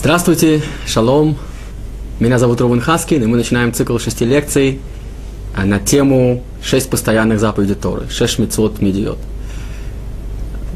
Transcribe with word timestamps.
Здравствуйте, 0.00 0.62
шалом. 0.86 1.36
Меня 2.20 2.38
зовут 2.38 2.58
Рувен 2.62 2.80
Хаскин, 2.80 3.22
и 3.22 3.26
мы 3.26 3.36
начинаем 3.36 3.74
цикл 3.74 3.98
шести 3.98 4.24
лекций 4.24 4.80
а, 5.54 5.66
на 5.66 5.78
тему 5.78 6.42
шесть 6.62 6.88
постоянных 6.88 7.38
заповедей 7.38 7.74
Торы, 7.74 8.08
шесть 8.08 8.38
мецвод 8.38 8.80
медиот. 8.80 9.18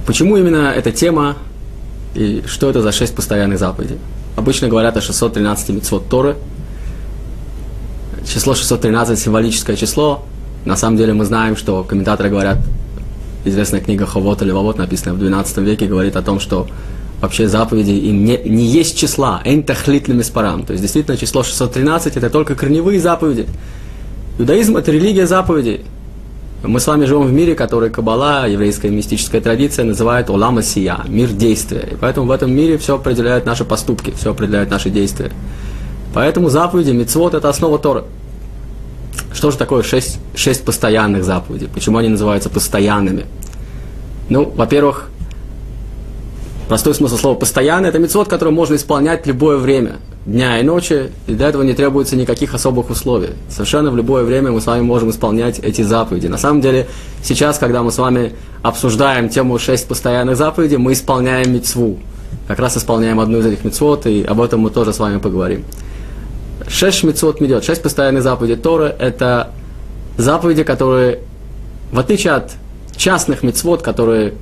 Почему 0.06 0.36
именно 0.36 0.70
эта 0.76 0.92
тема 0.92 1.38
и 2.14 2.44
что 2.46 2.68
это 2.68 2.82
за 2.82 2.92
шесть 2.92 3.16
постоянных 3.16 3.58
заповедей? 3.58 3.96
Обычно 4.36 4.68
говорят 4.68 4.94
о 4.98 5.00
613 5.00 5.70
мецвод 5.70 6.06
Торы. 6.10 6.36
Число 8.28 8.54
613– 8.54 9.18
символическое 9.20 9.76
число. 9.76 10.26
На 10.66 10.76
самом 10.76 10.98
деле 10.98 11.14
мы 11.14 11.24
знаем, 11.24 11.56
что 11.56 11.82
комментаторы 11.82 12.28
говорят, 12.28 12.58
известная 13.46 13.80
книга 13.80 14.04
Ховот 14.04 14.42
или 14.42 14.50
Вавот, 14.50 14.76
написанная 14.76 15.16
в 15.16 15.18
12 15.18 15.56
веке, 15.58 15.86
говорит 15.86 16.14
о 16.14 16.20
том, 16.20 16.40
что 16.40 16.66
вообще 17.20 17.48
заповеди 17.48 17.92
им 17.92 18.24
не, 18.24 18.38
не 18.38 18.64
есть 18.64 18.98
числа, 18.98 19.40
энтахлитными 19.44 20.22
спарам. 20.22 20.64
То 20.64 20.72
есть 20.72 20.82
действительно 20.82 21.16
число 21.16 21.42
613 21.42 22.16
это 22.16 22.30
только 22.30 22.54
корневые 22.54 23.00
заповеди. 23.00 23.46
Иудаизм 24.38 24.76
это 24.76 24.90
религия 24.90 25.26
заповедей. 25.26 25.82
Мы 26.62 26.80
с 26.80 26.86
вами 26.86 27.04
живем 27.04 27.26
в 27.26 27.32
мире, 27.32 27.54
который 27.54 27.90
Каббала, 27.90 28.48
еврейская 28.48 28.88
мистическая 28.88 29.40
традиция, 29.40 29.84
называет 29.84 30.30
Олама 30.30 30.62
Сия, 30.62 31.00
мир 31.06 31.28
действия. 31.28 31.88
И 31.92 31.94
поэтому 31.94 32.26
в 32.26 32.30
этом 32.30 32.52
мире 32.52 32.78
все 32.78 32.96
определяет 32.96 33.44
наши 33.44 33.64
поступки, 33.64 34.12
все 34.16 34.30
определяет 34.30 34.70
наши 34.70 34.88
действия. 34.88 35.30
Поэтому 36.14 36.48
заповеди, 36.48 36.92
мицвод– 36.92 37.34
это 37.34 37.50
основа 37.50 37.78
Тора. 37.78 38.04
Что 39.34 39.50
же 39.50 39.58
такое 39.58 39.82
шесть, 39.82 40.18
шесть 40.34 40.64
постоянных 40.64 41.24
заповедей? 41.24 41.68
Почему 41.68 41.98
они 41.98 42.08
называются 42.08 42.48
постоянными? 42.48 43.24
Ну, 44.30 44.44
во-первых, 44.56 45.10
Простой 46.68 46.94
смысл 46.94 47.18
слова 47.18 47.34
«постоянно»– 47.34 47.86
это 47.88 47.98
мецвод, 47.98 48.26
который 48.28 48.54
можно 48.54 48.76
исполнять 48.76 49.24
в 49.24 49.26
любое 49.26 49.58
время, 49.58 49.96
дня 50.24 50.58
и 50.58 50.62
ночи, 50.62 51.10
и 51.26 51.34
для 51.34 51.48
этого 51.48 51.62
не 51.62 51.74
требуется 51.74 52.16
никаких 52.16 52.54
особых 52.54 52.88
условий. 52.88 53.30
Совершенно 53.50 53.90
в 53.90 53.96
любое 53.96 54.24
время 54.24 54.50
мы 54.50 54.62
с 54.62 54.66
вами 54.66 54.80
можем 54.80 55.10
исполнять 55.10 55.58
эти 55.58 55.82
заповеди. 55.82 56.26
На 56.26 56.38
самом 56.38 56.62
деле, 56.62 56.86
сейчас, 57.22 57.58
когда 57.58 57.82
мы 57.82 57.92
с 57.92 57.98
вами 57.98 58.32
обсуждаем 58.62 59.28
тему 59.28 59.58
шесть 59.58 59.86
постоянных 59.86 60.38
заповедей, 60.38 60.78
мы 60.78 60.94
исполняем 60.94 61.52
мецву. 61.52 61.98
Как 62.48 62.58
раз 62.58 62.78
исполняем 62.78 63.20
одну 63.20 63.40
из 63.40 63.46
этих 63.46 63.62
мецвод, 63.62 64.06
и 64.06 64.22
об 64.22 64.40
этом 64.40 64.60
мы 64.60 64.70
тоже 64.70 64.94
с 64.94 64.98
вами 64.98 65.18
поговорим. 65.18 65.66
Шесть 66.66 67.04
мецвод 67.04 67.42
медет, 67.42 67.62
шесть 67.62 67.82
постоянных 67.82 68.22
заповедей 68.22 68.56
Торы– 68.56 68.86
это 68.98 69.50
заповеди, 70.16 70.62
которые, 70.62 71.18
в 71.92 71.98
отличие 71.98 72.32
от 72.32 72.52
частных 72.96 73.42
мецвод, 73.42 73.82
которые 73.82 74.32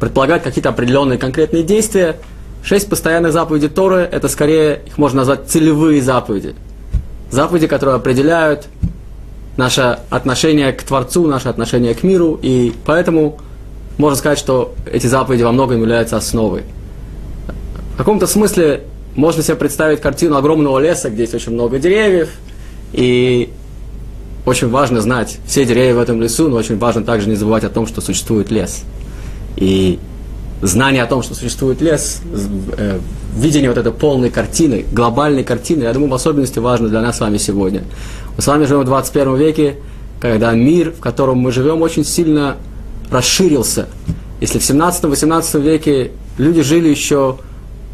предполагать 0.00 0.42
какие-то 0.42 0.70
определенные 0.70 1.18
конкретные 1.18 1.62
действия. 1.62 2.16
Шесть 2.64 2.88
постоянных 2.88 3.32
заповедей 3.32 3.68
Торы– 3.68 4.08
это 4.12 4.28
скорее, 4.28 4.80
их 4.86 4.98
можно 4.98 5.18
назвать 5.18 5.46
целевые 5.46 6.02
заповеди. 6.02 6.54
Заповеди, 7.30 7.66
которые 7.66 7.96
определяют 7.96 8.66
наше 9.56 9.98
отношение 10.08 10.72
к 10.72 10.82
Творцу, 10.82 11.26
наше 11.26 11.48
отношение 11.48 11.94
к 11.94 12.02
миру, 12.02 12.38
и 12.40 12.72
поэтому 12.86 13.38
можно 13.98 14.16
сказать, 14.16 14.38
что 14.38 14.74
эти 14.90 15.06
заповеди 15.06 15.42
во 15.42 15.52
многом 15.52 15.80
являются 15.80 16.16
основой. 16.16 16.62
В 17.94 17.98
каком-то 17.98 18.26
смысле 18.26 18.84
можно 19.14 19.42
себе 19.42 19.56
представить 19.56 20.00
картину 20.00 20.36
огромного 20.36 20.78
леса, 20.78 21.10
где 21.10 21.22
есть 21.22 21.34
очень 21.34 21.52
много 21.52 21.78
деревьев, 21.78 22.30
и 22.92 23.50
очень 24.46 24.70
важно 24.70 25.02
знать 25.02 25.38
все 25.46 25.66
деревья 25.66 25.94
в 25.94 25.98
этом 25.98 26.22
лесу, 26.22 26.48
но 26.48 26.56
очень 26.56 26.78
важно 26.78 27.04
также 27.04 27.28
не 27.28 27.36
забывать 27.36 27.64
о 27.64 27.68
том, 27.68 27.86
что 27.86 28.00
существует 28.00 28.50
лес– 28.50 28.84
и 29.56 29.98
знание 30.62 31.02
о 31.02 31.06
том, 31.06 31.22
что 31.22 31.34
существует 31.34 31.80
лес, 31.80 32.20
э, 32.76 32.98
видение 33.36 33.70
вот 33.70 33.78
этой 33.78 33.92
полной 33.92 34.30
картины, 34.30 34.84
глобальной 34.92 35.44
картины, 35.44 35.84
я 35.84 35.92
думаю, 35.92 36.10
в 36.10 36.14
особенности 36.14 36.58
важно 36.58 36.88
для 36.88 37.00
нас 37.00 37.16
с 37.16 37.20
вами 37.20 37.38
сегодня. 37.38 37.82
Мы 38.36 38.42
с 38.42 38.46
вами 38.46 38.64
живем 38.64 38.82
в 38.82 38.84
21 38.84 39.36
веке, 39.36 39.76
когда 40.20 40.52
мир, 40.52 40.92
в 40.92 41.00
котором 41.00 41.38
мы 41.38 41.52
живем, 41.52 41.80
очень 41.82 42.04
сильно 42.04 42.56
расширился. 43.10 43.88
Если 44.40 44.58
в 44.58 44.62
17-18 44.62 45.60
веке 45.60 46.12
люди 46.36 46.62
жили 46.62 46.88
еще 46.88 47.38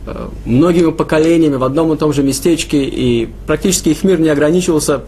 э, 0.07 0.29
многими 0.45 0.91
поколениями 0.91 1.57
в 1.57 1.65
одном 1.65 1.93
и 1.93 1.97
том 1.97 2.13
же 2.13 2.23
местечке, 2.23 2.85
и 2.85 3.29
практически 3.47 3.91
их 3.91 4.03
мир 4.03 4.19
не 4.21 4.29
ограничивался 4.29 5.03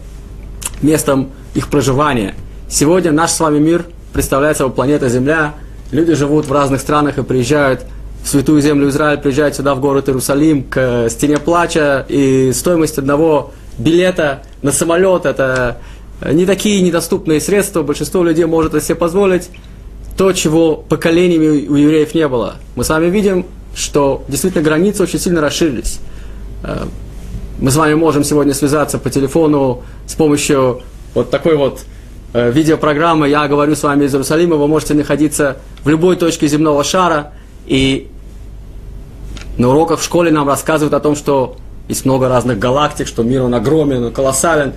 местом 0.81 1.29
их 1.55 1.67
проживания. 1.67 2.35
Сегодня 2.69 3.11
наш 3.11 3.31
с 3.31 3.39
вами 3.39 3.59
мир 3.59 3.85
представляет 4.13 4.57
собой 4.57 4.73
планета 4.73 5.09
Земля– 5.09 5.55
Люди 5.91 6.13
живут 6.13 6.45
в 6.45 6.51
разных 6.51 6.81
странах 6.81 7.17
и 7.17 7.23
приезжают 7.23 7.85
в 8.23 8.27
святую 8.27 8.61
землю 8.61 8.89
Израиль, 8.89 9.17
приезжают 9.19 9.55
сюда 9.55 9.73
в 9.73 9.79
город 9.79 10.07
Иерусалим 10.07 10.63
к 10.63 11.09
стене 11.09 11.37
плача, 11.37 12.05
и 12.07 12.51
стоимость 12.53 12.97
одного 12.97 13.51
билета 13.77 14.43
на 14.61 14.71
самолет– 14.71 15.25
это 15.25 15.77
не 16.25 16.45
такие 16.45 16.81
недоступные 16.81 17.39
средства, 17.39 17.81
большинство 17.81 18.23
людей 18.23 18.45
может 18.45 18.73
это 18.73 18.85
себе 18.85 18.95
позволить, 18.95 19.49
то, 20.17 20.33
чего 20.33 20.75
поколениями 20.75 21.67
у 21.67 21.75
евреев 21.75 22.13
не 22.13 22.27
было. 22.27 22.55
Мы 22.75 22.83
с 22.83 22.89
вами 22.89 23.07
видим, 23.07 23.45
что 23.73 24.23
действительно 24.27 24.63
границы 24.63 25.01
очень 25.01 25.17
сильно 25.19 25.39
расширились. 25.39 25.99
Э, 26.63 26.85
мы 27.59 27.71
с 27.71 27.75
вами 27.75 27.93
можем 27.93 28.23
сегодня 28.23 28.53
связаться 28.53 28.99
по 28.99 29.09
телефону 29.09 29.83
с 30.05 30.15
помощью 30.15 30.81
вот 31.13 31.29
такой 31.29 31.55
вот 31.55 31.79
видеопрограмма 32.33 33.27
«Я 33.27 33.47
говорю 33.47 33.75
с 33.75 33.83
вами 33.83 34.05
из 34.05 34.13
Иерусалима», 34.13 34.55
вы 34.55 34.67
можете 34.67 34.93
находиться 34.93 35.57
в 35.83 35.89
любой 35.89 36.15
точке 36.15 36.47
земного 36.47 36.83
шара, 36.83 37.33
и 37.65 38.09
на 39.57 39.69
уроках 39.69 39.99
в 39.99 40.03
школе 40.03 40.31
нам 40.31 40.47
рассказывают 40.47 40.93
о 40.93 40.99
том, 40.99 41.15
что 41.15 41.57
есть 41.89 42.05
много 42.05 42.29
разных 42.29 42.59
галактик, 42.59 43.07
что 43.07 43.23
мир 43.23 43.41
он 43.43 43.53
огромен, 43.55 44.05
он 44.05 44.13
колоссален. 44.13 44.73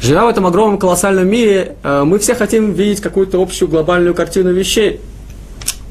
Живя 0.00 0.24
в 0.24 0.28
этом 0.28 0.46
огромном 0.46 0.78
колоссальном 0.78 1.28
мире, 1.28 1.76
э, 1.82 2.04
мы 2.04 2.18
все 2.18 2.34
хотим 2.34 2.72
видеть 2.72 3.00
какую-то 3.00 3.42
общую 3.42 3.68
глобальную 3.68 4.14
картину 4.14 4.52
вещей. 4.52 5.00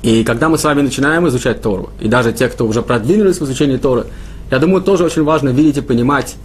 И 0.02 0.24
когда 0.24 0.50
мы 0.50 0.58
с 0.58 0.64
вами 0.64 0.82
начинаем 0.82 1.28
изучать 1.28 1.62
Тору, 1.62 1.90
и 2.00 2.08
даже 2.08 2.32
те, 2.32 2.48
кто 2.48 2.66
уже 2.66 2.82
продвинулись 2.84 3.40
в 3.40 3.44
изучении 3.44 3.78
Торы, 3.78 4.06
я 4.52 4.60
думаю, 4.60 4.82
тоже 4.82 5.04
очень 5.04 5.24
важно 5.24 5.50
видеть 5.50 5.78
и 5.78 5.82
понимать 5.82 6.36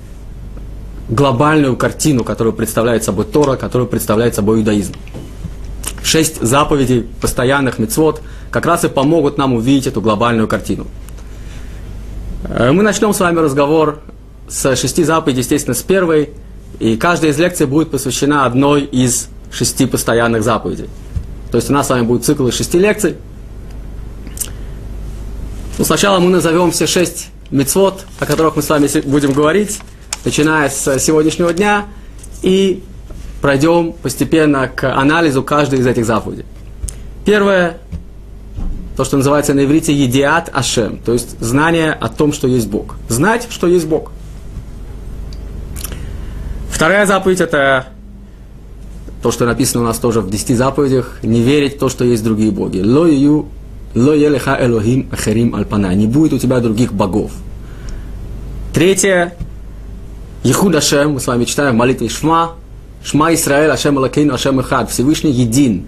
глобальную 1.10 1.76
картину, 1.76 2.24
которую 2.24 2.54
представляет 2.54 3.04
собой 3.04 3.24
Тора, 3.24 3.56
которую 3.56 3.88
представляет 3.88 4.34
собой 4.34 4.60
иудаизм. 4.60 4.94
Шесть 6.02 6.40
заповедей 6.40 7.06
постоянных 7.20 7.78
мецвод 7.78 8.22
как 8.50 8.64
раз 8.64 8.84
и 8.84 8.88
помогут 8.88 9.36
нам 9.36 9.52
увидеть 9.52 9.88
эту 9.88 10.00
глобальную 10.00 10.48
картину. 10.48 10.86
Э, 12.44 12.70
мы 12.72 12.82
начнем 12.82 13.12
с 13.12 13.20
вами 13.20 13.40
разговор 13.40 13.98
с 14.48 14.76
шести 14.76 15.04
заповедей, 15.04 15.40
естественно, 15.40 15.74
с 15.74 15.82
первой, 15.82 16.30
и 16.78 16.96
каждая 16.96 17.32
из 17.32 17.38
лекций 17.38 17.66
будет 17.66 17.90
посвящена 17.90 18.46
одной 18.46 18.82
из 18.82 19.28
шести 19.52 19.86
постоянных 19.86 20.42
заповедей. 20.44 20.88
То 21.50 21.56
есть 21.56 21.68
у 21.70 21.72
нас 21.72 21.88
с 21.88 21.90
вами 21.90 22.02
будет 22.02 22.24
цикл 22.24 22.46
из 22.46 22.54
шести 22.54 22.78
лекций. 22.78 23.16
Ну, 25.76 25.84
сначала 25.84 26.20
мы 26.20 26.30
назовем 26.30 26.70
все 26.70 26.86
шесть 26.86 27.28
мецвод, 27.50 28.04
о 28.20 28.26
которых 28.26 28.56
мы 28.56 28.62
с 28.62 28.68
вами 28.68 28.88
будем 29.06 29.32
говорить, 29.32 29.80
начиная 30.24 30.68
с 30.68 30.98
сегодняшнего 30.98 31.52
дня, 31.52 31.86
и 32.42 32.82
пройдем 33.40 33.92
постепенно 33.92 34.68
к 34.68 34.92
анализу 34.92 35.42
каждой 35.42 35.80
из 35.80 35.86
этих 35.86 36.04
заповедей. 36.04 36.44
Первое, 37.24 37.78
то, 38.96 39.04
что 39.04 39.16
называется 39.16 39.54
на 39.54 39.64
иврите 39.64 39.94
едиат 39.94 40.50
ашем, 40.52 40.98
то 40.98 41.12
есть 41.12 41.40
знание 41.40 41.92
о 41.92 42.08
том, 42.08 42.32
что 42.32 42.48
есть 42.48 42.68
Бог. 42.68 42.96
Знать, 43.08 43.48
что 43.50 43.66
есть 43.66 43.86
Бог. 43.86 44.12
Вторая 46.70 47.06
заповедь– 47.06 47.40
это 47.42 47.86
то, 49.22 49.30
что 49.30 49.44
написано 49.44 49.82
у 49.82 49.86
нас 49.86 49.98
тоже 49.98 50.20
в 50.20 50.30
десяти 50.30 50.54
заповедях, 50.54 51.18
не 51.22 51.42
верить 51.42 51.76
в 51.76 51.78
то, 51.78 51.88
что 51.88 52.04
есть 52.04 52.24
другие 52.24 52.50
боги. 52.50 52.80
Ло 52.80 53.06
ю, 53.06 53.48
ло 53.94 54.12
елеха 54.14 54.56
элохим 54.58 55.08
ахерим 55.12 55.54
альпана. 55.54 55.94
Не 55.94 56.06
будет 56.06 56.32
у 56.32 56.38
тебя 56.38 56.60
других 56.60 56.94
богов. 56.94 57.32
Третье 58.72 59.34
Ехуд 60.42 60.74
Ашем, 60.74 61.12
мы 61.12 61.20
с 61.20 61.26
вами 61.26 61.44
читаем 61.44 61.76
молитвы 61.76 62.08
Шма, 62.08 62.52
Шма 63.04 63.34
Исраэль, 63.34 63.70
Ашем 63.70 63.98
Алакейну, 63.98 64.32
Ашем 64.32 64.58
Ихад, 64.60 64.90
Всевышний 64.90 65.32
един. 65.32 65.84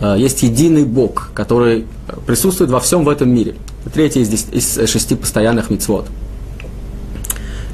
Э, 0.00 0.16
есть 0.18 0.42
единый 0.42 0.84
Бог, 0.84 1.30
который 1.32 1.86
присутствует 2.26 2.70
во 2.70 2.78
всем 2.80 3.04
в 3.04 3.08
этом 3.08 3.30
мире. 3.30 3.54
Третье 3.94 4.20
из, 4.20 4.50
из 4.52 4.90
шести 4.90 5.14
постоянных 5.14 5.70
мицвод. 5.70 6.06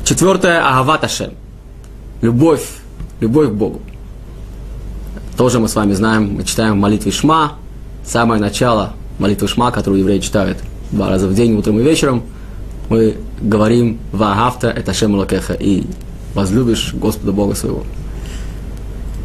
Четвертое– 0.05 0.61
Агават 0.69 1.03
Ашем. 1.03 1.32
Любовь, 2.23 2.64
любовь 3.19 3.49
к 3.49 3.53
Богу. 3.53 3.82
Тоже 5.37 5.58
мы 5.58 5.69
с 5.69 5.75
вами 5.75 5.93
знаем, 5.93 6.37
мы 6.37 6.44
читаем 6.44 6.75
в 6.75 6.76
молитве 6.76 7.11
Шма, 7.11 7.55
самое 8.05 8.41
начало 8.41 8.93
молитвы 9.19 9.49
Шма, 9.49 9.73
которую 9.73 10.00
евреи 10.00 10.20
читают 10.20 10.58
два 10.93 11.08
раза 11.08 11.26
в 11.26 11.35
день, 11.35 11.55
утром 11.56 11.81
и 11.81 11.82
вечером– 11.82 12.23
мы 12.88 13.17
говорим 13.41 13.99
«Вагафта 14.12 14.69
это 14.69 14.93
Шем 14.93 15.15
Лакеха» 15.15 15.55
и 15.55 15.85
«возлюбишь 16.35 16.94
Господа 16.94 17.33
Бога 17.33 17.55
своего». 17.55 17.85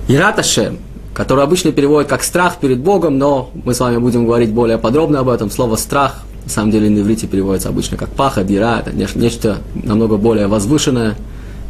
Ират 0.08 0.40
Ашем, 0.40 0.80
который 1.14 1.44
обычно 1.44 1.72
переводят 1.72 2.10
как 2.10 2.24
«страх 2.24 2.58
перед 2.58 2.80
Богом», 2.80 3.18
но 3.18 3.52
мы 3.66 3.74
с 3.74 3.80
вами 3.80 3.98
будем 3.98 4.26
говорить 4.26 4.52
более 4.52 4.78
подробно 4.78 5.20
об 5.20 5.30
этом. 5.30 5.50
Слово 5.50 5.76
«страх» 5.76 6.24
самом 6.52 6.72
деле 6.72 6.90
на 6.90 7.00
иврите 7.00 7.28
переводится 7.28 7.70
обычно 7.70 7.98
как 7.98 8.10
паха, 8.10 8.44
дира, 8.44 8.84
это 8.86 8.96
нечто 8.96 9.58
намного 9.74 10.18
более 10.18 10.48
возвышенное 10.48 11.16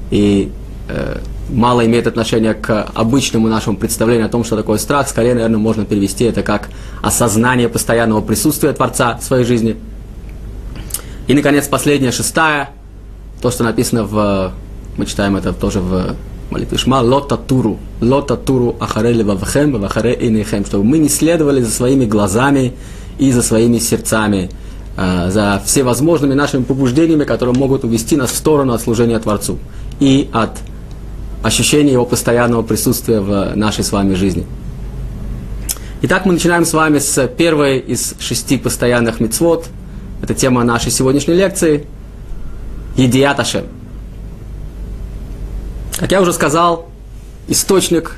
и 0.09 0.51
э, 0.89 1.19
мало 1.49 1.85
имеет 1.85 2.07
отношение 2.07 2.53
к 2.53 2.87
обычному 2.93 3.47
нашему 3.47 3.77
представлению 3.77 4.25
о 4.25 4.29
том, 4.29 4.43
что 4.43 4.57
такое 4.57 4.77
страх. 4.77 5.07
Скорее, 5.07 5.35
наверное, 5.35 5.57
можно 5.57 5.85
перевести 5.85 6.25
это 6.25 6.43
как 6.43 6.69
осознание 7.01 7.69
постоянного 7.69 8.21
присутствия 8.21 8.73
Творца 8.73 9.17
в 9.17 9.23
своей 9.23 9.45
жизни. 9.45 9.77
И, 11.31 11.33
наконец, 11.33 11.65
последняя, 11.65 12.11
шестая, 12.11 12.71
то, 13.41 13.51
что 13.51 13.63
написано 13.63 14.03
в... 14.03 14.51
Мы 14.97 15.05
читаем 15.05 15.37
это 15.37 15.53
тоже 15.53 15.79
в 15.79 16.17
молитве 16.49 16.77
Шма, 16.77 16.99
лота 16.99 17.37
туру, 17.37 17.79
лота 18.01 18.35
туру 18.35 18.75
ахарели 18.81 19.23
вавхем, 19.23 19.71
вахаре 19.79 20.13
инехем, 20.19 20.65
чтобы 20.65 20.83
мы 20.83 20.97
не 20.97 21.07
следовали 21.07 21.61
за 21.61 21.71
своими 21.71 22.03
глазами 22.03 22.73
и 23.17 23.31
за 23.31 23.43
своими 23.43 23.77
сердцами, 23.79 24.49
э, 24.97 25.31
за 25.31 25.61
всевозможными 25.65 26.33
нашими 26.33 26.63
побуждениями, 26.63 27.23
которые 27.23 27.55
могут 27.55 27.85
увести 27.85 28.17
нас 28.17 28.31
в 28.31 28.35
сторону 28.35 28.73
от 28.73 28.81
служения 28.81 29.17
Творцу 29.17 29.57
и 30.01 30.27
от 30.33 30.57
ощущения 31.43 31.93
его 31.93 32.05
постоянного 32.05 32.61
присутствия 32.61 33.21
в 33.21 33.55
нашей 33.55 33.85
с 33.85 33.93
вами 33.93 34.15
жизни. 34.15 34.45
Итак, 36.01 36.25
мы 36.25 36.33
начинаем 36.33 36.65
с 36.65 36.73
вами 36.73 36.99
с 36.99 37.25
первой 37.29 37.79
из 37.79 38.15
шести 38.19 38.57
постоянных 38.57 39.21
мицвод. 39.21 39.69
Это 40.21 40.33
тема 40.33 40.63
нашей 40.63 40.91
сегодняшней 40.91 41.35
лекции. 41.35 41.85
Едият. 42.95 43.37
Как 45.97 46.11
я 46.11 46.21
уже 46.21 46.33
сказал, 46.33 46.89
источник, 47.47 48.15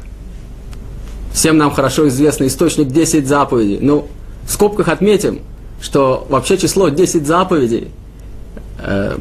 всем 1.33 1.57
нам 1.57 1.71
хорошо 1.71 2.07
известный 2.07 2.47
источник 2.47 2.87
10 2.87 3.27
заповедей. 3.27 3.79
Ну, 3.81 4.07
в 4.45 4.51
скобках 4.51 4.87
отметим, 4.87 5.41
что 5.81 6.25
вообще 6.29 6.57
число 6.57 6.89
10 6.89 7.25
заповедей 7.25 7.89
э, 8.79 9.17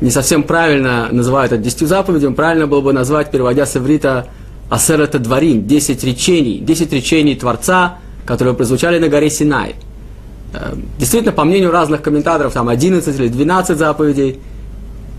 не 0.00 0.10
совсем 0.10 0.42
правильно 0.42 1.08
называют 1.10 1.52
это 1.52 1.62
10 1.62 1.88
заповедями, 1.88 2.34
правильно 2.34 2.66
было 2.66 2.80
бы 2.80 2.92
назвать, 2.92 3.30
переводя 3.30 3.66
с 3.66 3.76
иврита 3.76 4.28
Асер 4.68 5.00
это 5.00 5.18
дворим, 5.18 5.66
10 5.66 6.02
речений, 6.04 6.58
10 6.58 6.92
речений 6.92 7.36
Творца, 7.36 7.98
которые 8.24 8.54
прозвучали 8.54 8.98
на 8.98 9.08
горе 9.08 9.30
Синай. 9.30 9.76
Э, 10.56 10.74
действительно, 10.98 11.32
по 11.32 11.44
мнению 11.44 11.70
разных 11.70 12.02
комментаторов, 12.02 12.52
там 12.52 12.68
11 12.68 13.18
или 13.18 13.28
12 13.28 13.78
заповедей. 13.78 14.40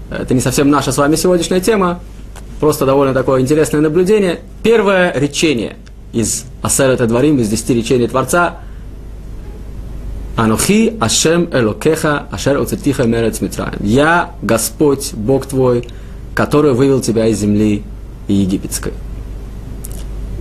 Это 0.10 0.34
не 0.34 0.40
совсем 0.40 0.70
наша 0.70 0.92
с 0.92 0.98
вами 0.98 1.16
сегодняшняя 1.16 1.60
тема, 1.60 2.00
просто 2.60 2.86
довольно 2.86 3.14
такое 3.14 3.42
интересное 3.42 3.82
наблюдение. 3.82 4.40
Первое 4.64 5.14
речение 5.14 5.76
из 6.14 6.46
Асер 6.62 6.90
это 6.90 7.08
дворим, 7.08 7.40
из 7.40 7.50
10 7.50 7.70
речений 7.72 8.08
Творца– 8.08 8.58
Анухи 10.38 10.96
Ашем 11.00 11.50
Элокеха 11.52 12.28
Ашер 12.30 12.62
Уцетиха 12.62 13.06
Мерец 13.06 13.42
Митраем. 13.42 13.80
Я 13.82 14.36
Господь, 14.44 15.14
Бог 15.14 15.48
твой, 15.48 15.88
который 16.36 16.74
вывел 16.74 17.02
тебя 17.02 17.26
из 17.26 17.40
земли 17.40 17.82
египетской. 18.28 18.94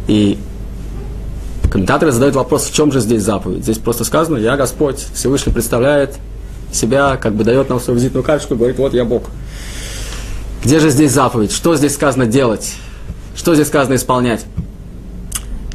И 0.07 0.39
комментаторы 1.71 2.13
задают 2.13 2.35
вопрос, 2.35 2.67
в 2.67 2.75
чем 2.75 2.93
же 2.93 3.01
здесь 3.01 3.23
заповедь? 3.23 3.63
Здесь 3.63 3.79
просто 3.79 4.05
сказано, 4.05 4.37
я 4.39 4.57
Господь, 4.57 5.05
Всевышний 5.15 5.53
представляет 5.53 6.17
себя, 6.73 7.17
как 7.17 7.35
бы 7.35 7.45
дает 7.45 7.69
нам 7.69 7.81
свою 7.81 7.99
визитную 7.99 8.25
карточку 8.25 8.55
и 8.55 8.57
говорит, 8.57 8.79
вот 8.79 8.95
я 8.95 9.05
Бог. 9.05 9.25
Где 10.65 10.79
же 10.79 10.91
здесь 10.91 11.13
заповедь? 11.13 11.53
Что 11.53 11.77
здесь 11.77 11.95
сказано 11.95 12.27
делать? 12.27 12.75
Что 13.37 13.55
здесь 13.55 13.69
сказано 13.69 13.95
исполнять? 13.95 14.45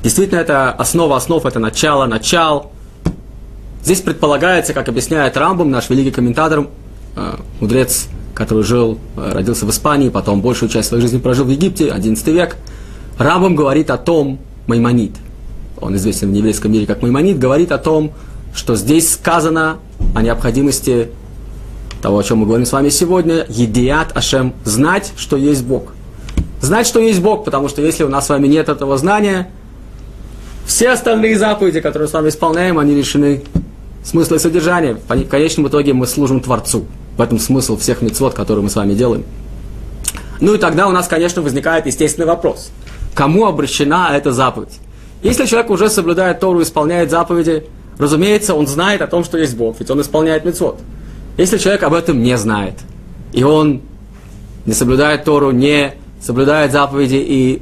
Действительно, 0.04 0.40
это 0.40 0.72
основа 0.72 1.18
основ, 1.18 1.46
это 1.46 1.60
начало, 1.60 2.06
начал, 2.06 2.72
Здесь 3.84 4.02
предполагается, 4.02 4.74
как 4.74 4.90
объясняет 4.90 5.36
Рамбом, 5.38 5.72
наш 5.72 5.90
великий 5.90 6.12
комментатор, 6.12 6.68
э, 7.16 7.36
мудрец, 7.60 8.08
который 8.36 8.64
жил, 8.64 9.00
э, 9.18 9.32
родился 9.34 9.66
в 9.66 9.72
Испании, 9.72 10.10
потом 10.10 10.42
большую 10.42 10.70
часть 10.70 10.90
своей 10.90 11.02
жизни 11.02 11.18
прожил 11.18 11.46
в 11.46 11.50
Египте, 11.50 11.88
XI 11.88 12.32
век. 12.32 12.58
Рамбом 13.18 13.56
говорит 13.56 13.90
о 13.90 13.98
том, 13.98 14.40
Маймонит, 14.68 15.14
он 15.82 15.96
известен 15.96 16.32
в 16.32 16.36
еврейском 16.36 16.72
мире 16.72 16.86
как 16.86 17.02
Маймонит, 17.02 17.40
говорит 17.40 17.72
о 17.72 17.78
том, 17.78 18.14
что 18.54 18.76
здесь 18.76 19.12
сказано 19.12 19.80
о 20.16 20.22
необходимости 20.22 21.10
того, 22.02 22.20
о 22.20 22.24
чем 22.24 22.40
мы 22.40 22.46
говорим 22.46 22.66
с 22.66 22.72
вами 22.72 22.90
сегодня, 22.90 23.46
едият 23.50 24.16
Ашем, 24.16 24.54
знать, 24.64 25.14
что 25.18 25.38
есть 25.38 25.64
Бог. 25.64 25.94
Знать, 26.62 26.88
что 26.88 27.00
есть 27.00 27.22
Бог, 27.22 27.46
потому 27.46 27.70
что 27.70 27.82
если 27.82 28.04
у 28.04 28.10
нас 28.10 28.26
с 28.26 28.30
вами 28.30 28.48
нет 28.48 28.70
этого 28.70 28.98
знания, 28.98 29.50
все 30.66 30.90
остальные 30.90 31.38
заповеди, 31.38 31.82
которые 31.82 32.08
с 32.08 32.14
вами 32.14 32.30
исполняем, 32.30 32.80
они 32.80 32.94
лишены 32.96 33.44
смысла 34.04 34.36
и 34.36 34.40
содержания. 34.40 34.98
В 35.08 35.28
конечном 35.28 35.68
итоге 35.68 35.94
мы 35.94 36.08
служим 36.08 36.40
Творцу. 36.40 36.86
В 37.18 37.22
этом 37.22 37.40
смысл 37.40 37.78
всех 37.78 38.02
мецвод, 38.02 38.34
которые 38.34 38.64
мы 38.64 38.70
с 38.70 38.76
вами 38.76 38.94
делаем. 38.94 39.24
Ну 40.40 40.56
и 40.56 40.58
тогда 40.58 40.88
у 40.88 40.92
нас, 40.92 41.08
конечно, 41.08 41.42
возникает 41.42 41.86
естественный 41.86 42.28
вопрос. 42.28 42.72
Кому 43.14 43.46
обращена 43.46 44.10
эта 44.14 44.32
заповедь? 44.32 44.80
Если 45.22 45.46
человек 45.46 45.70
уже 45.70 45.90
соблюдает 45.90 46.40
Тору, 46.40 46.62
исполняет 46.62 47.12
заповеди, 47.12 47.66
разумеется, 47.98 48.56
он 48.56 48.68
знает 48.68 49.02
о 49.02 49.08
том, 49.08 49.24
что 49.24 49.38
есть 49.38 49.56
Бог, 49.56 49.78
ведь 49.80 49.90
он 49.90 50.02
исполняет 50.02 50.46
мецвод. 50.46 50.80
Если 51.38 51.58
человек 51.58 51.84
об 51.84 51.94
этом 51.94 52.22
не 52.22 52.38
знает, 52.38 52.76
и 53.34 53.44
он 53.44 53.82
не 54.66 54.74
соблюдает 54.74 55.24
Тору, 55.24 55.52
не 55.52 55.94
соблюдает 56.22 56.72
заповеди 56.72 57.16
и, 57.16 57.62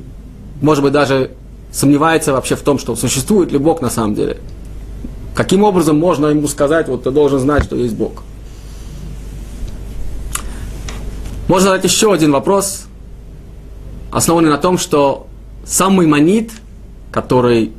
может 0.62 0.84
быть, 0.84 0.94
даже 0.94 1.32
сомневается 1.72 2.34
вообще 2.34 2.56
в 2.56 2.62
том, 2.62 2.80
что 2.80 2.96
существует 2.96 3.52
ли 3.52 3.58
Бог 3.58 3.82
на 3.82 3.90
самом 3.90 4.16
деле– 4.16 4.38
Каким 5.40 5.64
образом 5.64 5.98
можно 5.98 6.28
ему 6.28 6.50
сказать, 6.50 6.90
вот 6.90 7.04
ты 7.04 7.12
должен 7.12 7.40
знать, 7.40 7.64
что 7.64 7.78
есть 7.78 7.96
Бог? 7.96 8.24
Можно 11.48 11.70
задать 11.70 11.86
еще 11.86 12.12
один 12.12 12.34
вопрос, 12.34 12.88
основанный 14.12 14.50
на 14.50 14.58
том, 14.58 14.78
что 14.78 15.28
сам 15.66 15.96
Маймонит, 15.96 16.52
который 17.12 17.72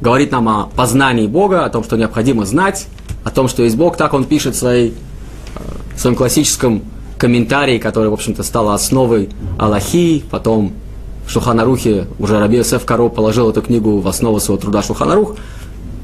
говорит 0.00 0.32
нам 0.32 0.48
о 0.48 0.68
познании 0.74 1.26
Бога, 1.26 1.64
о 1.64 1.70
том, 1.70 1.84
что 1.84 1.96
необходимо 1.96 2.46
знать, 2.46 2.86
о 3.24 3.30
том, 3.30 3.48
что 3.48 3.62
есть 3.62 3.76
Бог, 3.76 3.96
так 3.96 4.14
он 4.14 4.24
пишет 4.24 4.54
в, 4.54 4.58
своей, 4.58 4.94
э, 5.56 5.60
в 5.96 6.00
своем 6.00 6.16
классическом 6.16 6.82
комментарии, 7.18 7.78
который, 7.78 8.08
в 8.08 8.14
общем-то, 8.14 8.42
стал 8.42 8.70
основой 8.70 9.28
Аллахи, 9.58 10.24
потом 10.30 10.72
в 11.26 11.30
Шуханарухе 11.30 12.06
уже 12.18 12.38
Раби 12.38 12.56
Йосеф 12.56 12.84
Каро 12.84 13.08
положил 13.08 13.50
эту 13.50 13.62
книгу 13.62 13.98
в 13.98 14.08
основу 14.08 14.40
своего 14.40 14.60
труда 14.60 14.82
Шуханарух, 14.82 15.36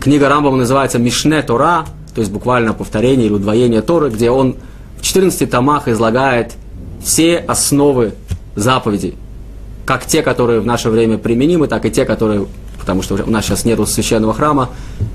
Книга 0.07 0.29
Рамбама 0.29 0.57
называется 0.57 1.01
Мишне 1.01 1.43
Тора, 1.43 1.85
то 2.15 2.21
есть 2.21 2.31
буквально 2.31 2.73
повторение 2.73 3.27
или 3.27 3.35
удвоение 3.35 3.83
Торы, 3.83 4.11
где 4.11 4.31
он 4.31 4.55
в 4.99 5.03
14 5.03 5.51
томах 5.51 5.89
излагает 5.89 6.55
все 7.03 7.39
основы 7.39 8.15
заповедей, 8.55 9.17
как 9.85 10.07
те, 10.07 10.23
которые 10.23 10.61
в 10.61 10.67
наше 10.67 10.91
время 10.91 11.19
применимы, 11.19 11.67
так 11.67 11.85
и 11.87 11.91
те, 11.91 12.05
которые, 12.05 12.47
потому 12.87 13.03
что 13.03 13.15
у 13.15 13.31
нас 13.31 13.45
сейчас 13.45 13.65
нет 13.65 13.81
священного 13.89 14.33
храма, 14.33 14.71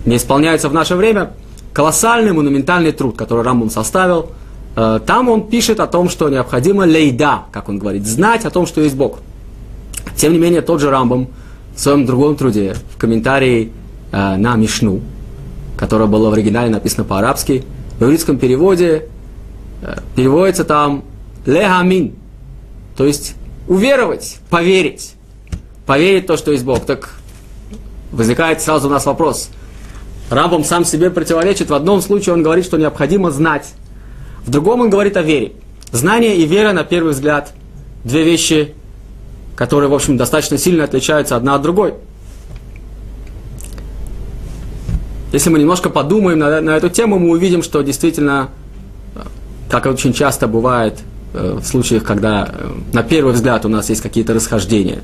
не 0.05 0.17
исполняются 0.17 0.67
в 0.67 0.73
наше 0.73 0.97
время. 0.97 1.31
Колоссальный 1.71 2.33
монументальный 2.33 2.91
труд, 2.91 3.15
который 3.15 3.45
Рамбам 3.45 3.69
составил, 3.69 4.31
э, 4.75 4.99
там 5.05 5.29
он 5.29 5.47
пишет 5.47 5.79
о 5.79 5.87
том, 5.87 6.09
что 6.09 6.27
необходимо 6.27 6.83
лейда, 6.85 7.43
как 7.49 7.69
он 7.69 7.79
говорит, 7.79 8.05
знать 8.05 8.43
о 8.43 8.49
том, 8.49 8.65
что 8.67 8.81
есть 8.81 8.95
Бог. 8.95 9.19
Тем 10.17 10.33
не 10.33 10.39
менее, 10.39 10.61
тот 10.61 10.81
же 10.81 10.89
Рамбам 10.89 11.29
в 11.73 11.79
своем 11.79 12.05
другом 12.05 12.35
труде, 12.35 12.75
в 12.93 12.97
комментарии 12.97 13.71
э, 14.11 14.35
на 14.35 14.57
Мишну, 14.57 14.99
которая 15.77 16.09
была 16.09 16.29
в 16.29 16.33
оригинале 16.33 16.69
написана 16.69 17.05
по-арабски. 17.05 17.63
В 17.99 18.01
еврейском 18.01 18.37
переводе 18.37 19.05
э, 19.81 19.95
переводится 20.13 20.65
там 20.65 21.05
лехамин, 21.45 22.15
то 22.97 23.05
есть 23.05 23.35
уверовать, 23.69 24.39
поверить. 24.49 25.13
Поверить 25.85 26.25
в 26.25 26.27
то, 26.27 26.37
что 26.37 26.51
есть 26.51 26.65
Бог. 26.65 26.85
Так 26.85 27.20
возникает 28.11 28.61
сразу 28.61 28.87
у 28.87 28.91
нас 28.91 29.05
вопрос. 29.05 29.49
Рамбом 30.29 30.63
сам 30.63 30.85
себе 30.85 31.09
противоречит. 31.09 31.69
В 31.69 31.73
одном 31.73 32.01
случае 32.01 32.33
он 32.33 32.43
говорит, 32.43 32.65
что 32.65 32.77
необходимо 32.77 33.31
знать. 33.31 33.73
В 34.45 34.49
другом 34.49 34.81
он 34.81 34.89
говорит 34.89 35.17
о 35.17 35.21
вере. 35.21 35.53
Знание 35.91 36.37
и 36.37 36.45
вера, 36.45 36.71
на 36.71 36.83
первый 36.83 37.11
взгляд, 37.11 37.53
две 38.05 38.23
вещи, 38.23 38.73
которые, 39.55 39.89
в 39.89 39.93
общем, 39.93 40.17
достаточно 40.17 40.57
сильно 40.57 40.85
отличаются 40.85 41.35
одна 41.35 41.55
от 41.55 41.61
другой. 41.61 41.95
Если 45.33 45.49
мы 45.49 45.59
немножко 45.59 45.89
подумаем 45.89 46.39
на, 46.39 46.61
на 46.61 46.71
эту 46.71 46.89
тему, 46.89 47.19
мы 47.19 47.31
увидим, 47.31 47.61
что 47.61 47.81
действительно, 47.81 48.49
как 49.69 49.85
очень 49.85 50.13
часто 50.13 50.47
бывает 50.47 50.99
э, 51.33 51.59
в 51.61 51.65
случаях, 51.65 52.03
когда 52.03 52.49
э, 52.51 52.71
на 52.93 53.03
первый 53.03 53.33
взгляд 53.33 53.65
у 53.65 53.69
нас 53.69 53.89
есть 53.89 54.01
какие-то 54.01 54.33
расхождения, 54.33 54.99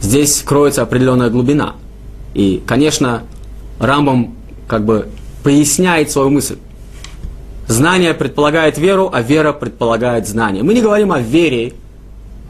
здесь 0.00 0.42
кроется 0.42 0.82
определенная 0.82 1.30
глубина. 1.30 1.74
И, 2.34 2.62
конечно, 2.66 3.22
Рамбом 3.78 4.34
как 4.68 4.84
бы 4.84 5.08
поясняет 5.42 6.10
свою 6.10 6.30
мысль. 6.30 6.56
Знание 7.66 8.12
предполагает 8.12 8.76
веру, 8.76 9.10
а 9.12 9.22
вера 9.22 9.52
предполагает 9.52 10.28
знание. 10.28 10.62
Мы 10.62 10.74
не 10.74 10.82
говорим 10.82 11.12
о 11.12 11.20
вере, 11.20 11.72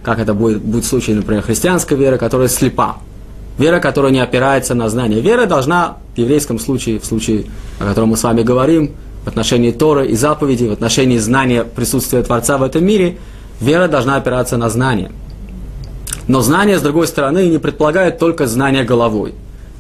как 0.02 0.18
это 0.18 0.34
будет, 0.34 0.60
будет 0.60 0.84
в 0.84 0.88
случае, 0.88 1.16
например, 1.16 1.42
христианской 1.42 1.96
веры, 1.96 2.18
которая 2.18 2.48
слепа. 2.48 2.96
Вера, 3.56 3.78
которая 3.78 4.10
не 4.10 4.18
опирается 4.18 4.74
на 4.74 4.88
знание. 4.88 5.20
Вера 5.20 5.46
должна, 5.46 5.98
в 6.14 6.18
еврейском 6.18 6.58
случае, 6.58 6.98
в 6.98 7.04
случае, 7.04 7.44
о 7.78 7.84
котором 7.84 8.08
мы 8.08 8.16
с 8.16 8.24
вами 8.24 8.42
говорим, 8.42 8.90
в 9.24 9.28
отношении 9.28 9.70
Торы 9.70 10.08
и 10.08 10.16
заповедей, 10.16 10.68
в 10.68 10.72
отношении 10.72 11.18
знания 11.18 11.64
присутствия 11.64 12.22
Творца 12.22 12.58
в 12.58 12.62
этом 12.62 12.84
мире, 12.84 13.16
вера 13.60 13.88
должна 13.88 14.16
опираться 14.16 14.56
на 14.56 14.68
знание. 14.68 15.12
Но 16.26 16.40
знание, 16.40 16.78
с 16.78 16.82
другой 16.82 17.06
стороны, 17.06 17.48
не 17.48 17.58
предполагает 17.58 18.18
только 18.18 18.46
знание 18.46 18.84
головой. 18.84 19.34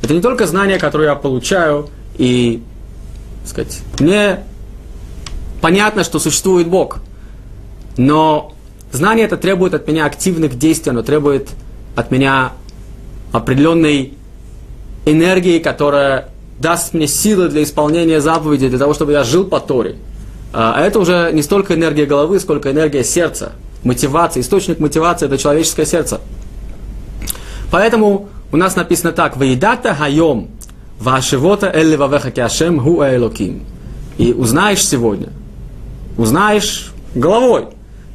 Это 0.04 0.12
не 0.12 0.20
только 0.20 0.46
знание, 0.46 0.78
которое 0.78 1.08
я 1.08 1.14
получаю, 1.14 1.88
и, 2.18 2.62
так 3.40 3.48
сказать, 3.48 3.80
мне 4.00 4.40
понятно, 5.62 6.04
что 6.04 6.18
существует 6.18 6.68
Бог. 6.68 6.98
Но 7.96 8.52
знание 8.92 9.24
это 9.24 9.38
требует 9.38 9.72
от 9.72 9.88
меня 9.88 10.04
активных 10.04 10.58
действий, 10.58 10.90
оно 10.90 11.02
требует 11.02 11.48
от 11.96 12.10
меня 12.10 12.52
определенной 13.32 14.12
энергии, 15.06 15.58
которая 15.58 16.28
даст 16.58 16.92
мне 16.92 17.06
силы 17.06 17.48
для 17.48 17.62
исполнения 17.62 18.20
заповедей, 18.20 18.68
для 18.68 18.78
того, 18.78 18.92
чтобы 18.92 19.12
я 19.12 19.24
жил 19.24 19.46
по 19.46 19.58
Торе. 19.58 19.96
А 20.52 20.82
это 20.82 20.98
уже 20.98 21.30
не 21.32 21.40
столько 21.40 21.72
энергия 21.72 22.04
головы, 22.04 22.40
сколько 22.40 22.70
энергия 22.70 23.04
сердца, 23.04 23.52
мотивация. 23.84 24.42
Источник 24.42 24.80
мотивации– 24.80 25.24
это 25.28 25.38
человеческое 25.38 25.86
сердце. 25.86 26.20
Поэтому 27.70 28.28
у 28.54 28.56
нас 28.56 28.76
написано 28.76 29.10
так. 29.10 29.36
«Ваидата 29.36 29.96
хайом 29.96 30.48
вашивота 31.00 31.66
элли 31.74 31.96
вавеха 31.96 32.30
киашем 32.30 32.78
ху 32.78 33.02
элоким». 33.02 33.64
И 34.16 34.32
узнаешь 34.32 34.86
сегодня, 34.86 35.30
узнаешь 36.16 36.92
головой, 37.16 37.66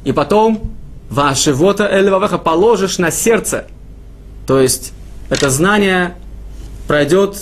и 0.02 0.12
потом 0.12 0.62
вашивота 1.10 1.86
элли 1.86 2.08
вавеха 2.08 2.38
положишь 2.38 2.96
на 2.96 3.10
сердце. 3.10 3.66
То 4.46 4.58
есть 4.58 4.94
это 5.28 5.50
знание 5.50 6.14
пройдет 6.88 7.36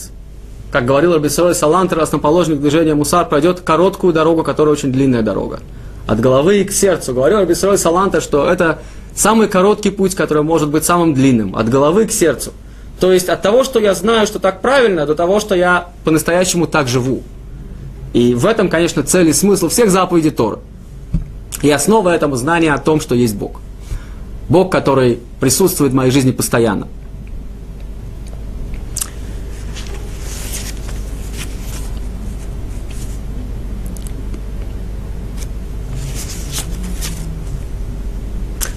как 0.73 0.85
говорил 0.85 1.14
Рабисрой 1.14 1.55
Салантер, 1.55 2.00
основоположник 2.00 2.61
движения 2.61 2.95
Мусар, 2.95 3.28
пройдет 3.28 3.61
короткую 3.61 4.12
дорогу, 4.12 4.43
которая 4.43 4.73
очень 4.73 4.93
длинная 4.93 5.23
дорога. 5.23 5.61
От 6.09 6.19
головы 6.19 6.64
к 6.64 6.73
сердцу. 6.73 7.14
Говорил 7.14 7.38
Рабисрой 7.38 7.78
Салантер, 7.78 8.21
что 8.21 8.50
это 8.50 8.81
самый 9.14 9.47
короткий 9.47 9.90
путь, 9.90 10.17
который 10.17 10.43
может 10.43 10.69
быть 10.69 10.85
самым 10.85 11.14
длинным. 11.14 11.55
От 11.57 11.71
головы 11.71 12.05
к 12.07 12.11
сердцу. 12.11 12.52
То 13.00 13.12
есть 13.12 13.28
от 13.28 13.43
того, 13.43 13.62
что 13.62 13.78
я 13.78 13.95
знаю, 13.95 14.26
что 14.26 14.38
так 14.38 14.61
правильно, 14.61 15.07
до 15.07 15.14
того, 15.14 15.38
что 15.38 15.55
я 15.55 15.88
по-настоящему 16.05 16.67
так 16.67 16.88
живу. 16.88 17.23
И 18.12 18.35
в 18.35 18.47
этом, 18.47 18.69
конечно, 18.69 19.02
цель 19.02 19.28
и 19.28 19.33
смысл 19.33 19.69
всех 19.69 19.90
заповедей 19.90 20.31
Торы. 20.31 20.59
И 21.62 21.71
основа 21.71 22.11
этому 22.11 22.37
знания 22.37 22.73
о 22.73 22.78
том, 22.78 23.00
что 23.00 23.14
есть 23.14 23.37
Бог. 23.37 23.61
Бог, 24.49 24.73
который 24.73 25.21
присутствует 25.40 25.93
в 25.93 25.95
моей 25.95 26.11
жизни 26.11 26.33
постоянно. 26.33 26.88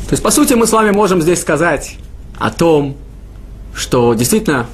То 0.07 0.13
есть, 0.13 0.23
по 0.23 0.29
сути, 0.29 0.55
мы 0.55 0.67
с 0.67 0.73
вами 0.73 0.91
можем 0.91 1.21
здесь 1.21 1.39
сказать 1.39 1.95
о 2.37 2.51
том, 2.51 2.97
что 3.73 4.13
действительно 4.13 4.65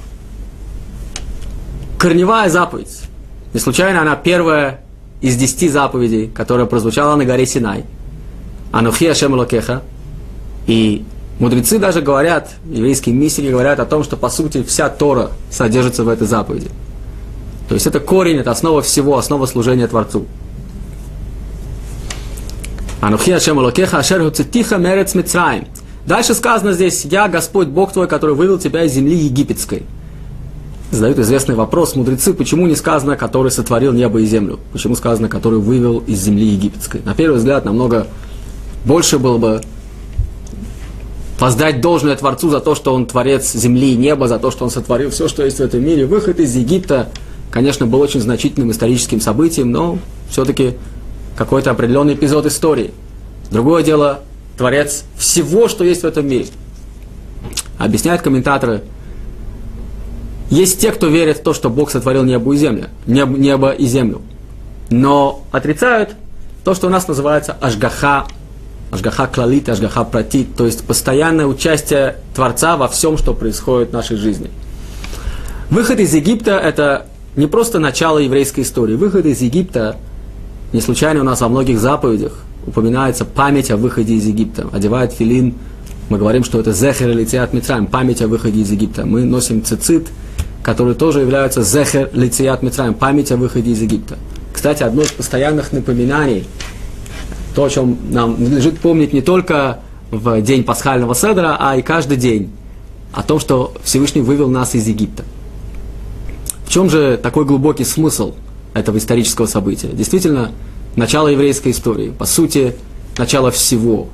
корневая 1.98 2.48
заповедь, 2.48 3.00
не 3.52 3.60
случайно 3.60 4.02
она 4.02 4.16
первая 4.16 4.80
из 5.20 5.36
десяти 5.36 5.68
заповедей, 5.68 6.28
которая 6.28 6.66
прозвучала 6.66 7.16
на 7.16 7.24
горе 7.24 7.46
Синай. 7.46 7.84
Анухи 8.72 9.06
Ашем 9.06 9.34
Локеха. 9.34 9.82
И 10.66 11.04
мудрецы 11.38 11.78
даже 11.78 12.02
говорят, 12.02 12.50
еврейские 12.66 13.14
мистики 13.14 13.46
говорят 13.46 13.80
о 13.80 13.86
том, 13.86 14.04
что 14.04 14.16
по 14.16 14.28
сути 14.28 14.62
вся 14.62 14.88
Тора 14.88 15.30
содержится 15.50 16.04
в 16.04 16.08
этой 16.08 16.26
заповеди. 16.26 16.70
То 17.68 17.74
есть 17.74 17.86
это 17.86 18.00
корень, 18.00 18.36
это 18.36 18.50
основа 18.50 18.82
всего, 18.82 19.16
основа 19.18 19.46
служения 19.46 19.86
Творцу. 19.86 20.26
Анухи 23.00 23.30
Ашем 23.30 23.58
Алокеха 23.58 23.98
Ашер 23.98 24.22
Хуцетиха 24.22 24.76
Мерец 24.76 25.14
Мицраим. 25.14 25.66
Дальше 26.08 26.32
сказано 26.32 26.72
здесь, 26.72 27.04
я 27.04 27.28
Господь 27.28 27.68
Бог 27.68 27.92
твой, 27.92 28.08
который 28.08 28.34
вывел 28.34 28.58
тебя 28.58 28.82
из 28.84 28.94
земли 28.94 29.14
египетской. 29.14 29.82
Задают 30.90 31.18
известный 31.18 31.54
вопрос 31.54 31.96
мудрецы, 31.96 32.32
почему 32.32 32.66
не 32.66 32.76
сказано, 32.76 33.14
который 33.14 33.50
сотворил 33.50 33.92
небо 33.92 34.18
и 34.18 34.24
землю? 34.24 34.58
Почему 34.72 34.96
сказано, 34.96 35.28
который 35.28 35.58
вывел 35.58 35.98
из 35.98 36.22
земли 36.22 36.46
египетской? 36.46 37.02
На 37.04 37.14
первый 37.14 37.36
взгляд, 37.36 37.66
намного 37.66 38.06
больше 38.86 39.18
было 39.18 39.36
бы 39.36 39.60
воздать 41.38 41.82
должное 41.82 42.16
Творцу 42.16 42.48
за 42.48 42.60
то, 42.60 42.74
что 42.74 42.94
Он 42.94 43.04
творец 43.04 43.52
земли 43.52 43.92
и 43.92 43.96
неба, 43.98 44.28
за 44.28 44.38
то, 44.38 44.50
что 44.50 44.64
Он 44.64 44.70
сотворил 44.70 45.10
все, 45.10 45.28
что 45.28 45.44
есть 45.44 45.58
в 45.58 45.60
этом 45.60 45.84
мире. 45.84 46.06
Выход 46.06 46.40
из 46.40 46.56
Египта, 46.56 47.10
конечно, 47.50 47.84
был 47.84 48.00
очень 48.00 48.22
значительным 48.22 48.70
историческим 48.70 49.20
событием, 49.20 49.70
но 49.70 49.98
все-таки 50.30 50.72
какой-то 51.36 51.70
определенный 51.70 52.14
эпизод 52.14 52.46
истории. 52.46 52.92
Другое 53.50 53.82
дело, 53.82 54.20
творец 54.58 55.04
всего, 55.16 55.68
что 55.68 55.84
есть 55.84 56.02
в 56.02 56.06
этом 56.06 56.26
мире. 56.26 56.46
Объясняют 57.78 58.22
комментаторы, 58.22 58.82
есть 60.50 60.80
те, 60.80 60.92
кто 60.92 61.06
верит 61.06 61.38
в 61.38 61.42
то, 61.42 61.54
что 61.54 61.70
Бог 61.70 61.90
сотворил 61.90 62.24
небо 62.24 62.52
и 62.52 62.56
землю, 62.56 62.88
небо, 63.06 63.38
небо 63.38 63.70
и 63.70 63.86
землю. 63.86 64.22
Но 64.90 65.44
отрицают 65.52 66.10
то, 66.64 66.74
что 66.74 66.86
у 66.86 66.90
нас 66.90 67.06
называется 67.06 67.56
ажгаха, 67.60 68.26
ажгаха 68.90 69.26
клалит, 69.26 69.68
ажгаха 69.68 70.04
пратит, 70.04 70.56
то 70.56 70.64
есть 70.64 70.84
постоянное 70.86 71.46
участие 71.46 72.16
Творца 72.34 72.76
во 72.76 72.88
всем, 72.88 73.18
что 73.18 73.34
происходит 73.34 73.90
в 73.90 73.92
нашей 73.92 74.16
жизни. 74.16 74.50
Выход 75.70 76.00
из 76.00 76.14
Египта– 76.14 76.52
это 76.62 77.06
не 77.36 77.46
просто 77.46 77.78
начало 77.78 78.18
еврейской 78.18 78.62
истории. 78.62 78.94
Выход 78.94 79.26
из 79.26 79.42
Египта 79.42 79.96
не 80.72 80.80
случайно 80.80 81.20
у 81.20 81.24
нас 81.24 81.42
во 81.42 81.48
многих 81.48 81.78
заповедях 81.78 82.42
упоминается 82.68 83.24
память 83.24 83.70
о 83.70 83.76
выходе 83.76 84.14
из 84.14 84.26
Египта. 84.26 84.68
Одевает 84.72 85.12
филин, 85.12 85.54
мы 86.08 86.18
говорим, 86.18 86.44
что 86.44 86.60
это 86.60 86.72
зехер 86.72 87.08
лициат 87.08 87.52
митраем, 87.52 87.86
память 87.86 88.22
о 88.22 88.28
выходе 88.28 88.60
из 88.60 88.70
Египта. 88.70 89.04
Мы 89.04 89.24
носим 89.24 89.64
цицит, 89.64 90.08
который 90.62 90.94
тоже 90.94 91.20
является 91.20 91.62
зехер 91.62 92.10
лициат 92.12 92.62
митраем, 92.62 92.94
память 92.94 93.32
о 93.32 93.36
выходе 93.36 93.70
из 93.72 93.82
Египта. 93.82 94.16
Кстати, 94.52 94.82
одно 94.82 95.02
из 95.02 95.10
постоянных 95.10 95.72
напоминаний, 95.72 96.44
то, 97.54 97.64
о 97.64 97.70
чем 97.70 97.98
нам 98.10 98.32
надлежит 98.38 98.78
помнить 98.78 99.12
не 99.12 99.22
только 99.22 99.80
в 100.10 100.40
день 100.42 100.64
пасхального 100.64 101.14
седра, 101.14 101.56
а 101.58 101.76
и 101.76 101.82
каждый 101.82 102.16
день, 102.16 102.50
о 103.12 103.22
том, 103.22 103.40
что 103.40 103.74
Всевышний 103.82 104.20
вывел 104.20 104.48
нас 104.48 104.74
из 104.74 104.86
Египта. 104.86 105.24
В 106.66 106.70
чем 106.70 106.90
же 106.90 107.18
такой 107.20 107.44
глубокий 107.44 107.84
смысл– 107.84 108.34
этого 108.74 108.98
исторического 108.98 109.46
события. 109.46 109.88
Действительно, 109.88 110.52
начало 110.98 111.28
еврейской 111.28 111.70
истории, 111.70 112.10
по 112.10 112.26
сути, 112.26 112.74
начало 113.16 113.50
всего. 113.50 114.08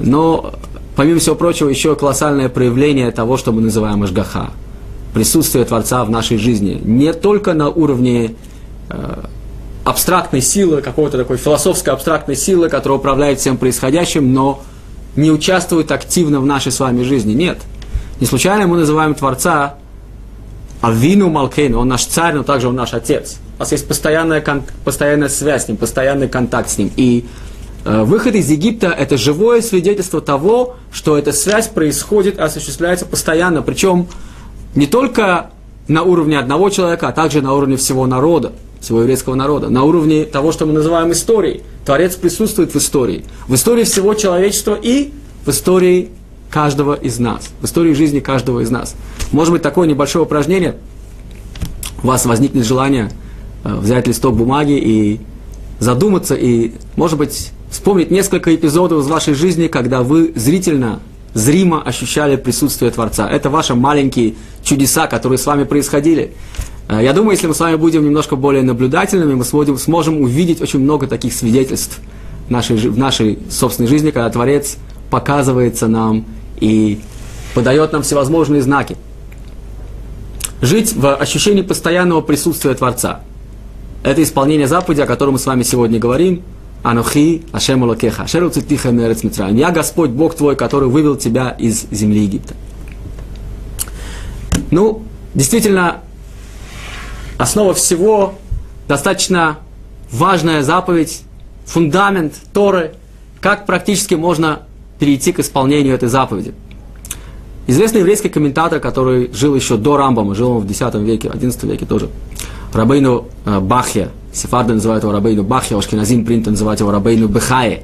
Но, 0.00 0.54
помимо 0.96 1.20
всего 1.20 1.36
прочего, 1.36 1.68
еще 1.68 1.94
колоссальное 1.94 2.48
проявление 2.48 3.10
того, 3.12 3.36
что 3.36 3.52
мы 3.52 3.62
называем 3.62 4.02
Ашгаха. 4.02 4.50
Присутствие 5.14 5.64
Творца 5.64 6.04
в 6.04 6.10
нашей 6.10 6.36
жизни. 6.36 6.80
Не 6.84 7.12
только 7.12 7.54
на 7.54 7.68
уровне 7.70 8.34
э, 8.90 9.24
абстрактной 9.84 10.42
силы, 10.42 10.82
какой-то 10.82 11.16
такой 11.16 11.38
философской 11.38 11.94
абстрактной 11.94 12.36
силы, 12.36 12.68
которая 12.68 12.98
управляет 12.98 13.40
всем 13.40 13.56
происходящим, 13.56 14.34
но 14.34 14.62
не 15.16 15.30
участвует 15.30 15.90
активно 15.92 16.40
в 16.40 16.46
нашей 16.46 16.72
с 16.72 16.80
вами 16.80 17.02
жизни. 17.04 17.32
Нет. 17.32 17.58
Не 18.20 18.26
случайно 18.26 18.66
мы 18.66 18.76
называем 18.76 19.14
Творца 19.14 19.76
Авину 20.82 21.30
Малкейну, 21.30 21.78
он 21.78 21.88
наш 21.88 22.04
царь, 22.04 22.34
но 22.34 22.42
также 22.42 22.68
он 22.68 22.74
наш 22.74 22.92
отец. 22.92 23.38
У 23.58 23.60
нас 23.60 23.72
есть 23.72 23.88
постоянная, 23.88 24.44
постоянная 24.84 25.28
связь 25.28 25.64
с 25.64 25.68
ним, 25.68 25.76
постоянный 25.76 26.28
контакт 26.28 26.70
с 26.70 26.78
ним. 26.78 26.92
И 26.94 27.24
э, 27.84 28.04
выход 28.04 28.36
из 28.36 28.48
Египта– 28.48 28.86
это 28.98 29.16
живое 29.16 29.62
свидетельство 29.62 30.20
того, 30.20 30.76
что 30.92 31.18
эта 31.18 31.32
связь 31.32 31.66
происходит, 31.66 32.38
осуществляется 32.38 33.04
постоянно. 33.04 33.62
Причем 33.62 34.06
не 34.76 34.86
только 34.86 35.50
на 35.88 36.04
уровне 36.04 36.38
одного 36.38 36.70
человека, 36.70 37.08
а 37.08 37.12
также 37.12 37.42
на 37.42 37.52
уровне 37.52 37.76
всего 37.76 38.06
народа, 38.06 38.52
всего 38.80 39.00
еврейского 39.00 39.34
народа, 39.34 39.70
на 39.70 39.82
уровне 39.82 40.24
того, 40.24 40.52
что 40.52 40.64
мы 40.64 40.72
называем 40.72 41.10
историей. 41.10 41.62
Творец 41.84 42.14
присутствует 42.14 42.72
в 42.72 42.78
истории. 42.78 43.24
В 43.48 43.56
истории 43.56 43.82
всего 43.82 44.14
человечества 44.14 44.78
и 44.80 45.12
в 45.44 45.50
истории 45.50 46.10
каждого 46.48 46.94
из 46.94 47.18
нас, 47.18 47.48
в 47.60 47.64
истории 47.64 47.92
жизни 47.92 48.20
каждого 48.20 48.60
из 48.60 48.70
нас. 48.70 48.94
Может 49.32 49.52
быть, 49.52 49.62
такое 49.62 49.88
небольшое 49.88 50.24
упражнение, 50.24 50.76
у 52.04 52.06
вас 52.06 52.24
возникнет 52.24 52.64
желание 52.64 53.10
взять 53.64 54.06
листок 54.06 54.36
бумаги 54.36 54.78
и 54.78 55.20
задуматься, 55.80 56.34
и, 56.34 56.72
может 56.96 57.18
быть, 57.18 57.52
вспомнить 57.70 58.10
несколько 58.10 58.54
эпизодов 58.54 59.04
из 59.04 59.08
вашей 59.08 59.34
жизни, 59.34 59.68
когда 59.68 60.02
вы 60.02 60.32
зрительно, 60.34 61.00
зримо 61.34 61.82
ощущали 61.82 62.36
присутствие 62.36 62.90
Творца. 62.90 63.28
Это 63.30 63.50
ваши 63.50 63.74
маленькие 63.74 64.34
чудеса, 64.62 65.06
которые 65.06 65.38
с 65.38 65.46
вами 65.46 65.64
происходили. 65.64 66.32
Э, 66.88 67.00
я 67.02 67.12
думаю, 67.12 67.32
если 67.32 67.46
мы 67.46 67.54
с 67.54 67.60
вами 67.60 67.76
будем 67.76 68.04
немножко 68.04 68.36
более 68.36 68.62
наблюдательными, 68.62 69.34
мы 69.34 69.44
сможем, 69.44 69.78
сможем 69.78 70.20
увидеть 70.20 70.60
очень 70.60 70.80
много 70.80 71.06
таких 71.06 71.32
свидетельств 71.32 72.00
нашей, 72.48 72.76
в 72.76 72.98
нашей 72.98 73.38
собственной 73.50 73.88
жизни, 73.88 74.10
когда 74.10 74.28
Творец 74.30 74.78
показывается 75.10 75.86
нам 75.86 76.24
и 76.60 77.00
подает 77.54 77.92
нам 77.92 78.02
всевозможные 78.02 78.62
знаки. 78.62 78.96
Жить 80.60 80.92
в 80.94 81.14
ощущении 81.14 81.62
постоянного 81.62 82.20
присутствия 82.20 82.74
Творца. 82.74 83.20
Это 84.08 84.22
исполнение 84.22 84.66
заповеди, 84.66 85.02
о 85.02 85.06
котором 85.06 85.34
мы 85.34 85.38
с 85.38 85.44
вами 85.44 85.62
сегодня 85.62 85.98
говорим. 85.98 86.42
Анухи 86.82 87.44
Ашем 87.52 87.82
Лакеха, 87.82 88.22
Ашеру 88.22 88.48
Цитиха 88.48 88.90
Мерец 88.90 89.22
Митраем. 89.22 89.54
Я 89.54 89.70
Господь 89.70 90.08
Бог 90.08 90.34
твой, 90.34 90.56
который 90.56 90.88
вывел 90.88 91.14
тебя 91.16 91.50
из 91.50 91.86
земли 91.90 92.22
Египта. 92.22 92.54
Ну, 94.70 95.02
действительно, 95.34 95.98
основа 97.36 97.74
всего 97.74 98.36
достаточно 98.88 99.58
важная 100.10 100.62
заповедь, 100.62 101.20
фундамент 101.66 102.32
Торы, 102.54 102.94
как 103.42 103.66
практически 103.66 104.14
можно 104.14 104.62
перейти 104.98 105.32
к 105.32 105.40
исполнению 105.40 105.94
этой 105.94 106.08
заповеди. 106.08 106.54
Известный 107.68 108.00
еврейский 108.00 108.30
комментатор, 108.30 108.80
который 108.80 109.30
жил 109.34 109.54
еще 109.54 109.76
до 109.76 109.98
Рамбама, 109.98 110.34
жил 110.34 110.52
он 110.52 110.66
в 110.66 110.70
X 110.70 110.80
веке, 110.94 111.28
XI 111.28 111.66
веке 111.66 111.84
тоже, 111.84 112.08
Рабейну 112.72 113.26
э, 113.44 113.60
Бахья, 113.60 114.08
сефарды 114.32 114.72
называют 114.72 115.04
его 115.04 115.12
Рабейну 115.12 115.42
Бахья, 115.42 115.76
Ашкеназим 115.76 116.24
принято 116.24 116.50
называть 116.50 116.80
его 116.80 116.90
Рабейну 116.90 117.28
Бехае. 117.28 117.82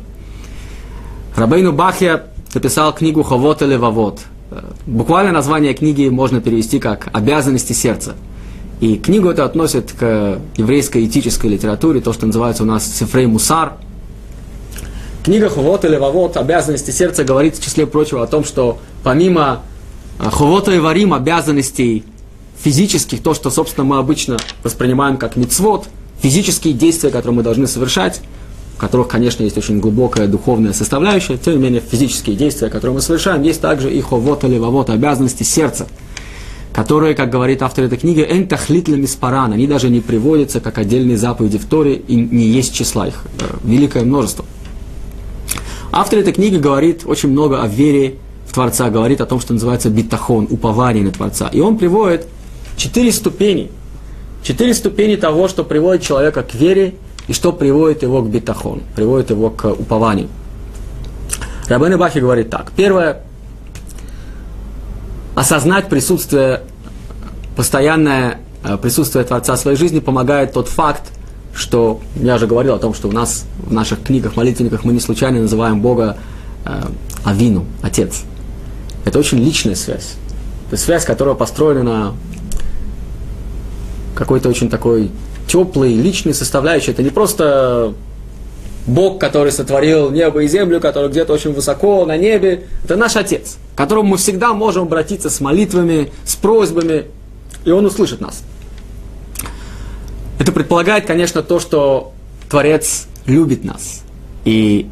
Рабейну 1.37 1.75
Бахья 1.75 2.25
написал 2.55 2.95
книгу 2.95 3.23
«Ховот 3.23 3.61
или 3.61 3.77
Вавот». 3.77 4.21
Э, 4.51 4.63
буквально 4.87 5.33
название 5.33 5.75
книги 5.75 6.09
можно 6.09 6.41
перевести 6.41 6.79
как 6.79 7.09
«Обязанности 7.13 7.75
сердца». 7.75 8.15
И 8.81 8.97
книгу 8.97 9.29
это 9.29 9.45
относят 9.45 9.93
к 9.93 10.39
еврейской 10.57 11.05
этической 11.05 11.51
литературе, 11.51 12.01
то, 12.01 12.15
что 12.15 12.25
называется 12.25 12.63
у 12.63 12.67
нас 12.67 12.91
Сефрей 12.91 13.27
Мусар. 13.27 13.75
Книга 15.23 15.51
Хувот 15.51 15.85
или 15.85 15.97
Вавот, 15.97 16.39
обязанности 16.39 16.91
сердца, 16.91 17.23
говорит 17.23 17.59
в 17.59 17.63
числе 17.63 17.87
прочего 17.87 18.23
о 18.23 18.27
том, 18.27 18.45
что 18.45 18.79
помимо 19.03 19.61
а, 20.19 20.31
Хувота 20.31 20.73
и 20.73 20.79
Варим, 20.79 21.15
обязанностей 21.15 22.05
физических, 22.63 23.23
то, 23.23 23.35
что, 23.35 23.51
собственно, 23.51 23.85
мы 23.85 23.99
обычно 23.99 24.37
воспринимаем 24.63 25.17
как 25.17 25.37
мицвод, 25.37 25.89
физические 26.21 26.75
действия, 26.75 27.11
которые 27.11 27.37
мы 27.37 27.43
должны 27.43 27.67
совершать, 27.67 28.21
в 28.77 28.79
которых, 28.79 29.09
конечно, 29.09 29.43
есть 29.43 29.59
очень 29.59 29.81
глубокая 29.81 30.27
духовная 30.27 30.73
составляющая, 30.73 31.37
тем 31.37 31.55
не 31.55 31.63
менее, 31.63 31.81
физические 31.81 32.37
действия, 32.37 32.71
которые 32.71 32.95
мы 32.95 33.01
совершаем, 33.01 33.43
есть 33.43 33.61
также 33.61 33.93
и 33.93 34.01
ховот 34.01 34.45
или 34.45 34.59
вавот, 34.59 34.91
обязанности 34.91 35.43
сердца– 35.43 35.87
которые, 36.75 37.15
как 37.15 37.31
говорит 37.31 37.63
автор 37.63 37.85
этой 37.85 37.97
книги, 37.97 38.27
«энтахлит 38.29 38.89
миспаран», 38.89 39.53
они 39.53 39.69
даже 39.69 39.89
не 39.89 40.01
приводятся 40.01 40.61
как 40.61 40.77
отдельные 40.77 41.17
заповеди 41.17 41.57
в 41.57 41.67
Торе, 41.67 41.95
и 41.95 42.17
не 42.17 42.47
есть 42.47 42.75
числа 42.75 43.07
их, 43.07 43.23
э, 43.41 43.45
великое 43.63 44.05
множество. 44.05 44.45
Автор 45.93 46.19
этой 46.19 46.33
книги 46.33 46.57
говорит 46.57 47.03
очень 47.07 47.29
много 47.29 47.63
о 47.63 47.69
вере 47.69 48.17
Творца, 48.55 48.89
говорит 48.89 49.21
о 49.21 49.27
том, 49.27 49.41
что 49.41 49.53
называется 49.53 49.91
битахон, 49.91 50.47
упование 50.49 51.05
на 51.05 51.11
Творца. 51.11 51.49
И 51.53 51.61
он 51.61 51.77
приводит 51.77 52.27
четыре 52.77 53.13
ступени, 53.13 53.71
четыре 54.43 54.75
ступени 54.75 55.17
того, 55.17 55.49
что 55.49 55.65
приводит 55.65 56.03
человека 56.03 56.43
к 56.43 56.55
вере 56.55 56.95
и 57.27 57.33
что 57.33 57.53
приводит 57.53 58.03
его 58.03 58.23
к 58.23 58.29
битахон, 58.29 58.83
приводит 58.95 59.31
его 59.31 59.51
к 59.51 59.71
упованию. 59.71 60.29
Рабен 61.69 61.99
Бахи 61.99 62.19
говорит 62.19 62.51
так. 62.51 62.73
Первое– 62.77 63.23
осознать 65.35 65.89
присутствие, 65.89 66.61
постоянное 67.57 68.41
э, 68.63 68.77
присутствие 68.77 69.25
Творца 69.25 69.57
в 69.57 69.59
своей 69.59 69.77
жизни 69.77 70.01
помогает 70.01 70.53
тот 70.53 70.69
факт, 70.69 71.13
что 71.55 72.01
я 72.17 72.37
уже 72.37 72.47
говорил 72.47 72.75
о 72.75 72.79
том, 72.79 72.95
что 72.95 73.09
у 73.09 73.13
нас 73.13 73.47
в 73.59 73.73
наших 73.73 74.03
книгах, 74.03 74.37
молитвенниках 74.37 74.85
мы 74.85 74.93
не 74.93 75.01
случайно 75.01 75.41
называем 75.41 75.81
Бога 75.81 76.17
э, 76.65 76.83
Авину, 77.25 77.65
Отец. 77.83 78.25
Это 79.05 79.19
очень 79.19 79.39
личная 79.39 79.75
связь. 79.75 80.15
Это 80.69 80.77
связь, 80.77 81.05
которая 81.05 81.35
построена 81.35 81.83
на 81.83 82.15
какой-то 84.15 84.49
очень 84.49 84.71
такой 84.71 85.11
теплой, 85.47 85.95
личной 85.95 86.35
составляющей. 86.35 86.93
Это 86.93 87.03
не 87.03 87.11
просто 87.11 87.95
Бог, 88.87 89.19
который 89.19 89.51
сотворил 89.51 90.11
небо 90.11 90.43
и 90.43 90.49
землю, 90.49 90.81
который 90.81 91.11
где-то 91.11 91.33
очень 91.33 91.53
высоко 91.53 92.05
на 92.05 92.17
небе, 92.17 92.67
это 92.85 92.97
наш 92.97 93.17
Отец, 93.17 93.57
к 93.75 93.79
которому 93.79 94.11
мы 94.11 94.17
всегда 94.19 94.53
можем 94.53 94.85
обратиться 94.85 95.31
с 95.31 95.41
молитвами, 95.41 96.13
с 96.25 96.37
просьбами, 96.37 97.05
и 97.65 97.71
Он 97.71 97.87
услышит 97.87 98.21
нас. 98.21 98.43
Это 100.39 100.53
предполагает, 100.53 101.07
конечно, 101.07 101.43
то, 101.43 101.61
что 101.61 102.13
Творец 102.51 103.07
любит 103.27 103.65
нас. 103.65 104.03
И 104.45 104.87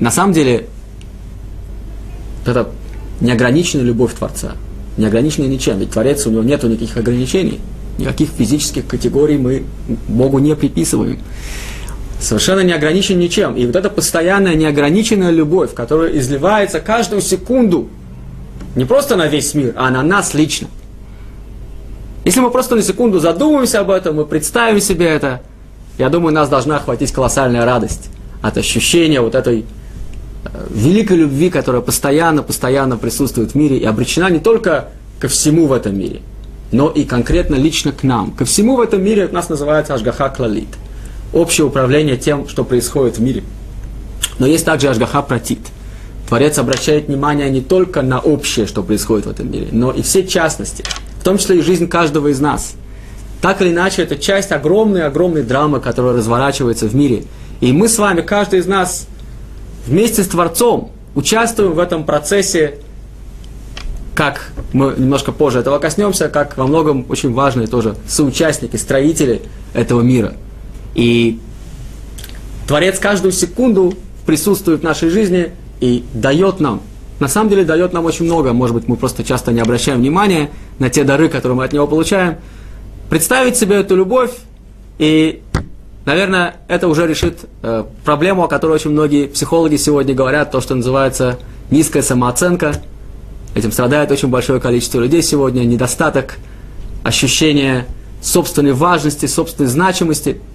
на 0.00 0.10
самом 0.10 0.32
деле 0.32 0.66
это 2.44 2.68
неограниченная 3.20 3.84
любовь 3.84 4.14
Творца, 4.14 4.52
неограниченная 4.96 5.48
ничем, 5.48 5.78
ведь 5.78 5.90
Творец, 5.90 6.26
у 6.26 6.30
него 6.30 6.42
нет 6.42 6.62
никаких 6.62 6.96
ограничений, 6.96 7.60
никаких 7.98 8.30
физических 8.30 8.86
категорий 8.86 9.38
мы 9.38 9.64
Богу 10.08 10.38
не 10.38 10.54
приписываем 10.54 11.18
совершенно 12.20 12.60
не 12.60 12.72
ограничен 12.72 13.18
ничем. 13.18 13.54
И 13.56 13.66
вот 13.66 13.76
эта 13.76 13.90
постоянная 13.90 14.54
неограниченная 14.54 15.30
любовь, 15.30 15.72
которая 15.74 16.16
изливается 16.18 16.80
каждую 16.80 17.22
секунду, 17.22 17.88
не 18.74 18.84
просто 18.84 19.16
на 19.16 19.26
весь 19.26 19.54
мир, 19.54 19.74
а 19.76 19.90
на 19.90 20.02
нас 20.02 20.34
лично. 20.34 20.68
Если 22.24 22.40
мы 22.40 22.50
просто 22.50 22.74
на 22.74 22.82
секунду 22.82 23.20
задумаемся 23.20 23.80
об 23.80 23.90
этом, 23.90 24.16
мы 24.16 24.26
представим 24.26 24.80
себе 24.80 25.06
это, 25.06 25.40
я 25.96 26.10
думаю, 26.10 26.34
нас 26.34 26.48
должна 26.48 26.76
охватить 26.76 27.12
колоссальная 27.12 27.64
радость 27.64 28.10
от 28.42 28.58
ощущения 28.58 29.20
вот 29.20 29.34
этой 29.34 29.64
великой 30.70 31.18
любви, 31.18 31.50
которая 31.50 31.82
постоянно, 31.82 32.42
постоянно 32.42 32.96
присутствует 32.96 33.52
в 33.52 33.54
мире 33.54 33.78
и 33.78 33.84
обречена 33.84 34.30
не 34.30 34.38
только 34.38 34.88
ко 35.20 35.28
всему 35.28 35.66
в 35.66 35.72
этом 35.72 35.98
мире, 35.98 36.20
но 36.72 36.88
и 36.90 37.04
конкретно 37.04 37.54
лично 37.54 37.92
к 37.92 38.02
нам. 38.02 38.32
Ко 38.32 38.44
всему 38.44 38.76
в 38.76 38.80
этом 38.80 39.02
мире 39.02 39.28
нас 39.32 39.48
называется 39.48 39.94
Ашгаха 39.94 40.28
Клалит– 40.28 40.68
общее 41.32 41.66
управление 41.66 42.16
тем, 42.16 42.48
что 42.48 42.64
происходит 42.64 43.18
в 43.18 43.22
мире. 43.22 43.42
Но 44.38 44.46
есть 44.46 44.64
также 44.64 44.88
Ашгаха 44.88 45.22
Пратит. 45.22 45.60
Творец 46.28 46.58
обращает 46.58 47.08
внимание 47.08 47.48
не 47.50 47.60
только 47.60 48.02
на 48.02 48.20
общее, 48.20 48.66
что 48.66 48.82
происходит 48.82 49.26
в 49.26 49.30
этом 49.30 49.50
мире, 49.50 49.68
но 49.72 49.90
и 49.90 50.02
все 50.02 50.26
частности, 50.26 50.84
в 51.20 51.24
том 51.24 51.38
числе 51.38 51.58
и 51.58 51.62
жизнь 51.62 51.88
каждого 51.88 52.28
из 52.28 52.38
нас. 52.38 52.74
Так 53.40 53.62
или 53.62 53.70
иначе, 53.70 54.02
это 54.02 54.16
часть 54.16 54.52
огромной-огромной 54.52 55.42
драмы, 55.42 55.80
которая 55.80 56.14
разворачивается 56.14 56.86
в 56.86 56.94
мире. 56.94 57.24
И 57.60 57.72
мы 57.72 57.88
с 57.88 57.96
вами, 57.98 58.20
каждый 58.20 58.58
из 58.58 58.66
нас, 58.66 59.06
вместе 59.88 60.22
с 60.22 60.28
Творцом 60.28 60.92
участвуем 61.14 61.72
в 61.72 61.78
этом 61.78 62.04
процессе, 62.04 62.78
как 64.14 64.52
мы 64.72 64.94
немножко 64.96 65.32
позже 65.32 65.60
этого 65.60 65.78
коснемся, 65.78 66.28
как 66.28 66.56
во 66.56 66.66
многом 66.66 67.06
очень 67.08 67.32
важные 67.32 67.66
тоже 67.66 67.96
соучастники, 68.06 68.76
строители 68.76 69.42
этого 69.74 70.02
мира– 70.02 70.34
и 70.98 71.38
Творец 72.66 72.98
каждую 72.98 73.30
секунду 73.30 73.94
присутствует 74.26 74.80
в 74.80 74.82
нашей 74.82 75.10
жизни 75.10 75.52
и 75.80 76.04
дает 76.12 76.58
нам, 76.58 76.82
на 77.20 77.28
самом 77.28 77.50
деле 77.50 77.64
дает 77.64 77.92
нам 77.92 78.04
очень 78.04 78.24
много, 78.24 78.52
может 78.52 78.74
быть, 78.74 78.88
мы 78.88 78.96
просто 78.96 79.22
часто 79.22 79.52
не 79.52 79.60
обращаем 79.60 80.00
внимания 80.00 80.50
на 80.80 80.90
те 80.90 81.04
дары, 81.04 81.28
которые 81.28 81.56
мы 81.56 81.64
от 81.64 81.72
него 81.72 81.86
получаем. 81.86 82.36
Представить 83.10 83.56
себе 83.56 83.76
эту 83.76 83.94
любовь, 83.94 84.32
и, 84.98 85.40
наверное, 86.08 86.56
это 86.66 86.88
уже 86.88 87.06
решит 87.06 87.40
э, 87.62 87.84
проблему, 88.04 88.44
о 88.44 88.48
которой 88.48 88.72
очень 88.72 88.90
многие 88.90 89.26
психологи 89.26 89.76
сегодня 89.76 90.14
говорят, 90.14 90.50
то, 90.50 90.60
что 90.60 90.74
называется 90.74 91.38
низкая 91.70 92.02
самооценка. 92.02 92.82
Этим 93.54 93.70
страдает 93.70 94.10
очень 94.10 94.28
большое 94.28 94.60
количество 94.60 95.00
людей 95.00 95.22
сегодня, 95.22 95.60
недостаток 95.60 96.38
ощущения 97.04 97.86
собственной 98.20 98.72
важности, 98.72 99.26
собственной 99.26 99.68
значимости– 99.68 100.40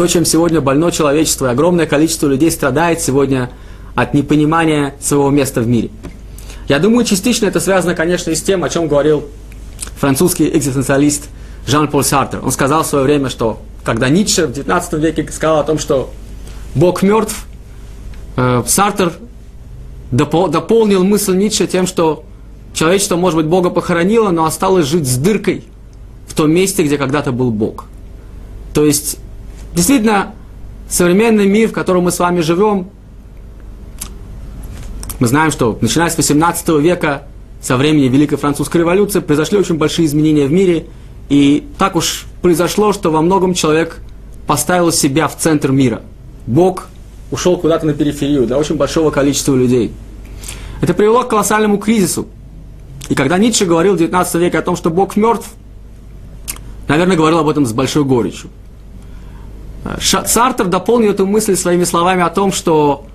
то, 0.00 0.06
чем 0.06 0.24
сегодня 0.24 0.62
больно 0.62 0.90
человечество, 0.90 1.46
и 1.46 1.50
огромное 1.50 1.84
количество 1.84 2.26
людей 2.26 2.50
страдает 2.50 3.02
сегодня 3.02 3.50
от 3.94 4.14
непонимания 4.14 4.94
своего 4.98 5.28
места 5.28 5.60
в 5.60 5.68
мире. 5.68 5.90
Я 6.68 6.78
думаю, 6.78 7.04
частично 7.04 7.44
это 7.44 7.60
связано, 7.60 7.94
конечно, 7.94 8.30
и 8.30 8.34
с 8.34 8.40
тем, 8.40 8.64
о 8.64 8.70
чем 8.70 8.88
говорил 8.88 9.24
французский 9.98 10.48
экзистенциалист 10.48 11.28
Жан-Поль 11.66 12.04
Сартер. 12.04 12.40
Он 12.44 12.52
сказал 12.52 12.82
в 12.82 12.86
свое 12.86 13.04
время, 13.04 13.28
что 13.28 13.60
когда 13.84 14.08
Ницше 14.08 14.46
в 14.46 14.52
19 14.52 14.92
веке 14.94 15.26
сказал 15.30 15.60
о 15.60 15.64
том, 15.64 15.78
что 15.78 16.10
Бог 16.74 17.02
мертв, 17.02 17.46
э, 18.36 18.62
Сартер 18.66 19.12
дополнил 20.10 21.04
мысль 21.04 21.36
Ницше 21.36 21.66
тем, 21.66 21.86
что 21.86 22.24
человечество, 22.74 23.16
может 23.16 23.36
быть, 23.36 23.46
Бога 23.46 23.70
похоронило, 23.70 24.30
но 24.30 24.44
осталось 24.44 24.86
жить 24.86 25.06
с 25.06 25.16
дыркой 25.16 25.64
в 26.26 26.34
том 26.34 26.50
месте, 26.50 26.82
где 26.82 26.98
когда-то 26.98 27.32
был 27.32 27.50
Бог. 27.50 27.86
То 28.74 28.84
есть 28.84 29.18
Действительно, 29.74 30.34
современный 30.88 31.46
мир, 31.46 31.68
в 31.68 31.72
котором 31.72 32.04
мы 32.04 32.10
с 32.10 32.18
вами 32.18 32.40
живем, 32.40 32.90
мы 35.20 35.28
знаем, 35.28 35.50
что 35.50 35.78
начиная 35.80 36.10
с 36.10 36.16
18 36.16 36.68
века, 36.80 37.24
со 37.62 37.76
времени 37.76 38.08
Великой 38.08 38.36
Французской 38.36 38.78
революции, 38.78 39.20
произошли 39.20 39.58
очень 39.58 39.76
большие 39.76 40.06
изменения 40.06 40.46
в 40.46 40.52
мире, 40.52 40.86
и 41.30 41.64
так 41.78 41.96
уж 41.96 42.26
произошло, 42.42 42.92
что 42.92 43.10
во 43.10 43.22
многом 43.22 43.54
человек 43.54 44.00
поставил 44.46 44.92
себя 44.92 45.28
в 45.28 45.38
центр 45.38 45.70
мира. 45.70 46.02
Бог 46.46 46.88
ушел 47.30 47.56
куда-то 47.56 47.86
на 47.86 47.94
периферию 47.94 48.46
для 48.46 48.58
очень 48.58 48.74
большого 48.74 49.10
количества 49.10 49.54
людей. 49.54 49.92
Это 50.80 50.92
привело 50.92 51.22
к 51.22 51.28
колоссальному 51.28 51.78
кризису. 51.78 52.26
И 53.08 53.14
когда 53.14 53.38
Ницше 53.38 53.64
говорил 53.64 53.94
в 53.94 53.98
19 53.98 54.34
веке 54.36 54.58
о 54.58 54.62
том, 54.62 54.74
что 54.74 54.90
Бог 54.90 55.16
мертв, 55.16 55.48
наверное, 56.88 57.16
говорил 57.16 57.38
об 57.38 57.48
этом 57.48 57.64
с 57.64 57.72
большой 57.72 58.04
горечью. 58.04 58.50
Сартер 60.00 60.66
дополнил 60.66 61.12
эту 61.12 61.26
мысль 61.26 61.56
своими 61.56 61.84
словами 61.84 62.22
о 62.22 62.30
том, 62.30 62.52
что 62.52 63.06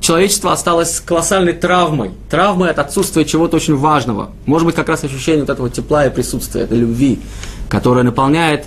человечество 0.00 0.52
осталось 0.52 1.00
колоссальной 1.00 1.52
травмой. 1.52 2.12
Травмой 2.28 2.70
от 2.70 2.78
отсутствия 2.78 3.24
чего-то 3.24 3.56
очень 3.56 3.76
важного. 3.76 4.30
Может 4.46 4.66
быть, 4.66 4.74
как 4.74 4.88
раз 4.88 5.04
ощущение 5.04 5.42
вот 5.42 5.50
этого 5.50 5.70
тепла 5.70 6.06
и 6.06 6.10
присутствия, 6.10 6.62
этой 6.62 6.78
любви, 6.78 7.20
которая 7.68 8.04
наполняет 8.04 8.66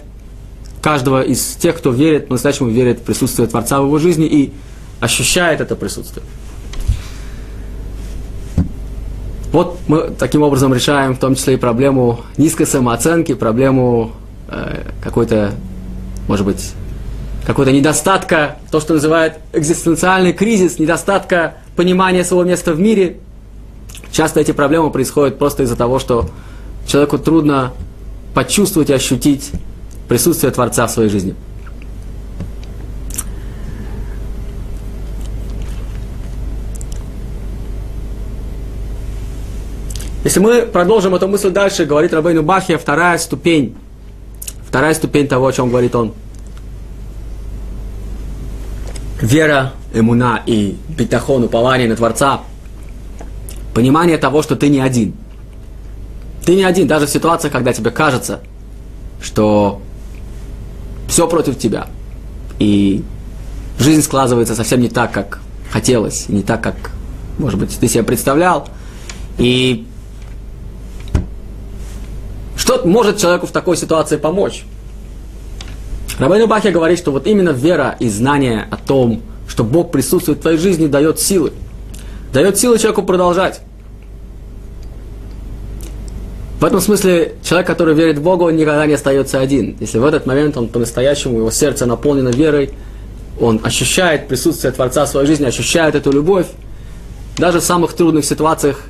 каждого 0.81 1.21
из 1.21 1.55
тех, 1.55 1.77
кто 1.77 1.91
верит, 1.91 2.27
по-настоящему 2.27 2.69
верит 2.69 2.99
в 2.99 3.03
присутствие 3.03 3.47
Творца 3.47 3.81
в 3.81 3.85
его 3.85 3.97
жизни 3.97 4.25
и 4.25 4.53
ощущает 4.99 5.61
это 5.61 5.75
присутствие. 5.75 6.25
Вот 9.51 9.79
мы 9.87 10.11
таким 10.17 10.43
образом 10.43 10.73
решаем 10.73 11.15
в 11.15 11.19
том 11.19 11.35
числе 11.35 11.55
и 11.55 11.57
проблему 11.57 12.21
низкой 12.37 12.65
самооценки, 12.65 13.33
проблему 13.33 14.11
э, 14.49 14.91
какой-то, 15.01 15.53
может 16.27 16.45
быть, 16.45 16.73
какой-то 17.47 17.71
недостатка, 17.71 18.57
то, 18.71 18.81
что 18.81 18.95
называют 18.95 19.35
экзистенциальный 19.53 20.33
кризис, 20.33 20.79
недостатка 20.79 21.55
понимания 21.77 22.25
своего 22.25 22.43
места 22.43 22.73
в 22.73 22.79
мире. 22.81 23.19
Часто 24.11 24.41
эти 24.41 24.51
проблемы 24.51 24.91
происходят 24.91 25.39
просто 25.39 25.63
из-за 25.63 25.77
того, 25.77 25.97
что 25.97 26.29
человеку 26.85 27.17
трудно 27.17 27.71
почувствовать 28.33 28.89
и 28.89 28.93
ощутить 28.93 29.51
присутствие 30.09 30.51
Творца 30.51 30.87
в 30.87 30.91
своей 30.91 31.09
жизни. 31.09 31.35
Если 40.25 40.41
мы 40.41 40.63
продолжим 40.63 41.15
эту 41.15 41.29
мысль 41.29 41.51
дальше, 41.51 41.85
говорит 41.85 42.13
Рабейну 42.13 42.43
Бахия, 42.43 42.77
вторая 42.77 43.17
ступень, 43.17 43.77
вторая 44.67 44.93
ступень 44.93 45.29
того, 45.29 45.47
о 45.47 45.53
чем 45.53 45.69
говорит 45.69 45.95
он. 45.95 46.13
Вера, 49.21 49.73
эмуна 49.93 50.43
и 50.45 50.77
битахон, 50.89 51.43
упование 51.45 51.87
на 51.89 51.95
Творца, 51.95 52.41
понимание 53.73 54.17
того, 54.17 54.43
что 54.43 54.55
ты 54.55 54.69
не 54.69 54.79
один. 54.79 55.15
Ты 56.45 56.55
не 56.55 56.63
один, 56.63 56.87
даже 56.87 57.07
в 57.07 57.09
ситуациях, 57.09 57.51
когда 57.51 57.73
тебе 57.73 57.89
кажется, 57.89 58.41
что 59.19 59.81
все 61.07 61.27
против 61.27 61.57
тебя. 61.57 61.87
И 62.59 63.03
жизнь 63.79 64.01
складывается 64.01 64.55
совсем 64.55 64.81
не 64.81 64.89
так, 64.89 65.11
как 65.11 65.39
хотелось, 65.71 66.29
не 66.29 66.43
так, 66.43 66.61
как, 66.61 66.75
может 67.39 67.59
быть, 67.59 67.77
ты 67.77 67.87
себе 67.87 68.03
представлял. 68.03 68.69
И 69.39 69.85
что 72.55 72.85
может 72.85 73.17
человеку 73.17 73.47
в 73.47 73.51
такой 73.51 73.77
ситуации 73.77 74.17
помочь? 74.17 74.63
Рабайну 76.17 76.47
Бахия 76.47 76.71
говорит, 76.71 76.97
что 76.97 77.11
вот 77.11 77.27
именно 77.27 77.51
вера 77.51 77.95
и 77.99 78.09
знание 78.09 78.67
о 78.71 78.77
том, 78.77 79.21
что 79.47 79.63
Бог 79.63 79.91
присутствует 79.91 80.39
в 80.39 80.41
твоей 80.41 80.57
жизни, 80.57 80.87
дает 80.87 81.19
силы. 81.19 81.53
Дает 82.33 82.57
силы 82.57 82.79
человеку 82.79 83.03
продолжать. 83.03 83.61
В 86.59 86.65
этом 86.65 86.81
смысле 86.81 87.35
человек, 87.43 87.67
который 87.67 87.93
верит 87.93 88.17
в 88.17 88.23
Бога, 88.23 88.43
он 88.43 88.55
никогда 88.55 88.87
не 88.87 88.93
остается 88.93 89.39
один. 89.39 89.77
Если 89.79 89.99
в 89.99 90.05
этот 90.05 90.25
момент 90.25 90.57
он 90.57 90.69
по-настоящему, 90.69 91.37
его 91.37 91.51
сердце 91.51 91.85
наполнено 91.85 92.29
верой, 92.29 92.71
он 93.39 93.61
ощущает 93.63 94.27
присутствие 94.27 94.73
Творца 94.73 95.05
в 95.05 95.09
своей 95.09 95.27
жизни, 95.27 95.45
ощущает 95.45 95.93
эту 95.93 96.11
любовь, 96.11 96.47
даже 97.37 97.59
в 97.59 97.63
самых 97.63 97.93
трудных 97.93 98.25
ситуациях 98.25 98.81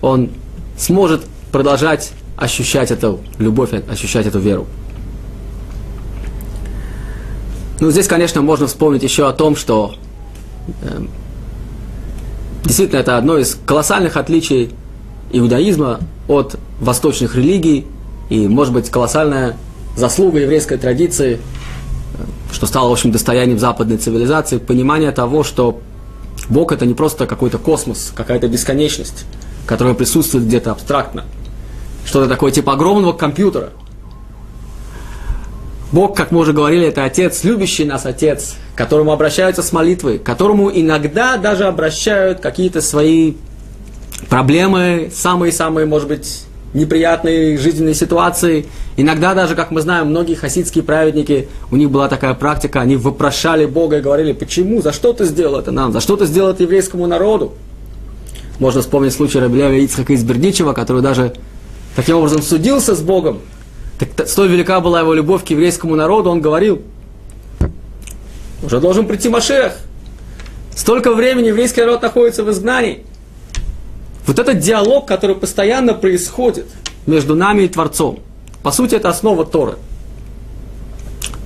он 0.00 0.30
сможет 0.78 1.20
продолжать 1.52 2.12
ощущать 2.36 2.90
эту 2.90 3.20
любовь, 3.38 3.70
ощущать 3.90 4.26
эту 4.26 4.38
веру. 4.38 4.66
Ну, 7.80 7.90
здесь, 7.90 8.06
конечно, 8.06 8.42
можно 8.42 8.66
вспомнить 8.66 9.02
еще 9.02 9.26
о 9.26 9.32
том, 9.32 9.56
что 9.56 9.94
э, 10.82 11.02
действительно 12.64 13.00
это 13.00 13.16
одно 13.16 13.38
из 13.38 13.58
колоссальных 13.66 14.18
отличий 14.18 14.70
иудаизма 15.32 16.00
от 16.28 16.56
восточных 16.80 17.34
религий, 17.36 17.86
и, 18.28 18.46
может 18.46 18.74
быть, 18.74 18.90
колоссальная 18.90 19.56
заслуга 19.96 20.38
еврейской 20.40 20.76
традиции, 20.76 21.40
что 22.52 22.66
стало, 22.66 22.90
в 22.90 22.92
общем, 22.92 23.12
достоянием 23.12 23.58
западной 23.58 23.96
цивилизации, 23.96 24.58
понимание 24.58 25.10
того, 25.10 25.42
что 25.42 25.80
Бог 26.48 26.72
это 26.72 26.84
не 26.84 26.94
просто 26.94 27.26
какой-то 27.26 27.58
космос, 27.58 28.12
какая-то 28.14 28.48
бесконечность, 28.48 29.24
которая 29.66 29.94
присутствует 29.94 30.46
где-то 30.46 30.72
абстрактно. 30.72 31.24
Что-то 32.04 32.28
такое 32.28 32.50
типа 32.50 32.72
огромного 32.72 33.12
компьютера. 33.12 33.70
Бог, 35.92 36.16
как 36.16 36.30
мы 36.30 36.40
уже 36.40 36.52
говорили, 36.52 36.86
это 36.86 37.04
Отец, 37.04 37.42
любящий 37.42 37.84
нас 37.84 38.06
Отец, 38.06 38.56
к 38.74 38.78
которому 38.78 39.12
обращаются 39.12 39.62
с 39.62 39.72
молитвой, 39.72 40.18
к 40.18 40.22
которому 40.22 40.70
иногда 40.70 41.36
даже 41.36 41.64
обращают 41.64 42.40
какие-то 42.40 42.80
свои 42.80 43.34
проблемы, 44.28 45.10
самые-самые, 45.12 45.86
может 45.86 46.06
быть, 46.08 46.44
неприятные 46.74 47.58
жизненные 47.58 47.94
ситуации. 47.94 48.66
Иногда 48.96 49.34
даже, 49.34 49.56
как 49.56 49.72
мы 49.72 49.80
знаем, 49.80 50.08
многие 50.08 50.34
хасидские 50.34 50.84
праведники, 50.84 51.48
у 51.72 51.76
них 51.76 51.90
была 51.90 52.08
такая 52.08 52.34
практика, 52.34 52.80
они 52.80 52.94
вопрошали 52.96 53.66
Бога 53.66 53.98
и 53.98 54.00
говорили, 54.00 54.32
почему, 54.32 54.82
за 54.82 54.92
что 54.92 55.12
ты 55.12 55.24
сделал 55.24 55.58
это 55.58 55.72
нам, 55.72 55.92
за 55.92 56.00
что 56.00 56.16
ты 56.16 56.26
сделал 56.26 56.50
это 56.50 56.62
еврейскому 56.62 57.08
народу. 57.08 57.54
Можно 58.60 58.82
вспомнить 58.82 59.12
случай 59.12 59.40
Рабелева 59.40 59.72
Ицхака 59.72 60.12
из 60.12 60.22
Бердичева, 60.22 60.72
который 60.72 61.02
даже 61.02 61.32
таким 61.96 62.16
образом 62.16 62.42
судился 62.42 62.94
с 62.94 63.00
Богом. 63.00 63.40
Так, 64.00 64.28
столь 64.28 64.48
велика 64.48 64.80
была 64.80 65.00
его 65.00 65.12
любовь 65.12 65.44
к 65.44 65.48
еврейскому 65.48 65.94
народу, 65.94 66.30
он 66.30 66.40
говорил, 66.40 66.80
уже 68.62 68.80
должен 68.80 69.06
прийти 69.06 69.28
Машех. 69.28 69.74
Столько 70.74 71.12
времени 71.12 71.48
еврейский 71.48 71.82
народ 71.82 72.00
находится 72.00 72.42
в 72.42 72.50
изгнании. 72.50 73.04
Вот 74.26 74.38
этот 74.38 74.58
диалог, 74.60 75.06
который 75.06 75.36
постоянно 75.36 75.92
происходит 75.92 76.66
между 77.06 77.34
нами 77.34 77.64
и 77.64 77.68
Творцом, 77.68 78.20
по 78.62 78.70
сути, 78.70 78.94
это 78.94 79.10
основа 79.10 79.44
Торы. 79.44 79.74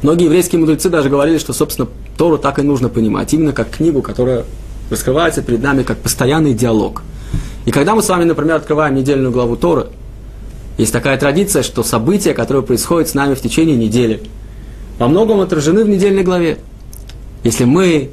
Многие 0.02 0.24
еврейские 0.24 0.60
мудрецы 0.60 0.90
даже 0.90 1.08
говорили, 1.08 1.38
что, 1.38 1.52
собственно, 1.52 1.88
Тору 2.16 2.38
так 2.38 2.58
и 2.58 2.62
нужно 2.62 2.88
понимать, 2.88 3.32
именно 3.32 3.52
как 3.52 3.70
книгу, 3.70 4.02
которая 4.02 4.44
раскрывается 4.90 5.42
перед 5.42 5.62
нами 5.62 5.82
как 5.82 5.98
постоянный 5.98 6.54
диалог. 6.54 7.02
И 7.64 7.70
когда 7.70 7.94
мы 7.94 8.02
с 8.02 8.08
вами, 8.08 8.24
например, 8.24 8.56
открываем 8.56 8.94
недельную 8.94 9.32
главу 9.32 9.56
Торы, 9.56 9.86
есть 10.76 10.92
такая 10.92 11.16
традиция, 11.18 11.62
что 11.62 11.82
события, 11.82 12.34
которые 12.34 12.62
происходят 12.62 13.08
с 13.08 13.14
нами 13.14 13.34
в 13.34 13.40
течение 13.40 13.76
недели, 13.76 14.20
во 14.98 15.08
многом 15.08 15.40
отражены 15.40 15.84
в 15.84 15.88
недельной 15.88 16.22
главе. 16.22 16.58
Если 17.42 17.64
мы 17.64 18.10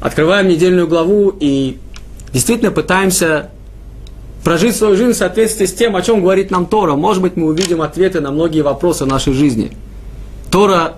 открываем 0.00 0.48
недельную 0.48 0.88
главу 0.88 1.34
и 1.38 1.78
действительно 2.32 2.70
пытаемся 2.70 3.50
прожить 4.44 4.76
свою 4.76 4.96
жизнь 4.96 5.12
в 5.12 5.16
соответствии 5.16 5.66
с 5.66 5.74
тем, 5.74 5.96
о 5.96 6.02
чем 6.02 6.22
говорит 6.22 6.50
нам 6.50 6.66
Тора. 6.66 6.94
Может 6.94 7.22
быть, 7.22 7.36
мы 7.36 7.46
увидим 7.46 7.82
ответы 7.82 8.20
на 8.20 8.30
многие 8.30 8.62
вопросы 8.62 9.04
нашей 9.04 9.34
жизни. 9.34 9.76
Тора, 10.50 10.94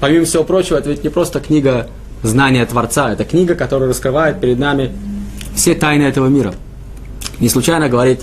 помимо 0.00 0.24
всего 0.24 0.44
прочего, 0.44 0.78
это 0.78 0.90
ведь 0.90 1.02
не 1.02 1.10
просто 1.10 1.40
книга 1.40 1.88
знания 2.22 2.64
Творца, 2.64 3.12
это 3.12 3.24
книга, 3.24 3.54
которая 3.54 3.88
раскрывает 3.88 4.40
перед 4.40 4.58
нами 4.58 4.92
все 5.54 5.74
тайны 5.74 6.04
этого 6.04 6.28
мира. 6.28 6.54
Не 7.40 7.48
случайно 7.48 7.88
говорит 7.88 8.22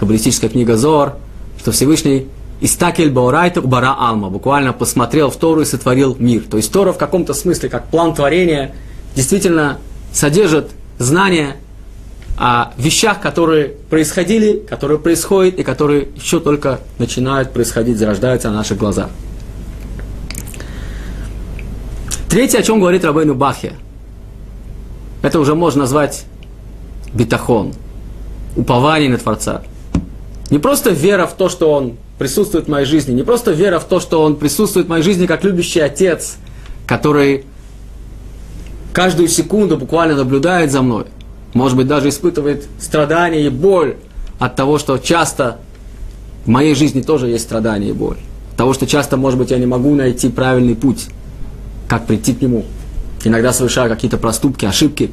каббалистическая 0.00 0.48
книга 0.48 0.78
Зор, 0.78 1.16
что 1.58 1.72
Всевышний 1.72 2.26
Истакель 2.62 3.10
Баурайту 3.10 3.60
Бара 3.60 3.94
Алма, 3.98 4.30
буквально 4.30 4.72
посмотрел 4.72 5.30
в 5.30 5.36
Тору 5.36 5.60
и 5.60 5.66
сотворил 5.66 6.16
мир. 6.18 6.44
То 6.50 6.56
есть 6.56 6.72
Тора 6.72 6.94
в 6.94 6.96
каком-то 6.96 7.34
смысле, 7.34 7.68
как 7.68 7.88
план 7.88 8.14
творения, 8.14 8.74
действительно 9.14 9.76
содержит 10.10 10.70
знания 10.98 11.56
о 12.38 12.72
вещах, 12.78 13.20
которые 13.20 13.68
происходили, 13.90 14.54
которые 14.66 14.98
происходят 14.98 15.58
и 15.58 15.62
которые 15.62 16.08
еще 16.16 16.40
только 16.40 16.80
начинают 16.98 17.52
происходить, 17.52 17.98
зарождаются 17.98 18.48
на 18.48 18.56
наших 18.56 18.78
глазах. 18.78 19.10
Третье, 22.30 22.60
о 22.60 22.62
чем 22.62 22.80
говорит 22.80 23.04
Рабейну 23.04 23.34
Бахе, 23.34 23.74
это 25.20 25.38
уже 25.38 25.54
можно 25.54 25.80
назвать 25.80 26.24
битахон, 27.12 27.74
упование 28.56 29.10
на 29.10 29.18
Творца. 29.18 29.60
Не 30.50 30.58
просто 30.58 30.90
вера 30.90 31.26
в 31.26 31.34
то, 31.34 31.48
что 31.48 31.72
Он 31.72 31.96
присутствует 32.18 32.66
в 32.66 32.68
моей 32.68 32.86
жизни, 32.86 33.12
не 33.12 33.22
просто 33.22 33.52
вера 33.52 33.78
в 33.78 33.84
то, 33.84 34.00
что 34.00 34.22
Он 34.22 34.36
присутствует 34.36 34.86
в 34.86 34.90
моей 34.90 35.02
жизни 35.02 35.26
как 35.26 35.44
любящий 35.44 35.80
отец, 35.80 36.36
который 36.86 37.44
каждую 38.92 39.28
секунду 39.28 39.76
буквально 39.76 40.16
наблюдает 40.16 40.70
за 40.70 40.82
мной– 40.82 41.06
может 41.54 41.76
быть, 41.76 41.86
даже 41.86 42.08
испытывает 42.08 42.68
страдания 42.78 43.46
и 43.46 43.48
боль 43.48 43.96
от 44.38 44.56
того, 44.56 44.78
что 44.78 44.98
часто 44.98 45.58
в 46.44 46.48
моей 46.48 46.74
жизни 46.74 47.00
тоже 47.00 47.28
есть 47.28 47.44
страдания 47.44 47.88
и 47.88 47.92
боль. 47.92 48.16
От 48.52 48.56
того, 48.56 48.72
что 48.72 48.86
часто, 48.86 49.16
может 49.16 49.38
быть, 49.38 49.50
я 49.50 49.58
не 49.58 49.66
могу 49.66 49.94
найти 49.94 50.28
правильный 50.28 50.76
путь, 50.76 51.08
как 51.88 52.06
прийти 52.06 52.34
к 52.34 52.40
нему. 52.40 52.64
Иногда 53.24 53.52
совершаю 53.52 53.90
какие-то 53.90 54.16
проступки, 54.16 54.64
ошибки. 54.64 55.10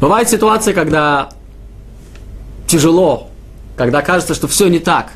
Бывают 0.00 0.28
ситуации, 0.28 0.72
когда 0.72 1.30
тяжело, 2.68 3.28
когда 3.76 4.02
кажется, 4.02 4.34
что 4.34 4.46
все 4.46 4.68
не 4.68 4.78
так. 4.78 5.10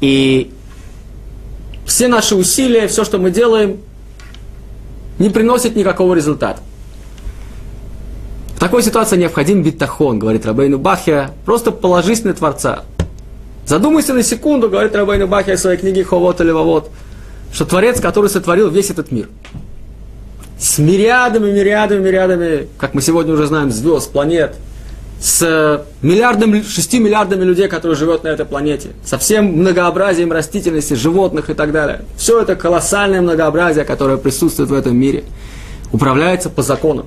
И 0.00 0.50
все 1.86 2.08
наши 2.08 2.34
усилия, 2.34 2.88
все, 2.88 3.04
что 3.04 3.18
мы 3.18 3.30
делаем, 3.30 3.78
не 5.18 5.28
приносит 5.30 5.76
никакого 5.76 6.14
результата. 6.14 6.60
В 8.56 8.58
такой 8.58 8.82
ситуации 8.82 9.16
необходим 9.16 9.62
битахон, 9.62 10.18
говорит 10.18 10.46
Рабейну 10.46 10.78
Бахия. 10.78 11.30
Просто 11.44 11.70
положись 11.70 12.24
на 12.24 12.34
Творца. 12.34 12.84
Задумайся 13.66 14.14
на 14.14 14.22
секунду, 14.22 14.68
говорит 14.68 14.94
Рабейну 14.94 15.28
Бахия 15.28 15.56
в 15.56 15.60
своей 15.60 15.78
книге 15.78 16.04
Ховот 16.04 16.40
или 16.40 16.50
Вавот, 16.50 16.90
что 17.52 17.64
Творец, 17.64 18.00
который 18.00 18.30
сотворил 18.30 18.70
весь 18.70 18.90
этот 18.90 19.12
мир, 19.12 19.28
с 20.58 20.78
мириадами, 20.78 21.50
мириадами, 21.50 22.00
мириадами, 22.00 22.68
как 22.78 22.94
мы 22.94 23.02
сегодня 23.02 23.34
уже 23.34 23.46
знаем, 23.46 23.70
звезд, 23.70 24.10
планет, 24.12 24.56
с 25.22 25.86
миллиардом, 26.02 26.64
шести 26.64 26.98
миллиардами 26.98 27.44
людей, 27.44 27.68
которые 27.68 27.96
живут 27.96 28.24
на 28.24 28.28
этой 28.28 28.44
планете, 28.44 28.90
со 29.04 29.18
всем 29.18 29.46
многообразием 29.46 30.32
растительности, 30.32 30.94
животных 30.94 31.48
и 31.48 31.54
так 31.54 31.70
далее. 31.70 32.00
Все 32.16 32.42
это 32.42 32.56
колоссальное 32.56 33.20
многообразие, 33.22 33.84
которое 33.84 34.16
присутствует 34.18 34.68
в 34.70 34.74
этом 34.74 34.96
мире, 34.96 35.24
управляется 35.92 36.50
по 36.50 36.62
законам 36.62 37.06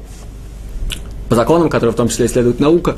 по 1.29 1.35
законам, 1.35 1.69
которые 1.69 1.93
в 1.93 1.95
том 1.95 2.07
числе 2.07 2.27
исследует 2.27 2.59
наука. 2.59 2.97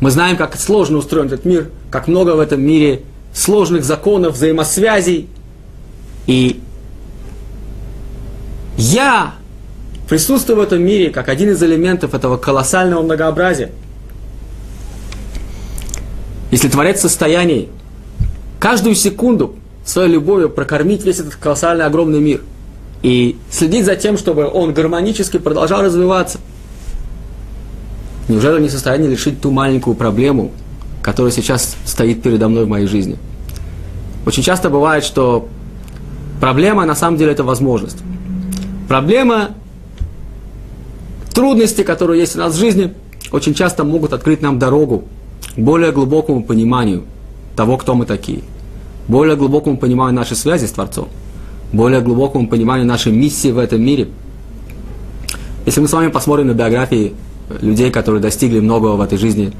Мы 0.00 0.10
знаем, 0.10 0.36
как 0.36 0.56
сложно 0.58 0.98
устроен 0.98 1.26
этот 1.26 1.44
мир, 1.44 1.70
как 1.90 2.08
много 2.08 2.30
в 2.30 2.40
этом 2.40 2.62
мире 2.62 3.02
сложных 3.32 3.84
законов, 3.84 4.34
взаимосвязей. 4.34 5.28
И 6.26 6.60
я 8.76 9.34
присутствую 10.08 10.58
в 10.58 10.62
этом 10.62 10.82
мире 10.82 11.10
как 11.10 11.28
один 11.28 11.50
из 11.50 11.62
элементов 11.62 12.14
этого 12.14 12.36
колоссального 12.36 13.02
многообразия. 13.02 13.70
Если 16.54 16.68
Творец 16.68 16.98
в 16.98 17.02
состоянии 17.02 17.68
каждую 18.60 18.94
секунду 18.94 19.56
своей 19.84 20.12
любовью 20.12 20.48
прокормить 20.48 21.04
весь 21.04 21.18
этот 21.18 21.34
колоссальный 21.34 21.84
огромный 21.84 22.20
мир 22.20 22.42
и 23.02 23.36
следить 23.50 23.84
за 23.84 23.96
тем, 23.96 24.16
чтобы 24.16 24.48
он 24.48 24.72
гармонически 24.72 25.38
продолжал 25.38 25.82
развиваться– 25.82 26.38
Неужели 28.28 28.62
не 28.62 28.68
в 28.68 28.70
состоянии 28.70 29.08
решить 29.08 29.40
ту 29.40 29.50
маленькую 29.50 29.94
проблему, 29.94 30.50
которая 31.02 31.30
сейчас 31.30 31.76
стоит 31.84 32.22
передо 32.22 32.48
мной 32.48 32.64
в 32.64 32.68
моей 32.68 32.86
жизни? 32.86 33.18
Очень 34.24 34.42
часто 34.42 34.70
бывает, 34.70 35.04
что 35.04 35.48
проблема 36.40 36.86
на 36.86 36.94
самом 36.94 37.18
деле 37.18 37.32
это 37.32 37.44
возможность. 37.44 37.98
Проблема, 38.88 39.50
трудности, 41.34 41.82
которые 41.82 42.20
есть 42.20 42.36
у 42.36 42.38
нас 42.38 42.54
в 42.54 42.58
жизни, 42.58 42.94
очень 43.30 43.52
часто 43.54 43.84
могут 43.84 44.14
открыть 44.14 44.40
нам 44.40 44.58
дорогу 44.58 45.04
более 45.56 45.92
глубокому 45.92 46.42
пониманию 46.42 47.04
того, 47.56 47.76
кто 47.76 47.94
мы 47.94 48.06
такие, 48.06 48.40
более 49.08 49.36
глубокому 49.36 49.76
пониманию 49.76 50.14
нашей 50.14 50.36
связи 50.36 50.66
с 50.66 50.72
Творцом, 50.72 51.08
более 51.72 52.00
глубокому 52.00 52.48
пониманию 52.48 52.86
нашей 52.86 53.12
миссии 53.12 53.48
в 53.48 53.58
этом 53.58 53.82
мире. 53.82 54.08
Если 55.66 55.80
мы 55.80 55.88
с 55.88 55.92
вами 55.92 56.10
посмотрим 56.10 56.48
на 56.48 56.54
биографии 56.54 57.14
людей, 57.60 57.90
которые 57.90 58.20
достигли 58.20 58.60
многого 58.60 58.96
в 58.96 59.00
этой 59.00 59.18
жизни, 59.18 59.52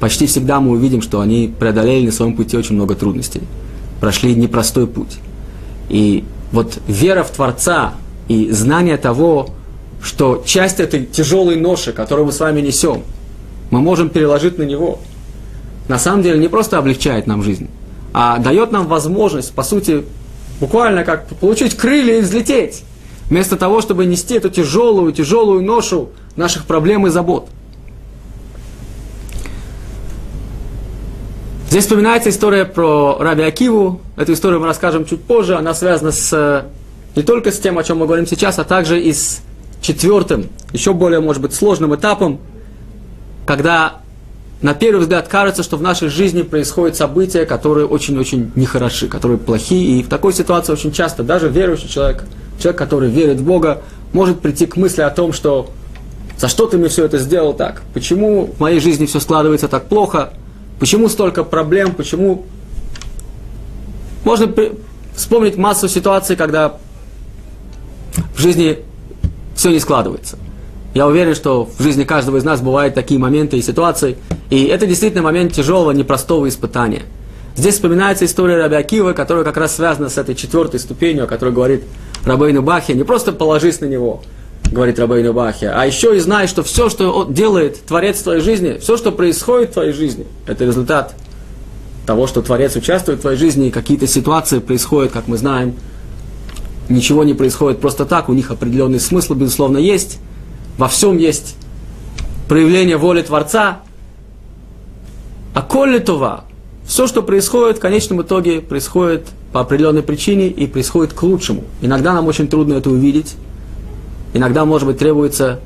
почти 0.00 0.26
всегда 0.26 0.60
мы 0.60 0.72
увидим, 0.72 1.02
что 1.02 1.20
они 1.20 1.52
преодолели 1.58 2.06
на 2.06 2.12
своем 2.12 2.34
пути 2.34 2.56
очень 2.56 2.74
много 2.74 2.94
трудностей, 2.94 3.42
прошли 4.00 4.34
непростой 4.34 4.86
путь. 4.86 5.18
И 5.88 6.24
вот 6.52 6.78
вера 6.86 7.22
в 7.22 7.30
Творца 7.30 7.94
и 8.28 8.50
знание 8.50 8.96
того, 8.96 9.50
что 10.02 10.42
часть 10.46 10.80
этой 10.80 11.04
тяжелой 11.06 11.56
ноши, 11.56 11.92
которую 11.92 12.26
мы 12.26 12.32
с 12.32 12.40
вами 12.40 12.60
несем, 12.60 13.02
мы 13.70 13.80
можем 13.80 14.08
переложить 14.10 14.58
на 14.58 14.62
него, 14.62 15.00
на 15.88 15.98
самом 15.98 16.22
деле 16.22 16.38
не 16.38 16.48
просто 16.48 16.78
облегчает 16.78 17.26
нам 17.26 17.42
жизнь, 17.42 17.68
а 18.12 18.38
дает 18.38 18.72
нам 18.72 18.86
возможность, 18.86 19.52
по 19.54 19.62
сути, 19.62 20.04
буквально 20.60 21.04
как 21.04 21.26
получить 21.26 21.76
крылья 21.76 22.18
и 22.18 22.20
взлететь. 22.20 22.84
Вместо 23.30 23.56
того, 23.56 23.82
чтобы 23.82 24.06
нести 24.06 24.36
эту 24.36 24.48
тяжелую, 24.48 25.12
тяжелую 25.12 25.62
ношу 25.62 26.10
наших 26.36 26.64
проблем 26.64 27.06
и 27.06 27.10
забот. 27.10 27.48
Здесь 31.68 31.84
вспоминается 31.84 32.30
история 32.30 32.64
про 32.64 33.18
Раби 33.20 33.42
Акиву. 33.42 34.00
Эту 34.16 34.32
историю 34.32 34.60
мы 34.60 34.66
расскажем 34.66 35.04
чуть 35.04 35.22
позже. 35.22 35.56
Она 35.56 35.74
связана 35.74 36.12
с, 36.12 36.64
не 37.14 37.22
только 37.22 37.52
с 37.52 37.58
тем, 37.58 37.76
о 37.76 37.84
чем 37.84 37.98
мы 37.98 38.06
говорим 38.06 38.26
сейчас, 38.26 38.58
а 38.58 38.64
также 38.64 38.98
и 38.98 39.12
с 39.12 39.42
четвертым, 39.82 40.48
еще 40.72 40.94
более, 40.94 41.20
может 41.20 41.42
быть, 41.42 41.52
сложным 41.52 41.94
этапом, 41.94 42.40
когда 43.44 44.00
на 44.60 44.74
первый 44.74 45.00
взгляд 45.00 45.28
кажется, 45.28 45.62
что 45.62 45.76
в 45.76 45.82
нашей 45.82 46.08
жизни 46.08 46.42
происходят 46.42 46.96
события, 46.96 47.44
которые 47.46 47.86
очень-очень 47.86 48.50
нехороши, 48.56 49.06
которые 49.06 49.38
плохие. 49.38 50.00
И 50.00 50.02
в 50.02 50.08
такой 50.08 50.32
ситуации 50.32 50.72
очень 50.72 50.90
часто 50.90 51.22
даже 51.22 51.48
верующий 51.48 51.88
человек, 51.88 52.24
человек, 52.58 52.76
который 52.76 53.08
верит 53.08 53.38
в 53.38 53.44
Бога, 53.44 53.82
может 54.12 54.40
прийти 54.40 54.66
к 54.66 54.76
мысли 54.76 55.02
о 55.02 55.10
том, 55.10 55.32
что 55.32 55.70
за 56.38 56.48
что 56.48 56.66
ты 56.66 56.76
мне 56.76 56.88
все 56.88 57.04
это 57.04 57.18
сделал 57.18 57.52
так? 57.52 57.82
Почему 57.94 58.46
в 58.46 58.60
моей 58.60 58.80
жизни 58.80 59.06
все 59.06 59.20
складывается 59.20 59.68
так 59.68 59.86
плохо? 59.86 60.32
Почему 60.80 61.08
столько 61.08 61.44
проблем? 61.44 61.94
Почему... 61.94 62.44
Можно 64.24 64.52
вспомнить 65.14 65.56
массу 65.56 65.88
ситуаций, 65.88 66.36
когда 66.36 66.78
в 68.34 68.40
жизни 68.40 68.80
все 69.54 69.70
не 69.70 69.80
складывается. 69.80 70.36
Я 70.94 71.06
уверен, 71.06 71.34
что 71.34 71.68
в 71.78 71.82
жизни 71.82 72.04
каждого 72.04 72.38
из 72.38 72.44
нас 72.44 72.60
бывают 72.60 72.94
такие 72.94 73.20
моменты 73.20 73.58
и 73.58 73.62
ситуации. 73.62 74.16
И 74.50 74.64
это 74.64 74.86
действительно 74.86 75.22
момент 75.22 75.52
тяжелого, 75.52 75.90
непростого 75.92 76.48
испытания. 76.48 77.02
Здесь 77.56 77.74
вспоминается 77.74 78.24
история 78.24 78.56
Раби 78.56 78.76
Акива, 78.76 79.12
которая 79.12 79.44
как 79.44 79.56
раз 79.56 79.76
связана 79.76 80.08
с 80.08 80.18
этой 80.18 80.34
четвертой 80.34 80.80
ступенью, 80.80 81.24
о 81.24 81.26
которой 81.26 81.52
говорит 81.52 81.84
Рабейну 82.24 82.62
Бахе. 82.62 82.94
Не 82.94 83.04
просто 83.04 83.32
положись 83.32 83.80
на 83.80 83.86
него– 83.86 84.22
говорит 84.70 84.98
Рабейну 84.98 85.32
Бахи, 85.32 85.64
а 85.64 85.84
еще 85.86 86.16
и 86.16 86.20
знай, 86.20 86.46
что 86.46 86.62
все, 86.62 86.88
что 86.88 87.26
делает 87.28 87.84
Творец 87.86 88.18
в 88.18 88.22
твоей 88.24 88.40
жизни, 88.40 88.78
все, 88.80 88.96
что 88.96 89.12
происходит 89.12 89.70
в 89.70 89.72
твоей 89.74 89.92
жизни, 89.92 90.26
это 90.46 90.64
результат 90.64 91.14
того, 92.06 92.26
что 92.26 92.42
Творец 92.42 92.74
участвует 92.76 93.18
в 93.18 93.22
твоей 93.22 93.38
жизни, 93.38 93.68
и 93.68 93.70
какие-то 93.70 94.06
ситуации 94.06 94.58
происходят, 94.60 95.12
как 95.12 95.28
мы 95.28 95.36
знаем, 95.36 95.74
ничего 96.88 97.24
не 97.24 97.34
происходит 97.34 97.80
просто 97.80 98.04
так, 98.04 98.28
у 98.28 98.34
них 98.34 98.50
определенный 98.50 99.00
смысл, 99.00 99.34
безусловно, 99.34 99.78
есть, 99.78 100.18
во 100.78 100.88
всем 100.88 101.18
есть 101.18 101.56
проявление 102.48 102.96
воли 102.96 103.20
Творца, 103.20 103.80
а 105.52 105.60
коли 105.60 105.98
това, 105.98 106.44
все, 106.86 107.06
что 107.06 107.22
происходит, 107.22 107.76
в 107.76 107.80
конечном 107.80 108.22
итоге 108.22 108.62
происходит 108.62 109.26
по 109.52 109.60
определенной 109.60 110.02
причине 110.02 110.48
и 110.48 110.66
происходит 110.66 111.12
к 111.12 111.22
лучшему. 111.22 111.64
Иногда 111.82 112.14
нам 112.14 112.26
очень 112.26 112.48
трудно 112.48 112.74
это 112.74 112.88
увидеть, 112.88 113.36
Иногда, 114.34 114.64
может 114.64 114.86
быть, 114.86 114.98
требуется 114.98 115.60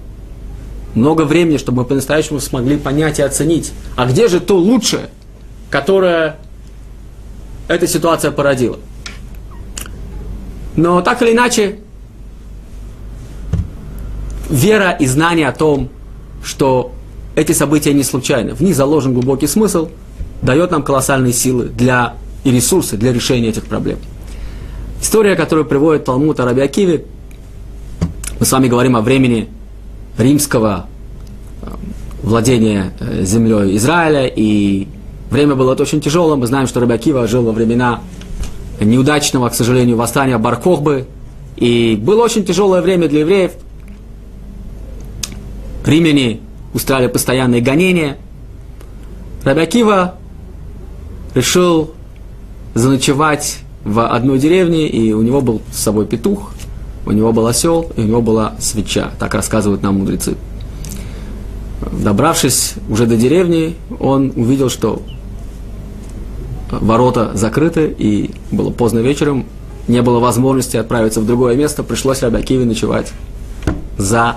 много 0.94 1.22
времени, 1.22 1.56
чтобы 1.56 1.82
мы 1.82 1.88
по-настоящему 1.88 2.38
смогли 2.40 2.76
понять 2.76 3.18
и 3.18 3.22
оценить, 3.22 3.72
а 3.96 4.06
где 4.06 4.28
же 4.28 4.40
то 4.40 4.56
лучшее, 4.56 5.08
которое 5.70 6.36
эта 7.68 7.86
ситуация 7.86 8.30
породила. 8.30 8.78
Но 10.76 11.00
так 11.00 11.22
или 11.22 11.32
иначе, 11.32 11.80
вера 14.52 14.90
и 14.90 15.06
знание 15.06 15.48
о 15.48 15.52
том, 15.52 15.88
что 16.44 16.92
эти 17.34 17.52
события 17.52 17.92
не 17.94 18.04
случайны, 18.04 18.54
в 18.54 18.60
них 18.60 18.76
заложен 18.76 19.14
глубокий 19.14 19.46
смысл, 19.46 19.88
дает 20.42 20.70
нам 20.70 20.82
колоссальные 20.82 21.32
силы 21.32 21.64
для, 21.64 22.14
и 22.44 22.50
ресурсы 22.50 22.96
для 22.96 23.12
решения 23.12 23.48
этих 23.48 23.64
проблем. 23.64 23.98
История, 25.00 25.34
которую 25.34 25.64
приводит 25.64 26.04
Талмуд 26.04 26.38
Акиви, 26.38 27.04
мы 28.38 28.46
с 28.46 28.52
вами 28.52 28.68
говорим 28.68 28.96
о 28.96 29.00
времени 29.00 29.48
римского 30.18 30.86
э, 31.62 31.66
владения 32.22 32.92
э, 33.00 33.24
землей 33.24 33.76
Израиля, 33.76 34.26
и 34.26 34.86
время 35.30 35.54
было 35.54 35.74
очень 35.74 36.00
тяжелым. 36.00 36.40
Мы 36.40 36.46
знаем, 36.46 36.66
что 36.66 36.80
Рабиакива 36.80 37.26
жил 37.26 37.44
во 37.44 37.52
времена 37.52 38.00
неудачного, 38.80 39.48
к 39.48 39.54
сожалению, 39.54 39.96
восстания 39.96 40.38
Баркохбы, 40.38 41.06
и 41.56 41.96
было 42.00 42.22
очень 42.22 42.44
тяжелое 42.44 42.82
время 42.82 43.08
для 43.08 43.20
евреев. 43.20 43.52
Римляне 45.84 46.40
устраивали 46.74 47.08
постоянные 47.10 47.60
гонения. 47.60 48.16
Рабиакива 49.44 50.14
решил 51.34 51.92
заночевать 52.74 53.58
в 53.84 54.06
одной 54.06 54.38
деревне, 54.38 54.88
и 54.88 55.12
у 55.12 55.22
него 55.22 55.40
был 55.40 55.60
с 55.72 55.78
собой 55.78 56.06
петух 56.06 56.52
у 57.04 57.12
него 57.12 57.32
был 57.32 57.46
осел, 57.46 57.90
и 57.96 58.00
у 58.00 58.04
него 58.04 58.22
была 58.22 58.54
свеча. 58.58 59.10
Так 59.18 59.34
рассказывают 59.34 59.82
нам 59.82 59.98
мудрецы. 59.98 60.36
Добравшись 61.90 62.74
уже 62.88 63.06
до 63.06 63.16
деревни, 63.16 63.76
он 63.98 64.32
увидел, 64.36 64.70
что 64.70 65.02
ворота 66.70 67.32
закрыты, 67.34 67.94
и 67.96 68.30
было 68.50 68.70
поздно 68.70 69.00
вечером, 69.00 69.46
не 69.88 70.00
было 70.00 70.20
возможности 70.20 70.76
отправиться 70.76 71.20
в 71.20 71.26
другое 71.26 71.56
место, 71.56 71.82
пришлось 71.82 72.22
Рабиакиве 72.22 72.64
ночевать 72.64 73.12
за 73.98 74.36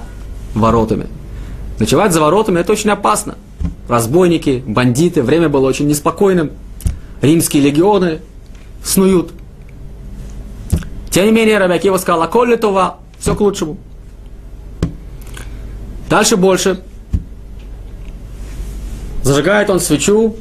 воротами. 0.55 1.05
Ночевать 1.79 2.13
за 2.13 2.21
воротами– 2.21 2.59
это 2.61 2.71
очень 2.71 2.89
опасно. 2.89 3.35
Разбойники, 3.87 4.63
бандиты, 4.65 5.21
время 5.21 5.49
было 5.49 5.67
очень 5.67 5.87
неспокойным. 5.87 6.51
Римские 7.21 7.63
легионы 7.63 8.21
снуют– 8.83 9.31
Тем 11.15 11.27
не 11.27 11.31
менее, 11.31 11.59
Рабиакива 11.59 11.95
сказал, 11.95 12.23
а 12.23 12.27
коли 12.27 12.57
това, 12.57 12.97
все 13.19 13.35
к 13.35 13.39
лучшему. 13.39 13.77
Дальше 16.09 16.35
больше. 16.35 16.81
Зажигает 19.23 19.69
он 19.69 19.79
свечу, 19.79 20.35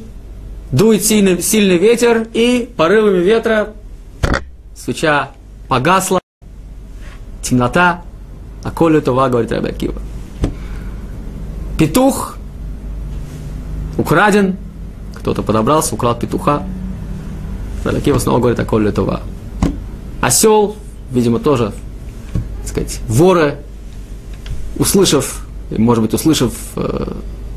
дует 0.73 1.05
сильный, 1.05 1.41
сильный 1.41 1.77
ветер, 1.77 2.27
и 2.33 2.69
порывами 2.75 3.19
ветра 3.19 3.69
свеча 4.75 5.31
погасла, 5.69 6.19
темнота, 7.41 8.01
а 8.61 8.69
коли 8.71 8.99
това, 8.99 9.29
говорит 9.29 9.53
Рабиакива. 9.53 10.01
Петух 11.77 12.37
украден, 13.97 14.57
кто-то 15.15 15.43
подобрался, 15.43 15.95
украл 15.95 16.15
петуха. 16.15 16.63
Рабиакива 17.83 18.17
снова 18.17 18.39
говорит 18.39 18.59
о 18.59 18.65
коли 18.65 18.91
това. 18.91 19.21
Осел, 20.21 20.75
видимо, 21.11 21.39
тоже, 21.39 21.71
так 22.61 22.67
сказать, 22.67 22.99
воры, 23.07 23.57
услышав, 24.77 25.45
может 25.69 26.03
быть, 26.03 26.13
услышав 26.13 26.53
э, 26.75 27.13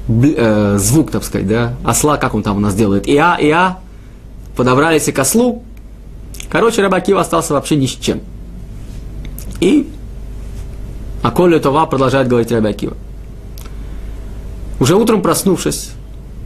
э, 0.09 0.77
звук, 0.79 1.11
так 1.11 1.25
сказать, 1.25 1.47
да, 1.47 1.75
осла, 1.83 2.19
как 2.19 2.35
он 2.35 2.43
там 2.43 2.59
у 2.59 2.61
нас 2.61 2.75
делает, 2.75 3.09
иа, 3.09 3.39
иа, 3.41 3.79
подобрались 4.55 5.09
и 5.09 5.13
к 5.13 5.19
ослу. 5.19 5.63
Короче, 6.51 6.83
Рабакива 6.83 7.21
остался 7.21 7.55
вообще 7.55 7.77
ни 7.77 7.87
с 7.87 7.91
чем. 7.91 8.21
И 9.61 9.91
Аколя 11.23 11.59
Това 11.59 11.87
продолжает 11.87 12.29
говорить 12.29 12.53
Рабакива. 12.53 12.97
Уже 14.81 14.95
утром 14.95 15.23
проснувшись, 15.23 15.91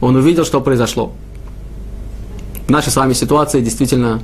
он 0.01 0.15
увидел, 0.15 0.43
что 0.43 0.59
произошло. 0.59 1.11
В 2.67 2.69
нашей 2.69 2.91
с 2.91 2.95
вами 2.95 3.13
ситуации 3.13 3.61
действительно 3.61 4.21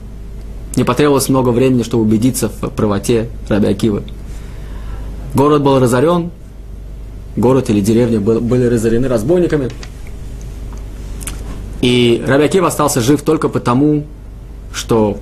не 0.75 0.83
потребовалось 0.83 1.29
много 1.29 1.49
времени, 1.49 1.83
чтобы 1.83 2.03
убедиться 2.03 2.49
в 2.49 2.69
правоте 2.69 3.29
Раби 3.47 3.67
Акивы. 3.67 4.03
Город 5.35 5.61
был 5.61 5.79
разорен, 5.79 6.31
город 7.35 7.69
или 7.69 7.81
деревня 7.81 8.19
были 8.19 8.65
разорены 8.65 9.07
разбойниками. 9.07 9.69
И 11.81 12.23
Раби 12.25 12.45
Акива 12.45 12.67
остался 12.67 13.01
жив 13.01 13.21
только 13.21 13.47
потому, 13.47 14.05
что 14.73 15.17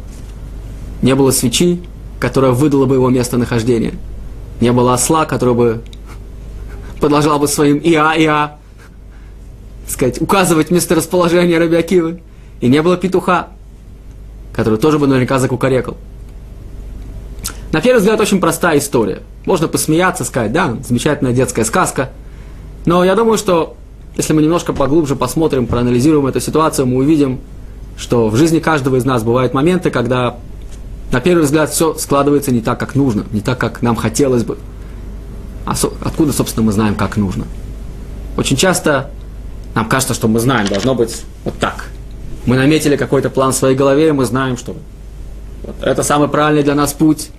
не 1.02 1.13
было 1.13 1.32
свечи, 1.32 1.82
которая 2.19 2.52
выдала 2.52 2.86
бы 2.86 2.95
его 2.95 3.10
местонахождение. 3.10 3.93
Не 4.62 4.71
было 4.71 4.93
осла, 4.93 5.26
который 5.26 5.54
бы 5.54 5.82
продолжал 7.00 7.38
бы 7.38 7.47
своим 7.47 7.78
иа-иа, 7.78 8.58
сказать, 9.88 10.21
указывать 10.21 10.71
месторасположение 10.71 11.58
Раби 11.58 11.76
Акивы. 11.76 12.21
И 12.60 12.67
не 12.67 12.82
было 12.82 12.97
петуха, 12.97 13.50
который 14.54 14.80
тоже 14.80 15.00
бы 15.00 15.08
наверняка 15.08 15.39
закукарекал. 15.39 15.97
На 17.71 17.82
первый 17.82 18.00
взгляд, 18.00 18.19
очень 18.19 18.39
простая 18.39 18.80
история. 18.80 19.21
Можно 19.45 19.67
посмеяться, 19.67 20.23
сказать, 20.23 20.52
да, 20.52 20.78
замечательная 20.88 21.34
детская 21.34 21.65
сказка. 21.65 22.10
Но 22.86 23.04
я 23.04 23.15
думаю, 23.15 23.38
что 23.38 23.76
если 24.15 24.34
мы 24.34 24.41
немножко 24.41 24.73
поглубже 24.73 25.15
посмотрим, 25.15 25.67
проанализируем 25.67 26.26
эту 26.26 26.39
ситуацию, 26.39 26.88
мы 26.88 26.97
увидим, 26.97 27.39
что 27.97 28.30
в 28.30 28.36
жизни 28.36 28.60
каждого 28.60 28.95
из 28.95 29.06
нас 29.06 29.23
бывают 29.23 29.54
моменты, 29.54 29.91
когда 29.91 30.38
на 31.12 31.19
первый 31.19 31.43
взгляд 31.43 31.69
все 31.69 31.93
складывается 31.95 32.52
не 32.52 32.62
так, 32.62 32.80
как 32.80 32.95
нужно, 32.95 33.26
не 33.32 33.41
так, 33.41 33.60
как 33.60 33.82
нам 33.82 33.95
хотелось 33.95 34.43
бы. 34.43 34.58
А 35.65 35.76
со, 35.76 35.91
откуда, 36.02 36.32
собственно, 36.32 36.65
мы 36.65 36.71
знаем, 36.71 36.95
как 36.95 37.17
нужно? 37.17 37.45
Очень 38.38 38.56
часто 38.56 39.12
нам 39.78 39.88
кажется, 39.88 40.16
что 40.16 40.28
мы 40.28 40.40
знаем, 40.40 40.68
должно 40.68 40.96
быть 40.96 41.22
вот 41.46 41.54
так. 41.60 41.90
Мы 42.48 42.56
наметили 42.56 42.96
какой-то 42.96 43.30
план 43.30 43.52
в 43.52 43.56
своей 43.56 43.76
голове, 43.76 44.08
и 44.08 44.12
мы 44.12 44.26
знаем, 44.26 44.58
что 44.58 44.76
вот 45.63 45.76
это 45.84 46.02
самый 46.02 46.30
правильный 46.30 46.63
для 46.63 46.74
нас 46.74 46.94
путь, 46.94 47.30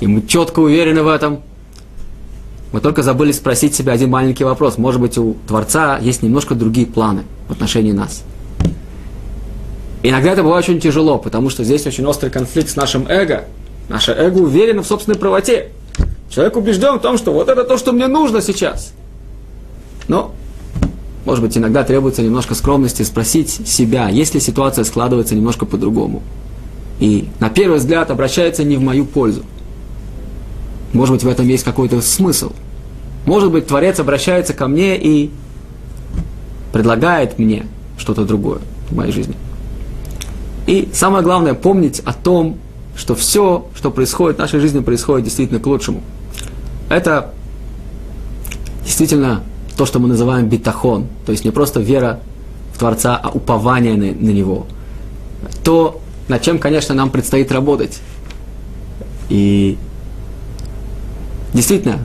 и 0.00 0.06
мы 0.06 0.26
четко 0.26 0.60
уверены 0.60 1.02
в 1.02 1.08
этом. 1.08 1.42
Мы 2.72 2.80
только 2.80 3.02
забыли 3.02 3.32
спросить 3.32 3.74
себя 3.74 3.92
один 3.92 4.08
маленький 4.08 4.44
вопрос. 4.44 4.78
Может 4.78 4.98
быть, 4.98 5.18
у 5.18 5.36
Творца 5.46 5.98
есть 5.98 6.22
немножко 6.22 6.54
другие 6.54 6.86
планы 6.86 7.24
в 7.48 7.52
отношении 7.52 7.92
нас. 7.92 8.22
Иногда 10.02 10.30
это 10.32 10.42
бывает 10.42 10.66
очень 10.66 10.80
тяжело, 10.80 11.18
потому 11.18 11.50
что 11.50 11.64
здесь 11.64 11.86
очень 11.86 12.06
острый 12.06 12.30
конфликт 12.30 12.70
с 12.70 12.76
нашим 12.76 13.06
эго. 13.08 13.44
Наше 13.90 14.12
эго 14.12 14.38
уверено 14.38 14.82
в 14.82 14.86
собственной 14.86 15.18
правоте. 15.18 15.68
Человек 16.30 16.56
убежден 16.56 16.98
в 16.98 17.02
том, 17.02 17.18
что 17.18 17.34
вот 17.34 17.50
это 17.50 17.62
то, 17.62 17.76
что 17.76 17.92
мне 17.92 18.06
нужно 18.06 18.40
сейчас. 18.40 18.94
Но 20.08 20.34
может 21.24 21.42
быть, 21.42 21.56
иногда 21.56 21.84
требуется 21.84 22.22
немножко 22.22 22.54
скромности 22.54 23.02
спросить 23.02 23.48
себя, 23.50 24.08
если 24.08 24.38
ситуация 24.38 24.84
складывается 24.84 25.34
немножко 25.34 25.64
по-другому. 25.64 26.22
И 27.00 27.28
на 27.40 27.48
первый 27.48 27.78
взгляд 27.78 28.10
обращается 28.10 28.62
не 28.62 28.76
в 28.76 28.82
мою 28.82 29.04
пользу. 29.06 29.42
Может 30.92 31.14
быть, 31.14 31.24
в 31.24 31.28
этом 31.28 31.48
есть 31.48 31.64
какой-то 31.64 32.00
смысл. 32.02 32.52
Может 33.26 33.50
быть, 33.50 33.66
Творец 33.66 33.98
обращается 33.98 34.52
ко 34.52 34.68
мне 34.68 34.96
и 34.96 35.30
предлагает 36.72 37.38
мне 37.38 37.66
что-то 37.96 38.24
другое 38.24 38.60
в 38.90 38.94
моей 38.94 39.12
жизни. 39.12 39.34
И 40.66 40.88
самое 40.92 41.24
главное, 41.24 41.54
помнить 41.54 42.00
о 42.00 42.12
том, 42.12 42.58
что 42.96 43.14
все, 43.14 43.66
что 43.74 43.90
происходит 43.90 44.36
в 44.36 44.40
нашей 44.40 44.60
жизни, 44.60 44.80
происходит 44.80 45.24
действительно 45.24 45.58
к 45.58 45.66
лучшему. 45.66 46.02
Это 46.88 47.32
действительно 48.84 49.42
то, 49.76 49.86
что 49.86 49.98
мы 49.98 50.08
называем 50.08 50.48
битахон, 50.48 51.06
то 51.26 51.32
есть 51.32 51.44
не 51.44 51.50
просто 51.50 51.80
вера 51.80 52.20
в 52.72 52.78
Творца, 52.78 53.18
а 53.22 53.30
упование 53.30 53.94
на, 53.94 54.06
на 54.06 54.30
Него. 54.30 54.66
То, 55.62 56.00
над 56.28 56.42
чем, 56.42 56.58
конечно, 56.58 56.94
нам 56.94 57.10
предстоит 57.10 57.50
работать. 57.52 58.00
И 59.28 59.76
действительно, 61.52 61.98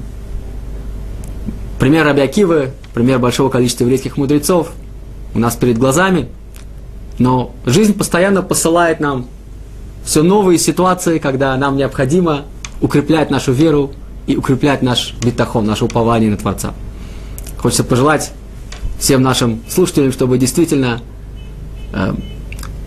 пример 1.79 2.05
Рабиакивы, 2.05 2.71
пример 2.93 3.19
большого 3.19 3.49
количества 3.49 3.83
еврейских 3.83 4.17
мудрецов 4.17 4.71
у 5.33 5.39
нас 5.39 5.55
перед 5.55 5.77
глазами, 5.77 6.27
но 7.17 7.51
жизнь 7.65 7.93
постоянно 7.93 8.41
посылает 8.41 8.99
нам 8.99 9.27
все 10.03 10.23
новые 10.23 10.57
ситуации, 10.57 11.19
когда 11.19 11.55
нам 11.57 11.77
необходимо 11.77 12.45
укреплять 12.81 13.29
нашу 13.29 13.51
веру 13.51 13.91
и 14.25 14.35
укреплять 14.37 14.81
наш 14.81 15.13
битахон, 15.23 15.65
наше 15.65 15.85
упование 15.85 16.31
на 16.31 16.37
Творца. 16.37 16.73
Хочется 17.59 17.83
пожелать 17.83 18.31
всем 18.99 19.21
нашим 19.21 19.61
слушателям, 19.69 20.13
чтобы 20.13 20.37
действительно 20.37 21.01
э, 21.93 22.13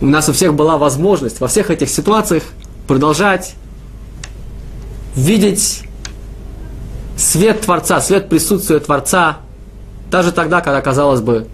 у 0.01 0.05
нас 0.07 0.27
у 0.29 0.33
всех 0.33 0.55
была 0.55 0.77
возможность 0.77 1.39
во 1.39 1.47
всех 1.47 1.69
этих 1.69 1.89
ситуациях 1.89 2.43
продолжать 2.87 3.53
видеть 5.15 5.83
свет 7.15 7.61
Творца, 7.61 8.01
свет 8.01 8.29
присутствия 8.29 8.79
Творца, 8.79 9.37
даже 10.09 10.31
тогда, 10.31 10.61
когда, 10.61 10.81
казалось 10.81 11.21
бы, 11.21 11.47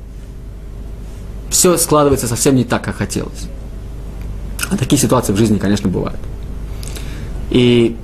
все 1.49 1.77
складывается 1.77 2.27
совсем 2.27 2.55
не 2.55 2.63
так, 2.63 2.84
как 2.84 2.95
хотелось. 2.95 3.47
А 4.71 4.77
такие 4.77 4.99
ситуации 4.99 5.34
в 5.34 5.38
жизни, 5.38 5.58
конечно, 5.58 5.89
бывают. 5.89 6.19
И 7.49 7.97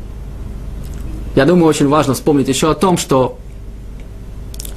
я 1.36 1.46
думаю, 1.46 1.68
очень 1.68 1.88
важно 1.88 2.16
вспомнить 2.16 2.50
еще 2.50 2.70
о 2.70 2.74
том, 2.74 2.98
что 2.98 3.38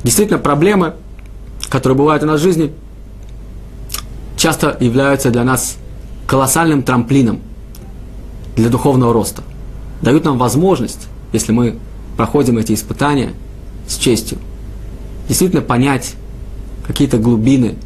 Действительно, 0.05 0.39
проблемы, 0.39 0.95
которые 1.69 1.97
бывают 1.97 2.23
у 2.23 2.27
нас 2.27 2.41
в 2.41 2.43
жизни, 2.43 2.73
часто 4.37 4.77
являются 4.81 5.31
для 5.31 5.45
нас 5.45 5.77
колоссальным 6.27 6.83
трамплином 6.83 7.41
для 8.57 8.69
духовного 8.69 9.13
роста. 9.13 9.43
Дают 10.03 10.25
нам 10.25 10.39
возможность, 10.39 11.09
если 11.33 11.53
мы 11.53 11.79
проходим 12.17 12.59
эти 12.59 12.73
испытания 12.73 13.33
с 13.87 13.97
честью, 13.97 14.39
действительно 15.29 15.63
понять 15.63 16.15
какие-то 16.87 17.19
глубины, 17.19 17.77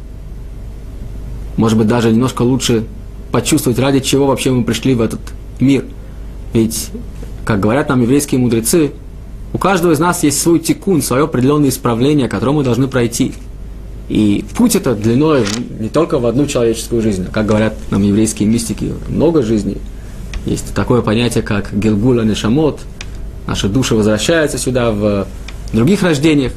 может 1.57 1.77
быть, 1.77 1.87
даже 1.87 2.11
немножко 2.11 2.41
лучше 2.41 2.85
почувствовать, 3.31 3.79
ради 3.79 3.99
чего 3.99 4.27
вообще 4.27 4.51
мы 4.51 4.63
пришли 4.63 4.95
в 4.95 5.01
этот 5.01 5.19
мир. 5.59 5.85
Ведь, 6.53 6.89
как 7.45 7.59
говорят 7.59 7.89
нам 7.89 8.01
еврейские 8.01 8.39
мудрецы, 8.39 8.93
у 9.53 9.57
каждого 9.59 9.91
из 9.91 9.99
нас 9.99 10.23
есть 10.23 10.41
свой 10.41 10.59
тикун, 10.59 11.01
свое 11.01 11.25
определенное 11.25 11.69
исправление, 11.69 12.27
которое 12.27 12.53
мы 12.53 12.63
должны 12.63 12.87
пройти. 12.87 13.33
И 14.09 14.43
путь 14.57 14.75
это 14.75 14.95
длиной 14.95 15.45
не 15.79 15.89
только 15.89 16.19
в 16.19 16.25
одну 16.25 16.47
человеческую 16.47 17.01
жизнь, 17.01 17.27
как 17.31 17.45
говорят 17.45 17.75
нам 17.91 18.01
еврейские 18.01 18.49
мистики, 18.49 18.93
много 19.07 19.43
жизней. 19.43 19.77
Есть 20.45 20.73
такое 20.73 21.01
понятие, 21.01 21.43
как 21.43 21.73
Гилгула 21.73 22.23
Нешамот, 22.23 22.81
наши 23.47 23.69
души 23.69 23.95
возвращаются 23.95 24.57
сюда 24.57 24.91
в 24.91 25.27
других 25.71 26.03
рождениях. 26.03 26.51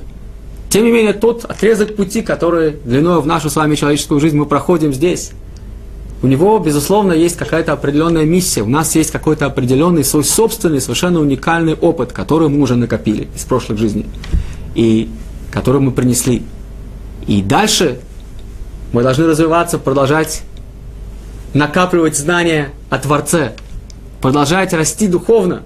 Тем 0.70 0.84
не 0.84 0.90
менее, 0.90 1.12
тот 1.12 1.44
отрезок 1.44 1.94
пути, 1.94 2.22
который 2.22 2.72
длиной 2.84 3.20
в 3.20 3.26
нашу 3.26 3.48
с 3.48 3.56
вами 3.56 3.76
человеческую 3.76 4.20
жизнь 4.20 4.36
мы 4.36 4.46
проходим 4.46 4.92
здесь, 4.92 5.30
у 6.22 6.26
него, 6.26 6.58
безусловно, 6.58 7.12
есть 7.12 7.36
какая-то 7.36 7.72
определенная 7.72 8.24
миссия, 8.24 8.62
у 8.62 8.68
нас 8.68 8.94
есть 8.94 9.10
какой-то 9.10 9.46
определенный 9.46 10.02
свой 10.02 10.24
собственный, 10.24 10.80
совершенно 10.80 11.20
уникальный 11.20 11.74
опыт, 11.74 12.12
который 12.12 12.48
мы 12.48 12.60
уже 12.60 12.74
накопили 12.74 13.28
из 13.34 13.44
прошлых 13.44 13.78
жизней, 13.78 14.06
и 14.74 15.10
который 15.50 15.80
мы 15.80 15.92
принесли. 15.92 16.42
И 17.26 17.42
дальше 17.42 17.98
мы 18.92 19.02
должны 19.02 19.26
развиваться, 19.26 19.78
продолжать 19.78 20.42
накапливать 21.52 22.16
знания 22.16 22.70
о 22.88 22.98
Творце, 22.98 23.52
продолжать 24.22 24.72
расти 24.72 25.08
духовно. 25.08 25.62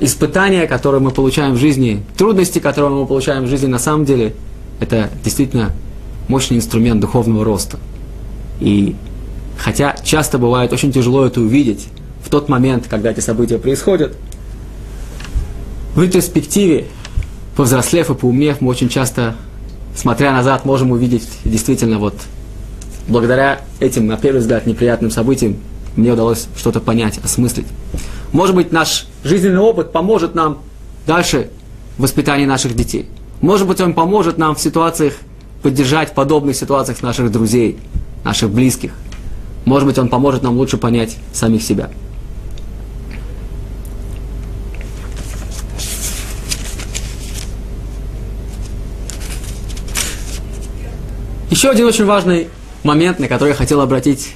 Испытания, 0.00 0.66
которые 0.66 1.00
мы 1.00 1.10
получаем 1.10 1.54
в 1.54 1.56
жизни, 1.56 2.04
трудности, 2.16 2.58
которые 2.58 2.90
мы 2.90 3.06
получаем 3.06 3.44
в 3.44 3.48
жизни, 3.48 3.66
на 3.66 3.78
самом 3.78 4.04
деле, 4.04 4.34
это 4.80 5.10
действительно 5.24 5.72
мощный 6.28 6.58
инструмент 6.58 7.00
духовного 7.00 7.44
роста. 7.44 7.78
И 8.60 8.96
хотя 9.56 9.96
часто 10.02 10.38
бывает 10.38 10.72
очень 10.72 10.92
тяжело 10.92 11.24
это 11.24 11.40
увидеть 11.40 11.88
в 12.24 12.30
тот 12.30 12.48
момент, 12.48 12.86
когда 12.88 13.10
эти 13.10 13.20
события 13.20 13.58
происходят, 13.58 14.16
в 15.94 16.02
ретроспективе, 16.02 16.86
повзрослев 17.56 18.10
и 18.10 18.14
поумнев, 18.14 18.60
мы 18.60 18.70
очень 18.70 18.88
часто, 18.88 19.34
смотря 19.96 20.32
назад, 20.32 20.64
можем 20.64 20.92
увидеть 20.92 21.28
действительно 21.44 21.98
вот 21.98 22.14
благодаря 23.08 23.62
этим, 23.80 24.06
на 24.06 24.16
первый 24.16 24.40
взгляд, 24.40 24.66
неприятным 24.66 25.10
событиям, 25.10 25.56
мне 25.96 26.12
удалось 26.12 26.46
что-то 26.56 26.80
понять, 26.80 27.18
осмыслить. 27.24 27.66
Может 28.32 28.54
быть, 28.54 28.70
наш 28.70 29.06
жизненный 29.24 29.60
опыт 29.60 29.90
поможет 29.90 30.34
нам 30.34 30.58
дальше 31.06 31.50
в 31.96 32.02
воспитании 32.02 32.46
наших 32.46 32.76
детей. 32.76 33.08
Может 33.40 33.66
быть, 33.66 33.80
он 33.80 33.94
поможет 33.94 34.38
нам 34.38 34.54
в 34.54 34.60
ситуациях, 34.60 35.14
поддержать 35.62 36.10
в 36.10 36.12
подобных 36.12 36.54
ситуациях 36.54 37.02
наших 37.02 37.32
друзей, 37.32 37.78
наших 38.24 38.50
близких. 38.50 38.92
Может 39.64 39.86
быть, 39.86 39.98
он 39.98 40.08
поможет 40.08 40.42
нам 40.42 40.56
лучше 40.56 40.76
понять 40.76 41.16
самих 41.32 41.62
себя. 41.62 41.90
Еще 51.50 51.70
один 51.70 51.86
очень 51.86 52.04
важный 52.04 52.48
момент, 52.84 53.18
на 53.18 53.26
который 53.26 53.50
я 53.50 53.54
хотел 53.54 53.80
обратить 53.80 54.34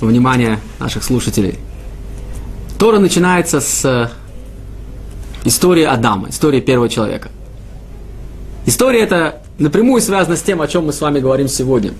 внимание 0.00 0.60
наших 0.78 1.04
слушателей. 1.04 1.58
Тора 2.78 2.98
начинается 3.00 3.60
с 3.60 4.10
истории 5.44 5.82
Адама, 5.82 6.30
истории 6.30 6.60
первого 6.60 6.88
человека. 6.88 7.28
История 8.66 9.00
эта 9.00 9.42
напрямую 9.58 10.00
связана 10.00 10.36
с 10.36 10.42
тем, 10.42 10.62
о 10.62 10.68
чем 10.68 10.86
мы 10.86 10.92
с 10.92 11.00
вами 11.00 11.20
говорим 11.20 11.48
сегодня. 11.48 11.92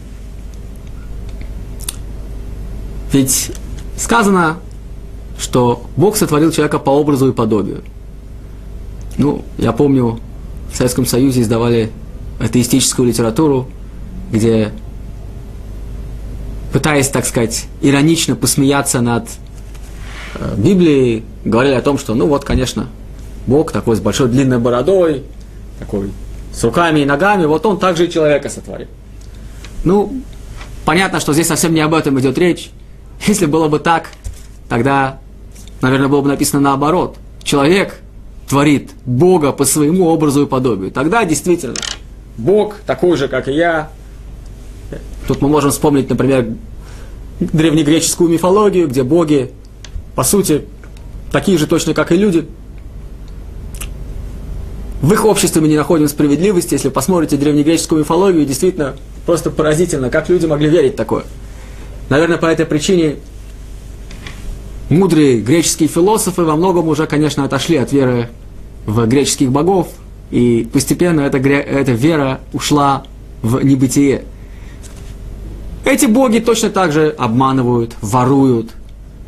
Ведь 3.12 3.52
сказано, 3.96 4.58
что 5.38 5.86
Бог 5.96 6.16
сотворил 6.16 6.50
человека 6.50 6.78
по 6.78 6.90
образу 6.90 7.28
и 7.28 7.32
подобию. 7.32 7.82
Ну, 9.16 9.44
я 9.56 9.72
помню, 9.72 10.20
в 10.72 10.76
Советском 10.76 11.06
Союзе 11.06 11.42
издавали 11.42 11.90
атеистическую 12.38 13.08
литературу, 13.08 13.68
где, 14.30 14.72
пытаясь, 16.72 17.08
так 17.08 17.24
сказать, 17.24 17.66
иронично 17.80 18.36
посмеяться 18.36 19.00
над 19.00 19.28
э, 20.34 20.54
Библией, 20.56 21.24
говорили 21.44 21.74
о 21.74 21.82
том, 21.82 21.98
что, 21.98 22.14
ну 22.14 22.26
вот, 22.26 22.44
конечно, 22.44 22.88
Бог 23.46 23.72
такой 23.72 23.96
с 23.96 24.00
большой 24.00 24.28
длинной 24.28 24.58
бородой, 24.58 25.24
такой 25.78 26.10
с 26.52 26.62
руками 26.62 27.00
и 27.00 27.04
ногами, 27.04 27.46
вот 27.46 27.64
он 27.66 27.78
также 27.78 28.06
и 28.06 28.10
человека 28.10 28.48
сотворил. 28.48 28.88
Ну, 29.84 30.20
понятно, 30.84 31.20
что 31.20 31.32
здесь 31.32 31.46
совсем 31.46 31.72
не 31.74 31.80
об 31.80 31.94
этом 31.94 32.18
идет 32.20 32.36
речь. 32.38 32.70
Если 33.26 33.46
было 33.46 33.68
бы 33.68 33.78
так, 33.78 34.10
тогда, 34.68 35.18
наверное, 35.80 36.08
было 36.08 36.20
бы 36.20 36.28
написано 36.28 36.60
наоборот. 36.60 37.16
Человек 37.42 38.00
творит 38.48 38.90
Бога 39.04 39.52
по 39.52 39.64
своему 39.64 40.06
образу 40.06 40.44
и 40.44 40.46
подобию. 40.46 40.90
Тогда 40.90 41.24
действительно 41.24 41.76
Бог 42.36 42.76
такой 42.86 43.16
же, 43.16 43.28
как 43.28 43.48
и 43.48 43.52
я, 43.52 43.90
Тут 45.28 45.42
мы 45.42 45.48
можем 45.48 45.70
вспомнить, 45.72 46.08
например, 46.08 46.46
древнегреческую 47.38 48.30
мифологию, 48.30 48.88
где 48.88 49.02
боги, 49.02 49.50
по 50.14 50.24
сути, 50.24 50.64
такие 51.30 51.58
же 51.58 51.66
точно, 51.66 51.92
как 51.92 52.12
и 52.12 52.16
люди. 52.16 52.48
В 55.02 55.12
их 55.12 55.26
обществе 55.26 55.60
мы 55.60 55.68
не 55.68 55.76
находим 55.76 56.08
справедливости. 56.08 56.72
Если 56.72 56.88
посмотрите 56.88 57.36
древнегреческую 57.36 58.00
мифологию, 58.00 58.46
действительно 58.46 58.96
просто 59.26 59.50
поразительно, 59.50 60.08
как 60.08 60.30
люди 60.30 60.46
могли 60.46 60.70
верить 60.70 60.96
такое. 60.96 61.24
Наверное, 62.08 62.38
по 62.38 62.46
этой 62.46 62.66
причине 62.66 63.16
мудрые 64.88 65.40
греческие 65.40 65.88
философы 65.88 66.42
во 66.42 66.56
многом 66.56 66.88
уже, 66.88 67.06
конечно, 67.06 67.44
отошли 67.44 67.76
от 67.76 67.92
веры 67.92 68.30
в 68.86 69.06
греческих 69.06 69.50
богов, 69.50 69.88
и 70.30 70.68
постепенно 70.72 71.20
эта, 71.22 71.38
эта 71.38 71.92
вера 71.92 72.40
ушла 72.52 73.04
в 73.42 73.62
небытие. 73.62 74.24
Эти 75.84 76.06
боги 76.06 76.38
точно 76.38 76.70
так 76.70 76.92
же 76.92 77.14
обманывают, 77.16 77.94
воруют. 78.00 78.70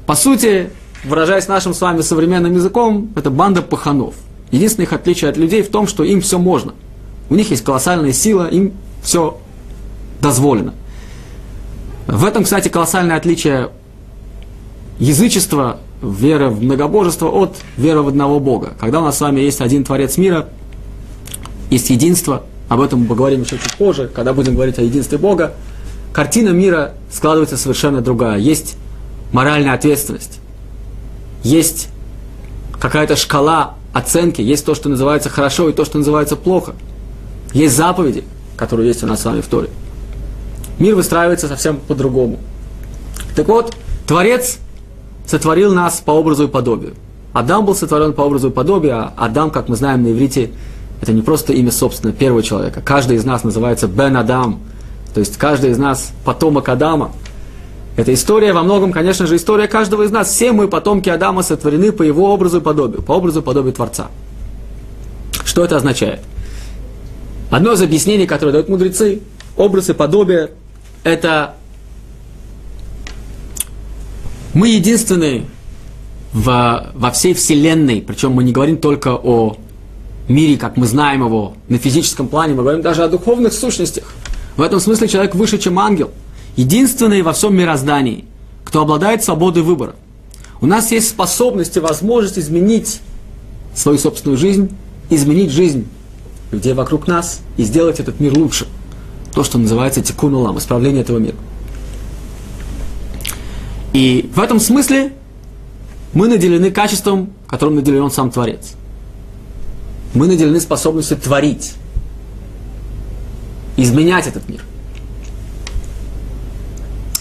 По 0.07 0.15
сути, 0.15 0.71
выражаясь 1.05 1.49
нашим 1.49 1.73
с 1.75 1.81
вами 1.81 2.01
современным 2.01 2.55
языком, 2.55 3.11
это 3.15 3.31
банда 3.31 3.63
паханов. 3.63 4.15
Единственное 4.51 4.87
их 4.87 4.93
отличие 4.93 5.31
от 5.31 5.37
людей 5.37 5.63
в 5.63 5.69
том, 5.69 5.87
что 5.87 6.03
им 6.05 6.21
все 6.21 6.39
можно. 6.39 6.75
У 7.29 7.35
них 7.35 7.51
есть 7.51 7.65
колоссальная 7.65 8.13
сила, 8.13 8.49
им 8.49 8.73
все 9.03 9.39
дозволено. 10.21 10.75
В 12.11 12.25
этом, 12.25 12.43
кстати, 12.43 12.69
колоссальное 12.69 13.17
отличие 13.17 13.71
язычества, 14.99 15.79
веры 16.03 16.49
в 16.49 16.61
многобожество 16.61 17.29
от 17.29 17.57
веры 17.77 18.03
в 18.03 18.09
одного 18.09 18.41
Бога. 18.41 18.73
Когда 18.81 19.01
у 19.01 19.05
нас 19.05 19.19
с 19.19 19.21
вами 19.21 19.41
есть 19.41 19.61
один 19.61 19.85
Творец 19.85 20.17
мира, 20.17 20.49
есть 21.71 21.89
единство, 21.91 22.43
об 22.69 22.81
этом 22.81 23.03
мы 23.03 23.07
поговорим 23.07 23.43
еще 23.43 23.59
чуть 23.59 23.77
позже, 23.77 24.11
когда 24.13 24.33
будем 24.33 24.55
говорить 24.55 24.79
о 24.81 24.83
единстве 24.83 25.19
Бога, 25.19 25.55
картина 26.13 26.49
мира 26.49 26.95
складывается 27.13 27.57
совершенно 27.57 28.01
другая. 28.01 28.39
Есть 28.39 28.75
моральная 29.31 29.75
ответственность, 29.75 30.41
есть 31.45 31.91
какая-то 32.81 33.15
шкала 33.15 33.75
оценки, 33.93 34.41
есть 34.41 34.67
то, 34.67 34.75
что 34.75 34.89
называется 34.89 35.29
хорошо, 35.29 35.69
и 35.69 35.73
то, 35.73 35.85
что 35.85 35.99
называется 35.99 36.35
плохо. 36.35 36.75
Есть 37.53 37.77
заповеди, 37.77 38.25
которые 38.57 38.89
есть 38.89 39.05
у 39.05 39.07
нас 39.07 39.23
с 39.23 39.25
вами 39.25 39.43
в 39.43 39.47
Торе. 39.47 39.69
Мир 40.81 40.95
выстраивается 40.95 41.47
совсем 41.47 41.77
по-другому. 41.77 42.39
Так 43.37 43.47
вот, 43.47 43.77
Творец 44.07 44.59
сотворил 45.27 45.73
нас 45.73 46.01
по 46.01 46.11
образу 46.11 46.45
и 46.45 46.49
подобию. 46.49 46.95
Адам 47.33 47.65
был 47.65 47.77
сотворен 47.77 48.13
по 48.13 48.23
образу 48.23 48.49
и 48.49 48.51
подобию, 48.51 48.97
а 48.97 49.13
Адам, 49.17 49.51
как 49.51 49.69
мы 49.69 49.77
знаем 49.77 50.03
на 50.03 50.11
иврите, 50.11 50.51
это 51.01 51.13
не 51.13 51.23
просто 51.23 51.53
имя 51.53 51.71
собственно 51.71 52.13
первого 52.13 52.43
человека. 52.43 52.83
Каждый 52.85 53.19
из 53.19 53.25
нас 53.25 53.45
называется 53.45 53.87
Бен 53.87 54.17
Адам, 54.17 54.59
то 55.15 55.21
есть 55.21 55.37
каждый 55.37 55.71
из 55.71 55.79
нас 55.79 56.13
потомок 56.25 56.69
Адама. 56.69 57.13
Эта 57.97 58.15
история 58.15 58.53
во 58.53 58.63
многом, 58.63 58.93
конечно 58.93 59.27
же, 59.27 59.37
история 59.37 59.69
каждого 59.69 60.03
из 60.05 60.11
нас. 60.11 60.29
Все 60.29 60.53
мы, 60.53 60.67
потомки 60.67 61.09
Адама, 61.11 61.43
сотворены 61.43 61.93
по 61.93 62.03
его 62.03 62.33
образу 62.33 62.59
и 62.59 62.61
подобию, 62.61 63.03
по 63.03 63.13
образу 63.13 63.41
и 63.41 63.43
подобию 63.43 63.75
Творца. 63.75 64.09
Что 65.45 65.65
это 65.65 65.77
означает? 65.77 66.21
Одно 67.51 67.73
из 67.73 67.83
объяснений, 67.83 68.27
которое 68.27 68.53
дают 68.53 68.69
мудрецы, 68.69 69.21
образ 69.57 69.91
и 69.91 69.93
подобие, 69.93 70.51
это 71.05 71.55
мы 74.55 74.69
единственные 74.69 75.47
в, 76.33 76.91
во 76.95 77.11
всей 77.11 77.35
Вселенной, 77.35 78.03
причем 78.03 78.33
мы 78.33 78.45
не 78.45 78.53
говорим 78.53 78.79
только 78.79 79.15
о 79.15 79.57
мире, 80.29 80.57
как 80.57 80.77
мы 80.77 80.87
знаем 80.87 81.25
его, 81.25 81.55
на 81.69 81.79
физическом 81.79 82.29
плане, 82.29 82.55
мы 82.55 82.63
говорим 82.63 82.83
даже 82.83 83.03
о 83.03 83.09
духовных 83.09 83.53
сущностях– 83.53 84.15
в 84.61 84.63
этом 84.63 84.79
смысле 84.79 85.09
человек 85.09 85.35
выше, 85.35 85.57
чем 85.57 85.79
ангел. 85.79 86.11
Единственный 86.55 87.23
во 87.23 87.33
всем 87.33 87.57
мироздании, 87.57 88.27
кто 88.63 88.83
обладает 88.83 89.25
свободой 89.25 89.63
выбора. 89.63 89.95
У 90.61 90.67
нас 90.67 90.93
есть 90.93 91.09
способность 91.09 91.79
и 91.79 91.81
возможность 91.81 92.39
изменить 92.39 93.01
свою 93.75 93.97
собственную 93.97 94.37
жизнь, 94.37 94.71
изменить 95.09 95.51
жизнь 95.51 95.89
людей 96.53 96.75
вокруг 96.75 97.07
нас 97.07 97.41
и 97.57 97.63
сделать 97.63 98.01
этот 98.01 98.21
мир 98.21 98.37
лучше. 98.37 98.67
То, 99.35 99.45
что 99.45 99.59
называется 99.59 100.03
тикун 100.03 100.35
улам, 100.35 100.59
исправление 100.59 101.03
этого 101.03 101.19
мира. 101.19 101.37
И 103.93 104.31
в 104.35 104.41
этом 104.41 104.61
смысле 104.61 105.13
мы 106.13 106.29
наделены 106.29 106.71
качеством, 106.71 107.33
которым 107.47 107.77
наделен 107.77 108.11
сам 108.11 108.31
Творец. 108.31 108.75
Мы 110.15 110.27
наделены 110.27 110.61
способностью 110.61 111.17
творить 111.17 111.75
изменять 113.77 114.27
этот 114.27 114.49
мир. 114.49 114.65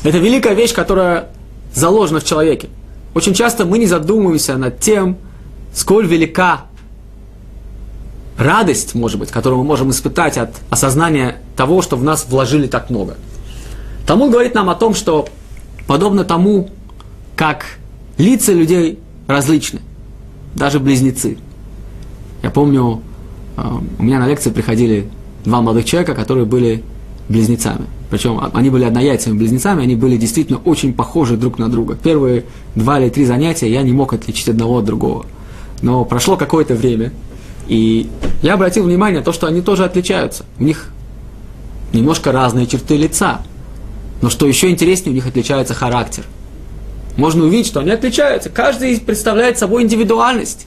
Это 0.04 0.18
великая 0.18 0.54
вещь, 0.54 0.74
которая 0.74 1.30
заложена 1.74 2.20
в 2.20 2.24
человеке. 2.24 2.70
Очень 3.14 3.34
часто 3.34 3.66
мы 3.66 3.78
не 3.78 3.86
задумываемся 3.86 4.58
над 4.58 4.80
тем, 4.80 5.18
сколь 5.74 6.08
велика 6.08 6.66
радость, 8.40 8.96
может 8.96 9.20
быть, 9.20 9.30
которую 9.30 9.60
мы 9.60 9.66
можем 9.66 9.92
испытать 9.92 10.38
от 10.38 10.56
осознания 10.70 11.36
того, 11.56 11.82
что 11.82 11.98
в 11.98 12.04
нас 12.04 12.26
вложили 12.28 12.68
так 12.68 12.90
много. 12.90 13.18
Талмуд 14.08 14.32
говорит 14.32 14.56
нам 14.56 14.70
о 14.70 14.76
том, 14.76 14.96
что 14.96 15.28
подобно 15.86 16.24
тому, 16.24 16.70
как 17.36 17.66
лица 18.18 18.54
людей 18.54 19.00
различны, 19.28 19.82
даже 20.56 20.80
близнецы. 20.80 21.38
Я 22.42 22.50
помню, 22.50 23.02
э, 23.58 23.62
у 24.00 24.04
меня 24.04 24.20
на 24.20 24.28
лекции 24.28 24.50
приходили 24.50 25.10
два 25.44 25.62
молодых 25.62 25.86
человека, 25.86 26.16
которые 26.16 26.46
были 26.46 26.84
близнецами. 27.28 27.86
Причем 28.10 28.42
они 28.54 28.70
были 28.70 28.86
однояйцами 28.86 29.38
близнецами, 29.38 29.84
они 29.84 29.96
были 29.96 30.18
действительно 30.18 30.60
очень 30.66 30.94
похожи 30.94 31.38
друг 31.38 31.60
на 31.60 31.70
друга. 31.70 31.96
Первые 32.02 32.46
два 32.74 33.00
или 33.00 33.10
три 33.10 33.26
занятия 33.26 33.72
я 33.72 33.84
не 33.84 33.92
мог 33.92 34.14
отличить 34.14 34.50
одного 34.50 34.80
от 34.80 34.86
другого. 34.86 35.26
Но 35.82 36.06
прошло 36.06 36.36
какое-то 36.38 36.74
время, 36.74 37.12
и 37.70 38.10
я 38.42 38.56
обратил 38.56 38.84
внимание 38.84 39.20
на 39.20 39.26
то, 39.26 39.32
что 39.32 39.48
они 39.48 39.62
тоже 39.62 39.86
отличаются. 39.86 40.44
У 40.60 40.64
них 40.64 40.90
немножко 41.94 42.32
разные 42.32 42.66
черты 42.66 42.98
лица. 42.98 43.42
Но 44.22 44.30
что 44.30 44.48
еще 44.48 44.70
интереснее, 44.70 45.12
у 45.12 45.16
них 45.16 45.28
отличается 45.28 45.76
характер. 45.76 46.24
Можно 47.16 47.46
увидеть, 47.46 47.68
что 47.68 47.80
они 47.80 47.92
отличаются. 47.92 48.50
Каждый 48.50 49.00
представляет 49.00 49.60
собой 49.60 49.84
индивидуальность. 49.84 50.66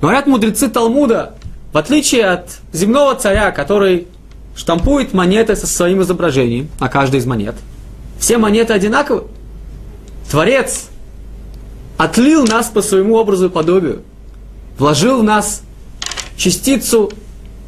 Говорят 0.00 0.26
мудрецы 0.26 0.68
Талмуда, 0.68 1.34
в 1.72 1.78
отличие 1.78 2.26
от 2.26 2.58
земного 2.72 3.14
царя, 3.16 3.50
который 3.50 4.06
штампует 4.54 5.14
монеты 5.14 5.56
со 5.56 5.66
своим 5.66 6.02
изображением 6.02 6.68
на 6.78 6.88
каждой 6.88 7.20
из 7.20 7.26
монет, 7.26 7.56
все 8.18 8.38
монеты 8.38 8.72
одинаковы. 8.72 9.24
Творец 10.30 10.86
отлил 11.96 12.44
нас 12.44 12.68
по 12.68 12.82
своему 12.82 13.16
образу 13.16 13.46
и 13.46 13.48
подобию, 13.48 14.02
вложил 14.78 15.20
в 15.20 15.24
нас 15.24 15.62
частицу 16.42 17.12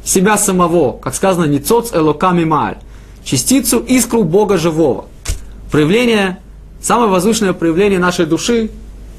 себя 0.03 0.37
самого, 0.37 0.97
как 0.97 1.15
сказано, 1.15 1.45
«Ницоц 1.45 1.93
элоками 1.93 2.43
маль», 2.43 2.77
частицу 3.23 3.79
искру 3.79 4.25
Бога 4.25 4.57
живого. 4.57 5.05
Проявление, 5.71 6.39
самое 6.81 7.09
возвышенное 7.09 7.53
проявление 7.53 7.99
нашей 7.99 8.25
души 8.25 8.69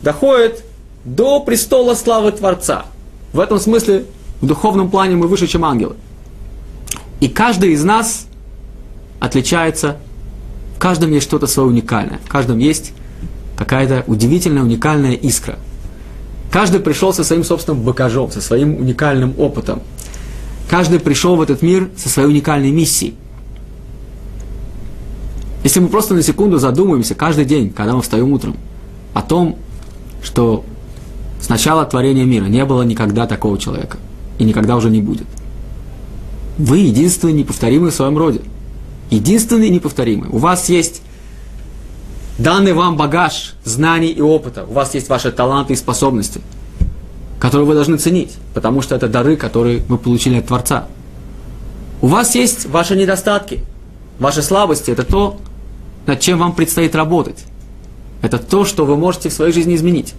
доходит 0.02 0.62
до 1.06 1.40
престола 1.40 1.94
славы 1.94 2.32
Творца. 2.32 2.84
В 3.32 3.40
этом 3.40 3.58
смысле, 3.58 4.04
в 4.42 4.46
духовном 4.46 4.90
плане 4.90 5.16
мы 5.16 5.26
выше, 5.26 5.46
чем 5.46 5.64
ангелы. 5.64 5.96
И 7.20 7.28
каждый 7.28 7.72
из 7.72 7.82
нас 7.82 8.26
отличается, 9.20 9.96
в 10.76 10.78
каждом 10.78 11.12
есть 11.12 11.26
что-то 11.26 11.46
свое 11.46 11.70
уникальное, 11.70 12.20
в 12.22 12.28
каждом 12.28 12.58
есть 12.58 12.92
какая-то 13.56 14.04
удивительная, 14.06 14.62
уникальная 14.62 15.14
искра. 15.14 15.58
Каждый 16.56 16.80
пришел 16.80 17.12
со 17.12 17.22
своим 17.22 17.44
собственным 17.44 17.82
багажом, 17.82 18.30
со 18.30 18.40
своим 18.40 18.76
уникальным 18.78 19.34
опытом. 19.36 19.82
Каждый 20.70 21.00
пришел 21.00 21.36
в 21.36 21.42
этот 21.42 21.60
мир 21.60 21.90
со 21.98 22.08
своей 22.08 22.30
уникальной 22.30 22.70
миссией. 22.70 23.14
Если 25.64 25.80
мы 25.80 25.88
просто 25.88 26.14
на 26.14 26.22
секунду 26.22 26.56
задумаемся 26.56 27.14
каждый 27.14 27.44
день, 27.44 27.68
когда 27.68 27.94
мы 27.94 28.00
встаем 28.00 28.32
утром, 28.32 28.56
о 29.12 29.20
том, 29.20 29.58
что 30.22 30.64
с 31.42 31.50
начала 31.50 31.84
творения 31.84 32.24
мира 32.24 32.46
не 32.46 32.64
было 32.64 32.84
никогда 32.84 33.26
такого 33.26 33.58
человека, 33.58 33.98
и 34.38 34.44
никогда 34.44 34.76
уже 34.76 34.88
не 34.88 35.02
будет. 35.02 35.26
Вы 36.56 36.78
единственный 36.78 37.34
неповторимый 37.34 37.90
в 37.90 37.94
своем 37.94 38.16
роде. 38.16 38.40
Единственный 39.10 39.68
неповторимый. 39.68 40.30
У 40.30 40.38
вас 40.38 40.70
есть 40.70 41.02
данный 42.38 42.72
вам 42.72 42.96
багаж 42.96 43.54
знаний 43.64 44.10
и 44.10 44.20
опыта. 44.20 44.64
У 44.64 44.72
вас 44.72 44.94
есть 44.94 45.08
ваши 45.08 45.32
таланты 45.32 45.72
и 45.72 45.76
способности, 45.76 46.40
которые 47.38 47.66
вы 47.66 47.74
должны 47.74 47.96
ценить, 47.96 48.34
потому 48.54 48.82
что 48.82 48.94
это 48.94 49.08
дары, 49.08 49.36
которые 49.36 49.78
вы 49.88 49.98
получили 49.98 50.38
от 50.38 50.46
Творца. 50.46 50.86
У 52.00 52.08
вас 52.08 52.34
есть 52.34 52.66
ваши 52.66 52.94
недостатки, 52.94 53.60
ваши 54.18 54.42
слабости. 54.42 54.90
Это 54.90 55.04
то, 55.04 55.38
над 56.06 56.20
чем 56.20 56.38
вам 56.38 56.54
предстоит 56.54 56.94
работать. 56.94 57.44
Это 58.22 58.38
то, 58.38 58.64
что 58.64 58.84
вы 58.84 58.96
можете 58.96 59.28
в 59.28 59.32
своей 59.32 59.52
жизни 59.52 59.74
изменить. 59.74 60.14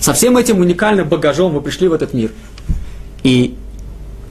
Со 0.00 0.12
всем 0.12 0.36
этим 0.36 0.60
уникальным 0.60 1.08
багажом 1.08 1.52
вы 1.52 1.60
пришли 1.60 1.88
в 1.88 1.92
этот 1.92 2.12
мир. 2.14 2.30
И 3.22 3.56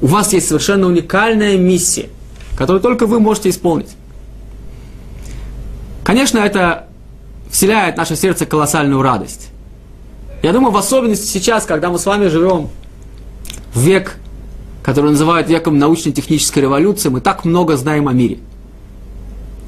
у 0.01 0.07
вас 0.07 0.33
есть 0.33 0.47
совершенно 0.47 0.87
уникальная 0.87 1.57
миссия, 1.57 2.09
которую 2.55 2.81
только 2.81 3.07
вы 3.07 3.19
можете 3.19 3.49
исполнить. 3.49 3.89
Конечно, 6.03 6.39
это 6.39 6.87
вселяет 7.49 7.95
в 7.95 7.97
наше 7.97 8.15
сердце 8.15 8.45
колоссальную 8.45 9.01
радость. 9.01 9.49
Я 10.41 10.51
думаю, 10.51 10.71
в 10.71 10.77
особенности 10.77 11.25
сейчас, 11.25 11.65
когда 11.65 11.89
мы 11.89 11.99
с 11.99 12.05
вами 12.05 12.27
живем 12.27 12.69
в 13.73 13.79
век, 13.79 14.17
который 14.81 15.11
называют 15.11 15.47
веком 15.47 15.79
научно-технической 15.79 16.63
революции, 16.63 17.09
мы 17.09 17.21
так 17.21 17.45
много 17.45 17.77
знаем 17.77 18.09
о 18.09 18.13
мире. 18.13 18.39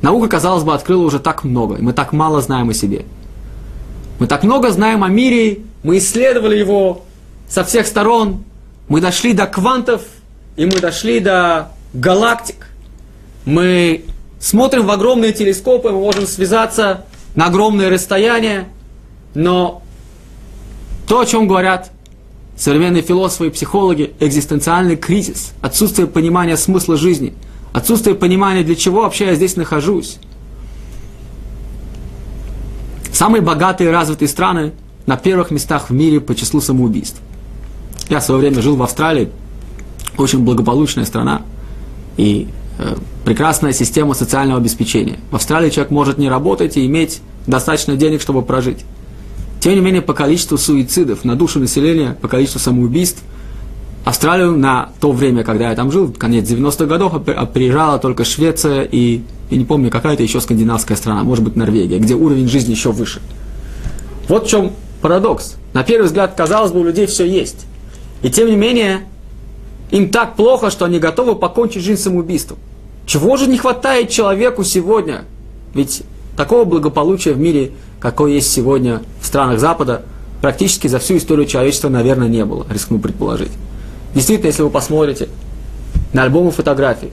Наука, 0.01 0.27
казалось 0.27 0.63
бы, 0.63 0.73
открыла 0.73 1.03
уже 1.03 1.19
так 1.19 1.45
много, 1.45 1.75
и 1.75 1.81
мы 1.81 1.93
так 1.93 2.11
мало 2.11 2.41
знаем 2.41 2.69
о 2.69 2.73
себе. 2.73 3.05
Мы 4.19 4.27
так 4.27 4.43
много 4.43 4.71
знаем 4.71 5.03
о 5.03 5.07
мире, 5.07 5.59
мы 5.83 5.97
исследовали 5.97 6.57
его 6.57 7.05
со 7.47 7.63
всех 7.63 7.87
сторон, 7.87 8.43
мы 8.87 8.99
дошли 8.99 9.33
до 9.33 9.47
квантов, 9.47 10.01
и 10.57 10.65
мы 10.65 10.79
дошли 10.79 11.19
до 11.19 11.71
галактик. 11.93 12.67
Мы 13.45 14.05
смотрим 14.45 14.85
в 14.85 14.91
огромные 14.91 15.33
телескопы, 15.33 15.89
мы 15.89 15.99
можем 15.99 16.27
связаться 16.27 17.05
на 17.33 17.47
огромные 17.47 17.89
расстояния, 17.89 18.67
но 19.33 19.81
то, 21.07 21.21
о 21.21 21.25
чем 21.25 21.47
говорят 21.47 21.91
современные 22.55 23.01
философы 23.01 23.47
и 23.47 23.49
психологи, 23.49 24.13
экзистенциальный 24.19 24.97
кризис, 24.97 25.53
отсутствие 25.61 26.07
понимания 26.07 26.57
смысла 26.57 26.95
жизни, 26.95 27.33
отсутствие 27.73 28.15
понимания, 28.15 28.63
для 28.63 28.75
чего 28.75 29.01
вообще 29.01 29.25
я 29.25 29.35
здесь 29.35 29.55
нахожусь. 29.55 30.19
Самые 33.11 33.41
богатые 33.41 33.89
и 33.89 33.91
развитые 33.91 34.29
страны 34.29 34.73
на 35.07 35.17
первых 35.17 35.49
местах 35.49 35.89
в 35.89 35.93
мире 35.93 36.21
по 36.21 36.35
числу 36.35 36.61
самоубийств. 36.61 37.19
Я 38.09 38.19
в 38.19 38.23
свое 38.23 38.41
время 38.41 38.61
жил 38.61 38.75
в 38.75 38.83
Австралии, 38.83 39.31
очень 40.17 40.39
благополучная 40.45 41.05
страна 41.05 41.41
и 42.15 42.47
прекрасная 43.23 43.73
система 43.73 44.13
социального 44.13 44.59
обеспечения. 44.59 45.17
В 45.31 45.35
Австралии 45.35 45.69
человек 45.69 45.91
может 45.91 46.17
не 46.17 46.29
работать 46.29 46.77
и 46.77 46.85
иметь 46.85 47.21
достаточно 47.47 47.95
денег, 47.95 48.21
чтобы 48.21 48.41
прожить. 48.41 48.85
Тем 49.59 49.73
не 49.73 49.79
менее, 49.79 50.01
по 50.01 50.13
количеству 50.13 50.57
суицидов 50.57 51.23
на 51.25 51.35
душу 51.35 51.59
населения, 51.59 52.15
по 52.21 52.27
количеству 52.27 52.59
самоубийств, 52.59 53.21
Австралию 54.03 54.51
на 54.51 54.89
то 54.99 55.11
время, 55.11 55.43
когда 55.43 55.71
я 55.71 55.75
там 55.75 55.91
жил, 55.91 56.13
конец 56.13 56.47
90-х 56.47 56.85
годов, 56.85 57.13
приезжала 57.51 57.97
только 57.97 58.23
Швеция 58.23 58.83
и, 58.83 59.23
я 59.49 59.57
не 59.57 59.65
помню, 59.65 59.89
какая-то 59.89 60.21
еще 60.21 60.39
скандинавская 60.39 60.95
страна, 60.95 61.23
может 61.23 61.43
быть, 61.43 61.55
Норвегия, 61.55 61.97
где 61.97 62.13
уровень 62.13 62.47
жизни 62.47 62.71
еще 62.71 62.91
выше. 62.91 63.19
Вот 64.27 64.45
в 64.45 64.49
чем 64.49 64.73
парадокс. 65.01 65.55
На 65.73 65.83
первый 65.83 66.05
взгляд, 66.05 66.35
казалось 66.35 66.71
бы, 66.71 66.81
у 66.81 66.83
людей 66.83 67.07
все 67.07 67.25
есть. 67.25 67.65
И 68.21 68.29
тем 68.29 68.47
не 68.47 68.55
менее, 68.55 68.99
им 69.91 70.09
так 70.09 70.35
плохо, 70.35 70.69
что 70.69 70.85
они 70.85 70.99
готовы 70.99 71.35
покончить 71.35 71.83
жизнь 71.83 72.01
самоубийством. 72.01 72.57
Чего 73.05 73.37
же 73.37 73.47
не 73.47 73.57
хватает 73.57 74.09
человеку 74.09 74.63
сегодня? 74.63 75.25
Ведь 75.73 76.03
такого 76.35 76.65
благополучия 76.65 77.33
в 77.33 77.39
мире, 77.39 77.71
какое 77.99 78.33
есть 78.33 78.51
сегодня 78.51 79.01
в 79.21 79.25
странах 79.25 79.59
Запада, 79.59 80.03
практически 80.41 80.87
за 80.87 80.99
всю 80.99 81.17
историю 81.17 81.45
человечества, 81.45 81.89
наверное, 81.89 82.27
не 82.27 82.45
было, 82.45 82.65
рискну 82.69 82.99
предположить. 82.99 83.51
Действительно, 84.13 84.47
если 84.47 84.63
вы 84.63 84.69
посмотрите 84.69 85.29
на 86.13 86.23
альбомы 86.23 86.51
фотографий, 86.51 87.11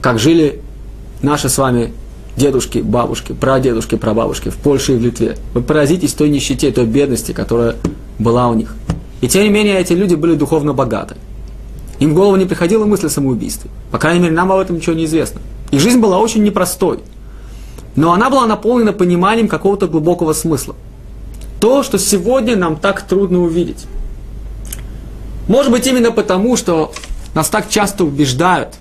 как 0.00 0.18
жили 0.18 0.60
наши 1.22 1.48
с 1.48 1.58
вами 1.58 1.92
дедушки, 2.36 2.78
бабушки, 2.78 3.32
прадедушки, 3.32 3.96
прабабушки 3.96 4.48
в 4.48 4.56
Польше 4.56 4.94
и 4.94 4.96
в 4.96 5.02
Литве, 5.02 5.36
вы 5.52 5.62
поразитесь 5.62 6.14
той 6.14 6.30
нищете, 6.30 6.70
той 6.70 6.86
бедности, 6.86 7.32
которая 7.32 7.76
была 8.18 8.48
у 8.48 8.54
них. 8.54 8.74
И 9.20 9.28
тем 9.28 9.42
не 9.42 9.50
менее, 9.50 9.78
эти 9.78 9.92
люди 9.92 10.14
были 10.14 10.34
духовно 10.34 10.72
богаты. 10.72 11.16
Им 12.00 12.12
в 12.12 12.14
голову 12.14 12.36
не 12.36 12.46
приходила 12.46 12.86
мысль 12.86 13.06
о 13.06 13.10
самоубийстве. 13.10 13.70
По 13.90 13.98
крайней 13.98 14.20
мере, 14.20 14.34
нам 14.34 14.50
об 14.50 14.58
этом 14.58 14.76
ничего 14.76 14.96
не 14.96 15.04
известно. 15.04 15.40
Их 15.70 15.80
жизнь 15.80 16.00
была 16.00 16.18
очень 16.18 16.42
непростой. 16.42 17.00
Но 17.94 18.12
она 18.12 18.30
была 18.30 18.46
наполнена 18.46 18.92
пониманием 18.92 19.48
какого-то 19.48 19.86
глубокого 19.86 20.32
смысла. 20.32 20.74
То, 21.60 21.82
что 21.82 21.98
сегодня 21.98 22.56
нам 22.56 22.76
так 22.76 23.02
трудно 23.02 23.42
увидеть. 23.42 23.84
Может 25.46 25.70
быть, 25.70 25.86
именно 25.86 26.10
потому, 26.10 26.56
что 26.56 26.92
нас 27.34 27.50
так 27.50 27.68
часто 27.68 28.04
убеждают, 28.04 28.76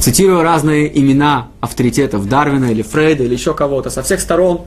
цитируя 0.00 0.42
разные 0.42 1.00
имена 1.00 1.48
авторитетов 1.60 2.28
Дарвина 2.28 2.66
или 2.72 2.82
Фрейда 2.82 3.24
или 3.24 3.32
еще 3.32 3.54
кого-то 3.54 3.88
со 3.88 4.02
всех 4.02 4.20
сторон, 4.20 4.62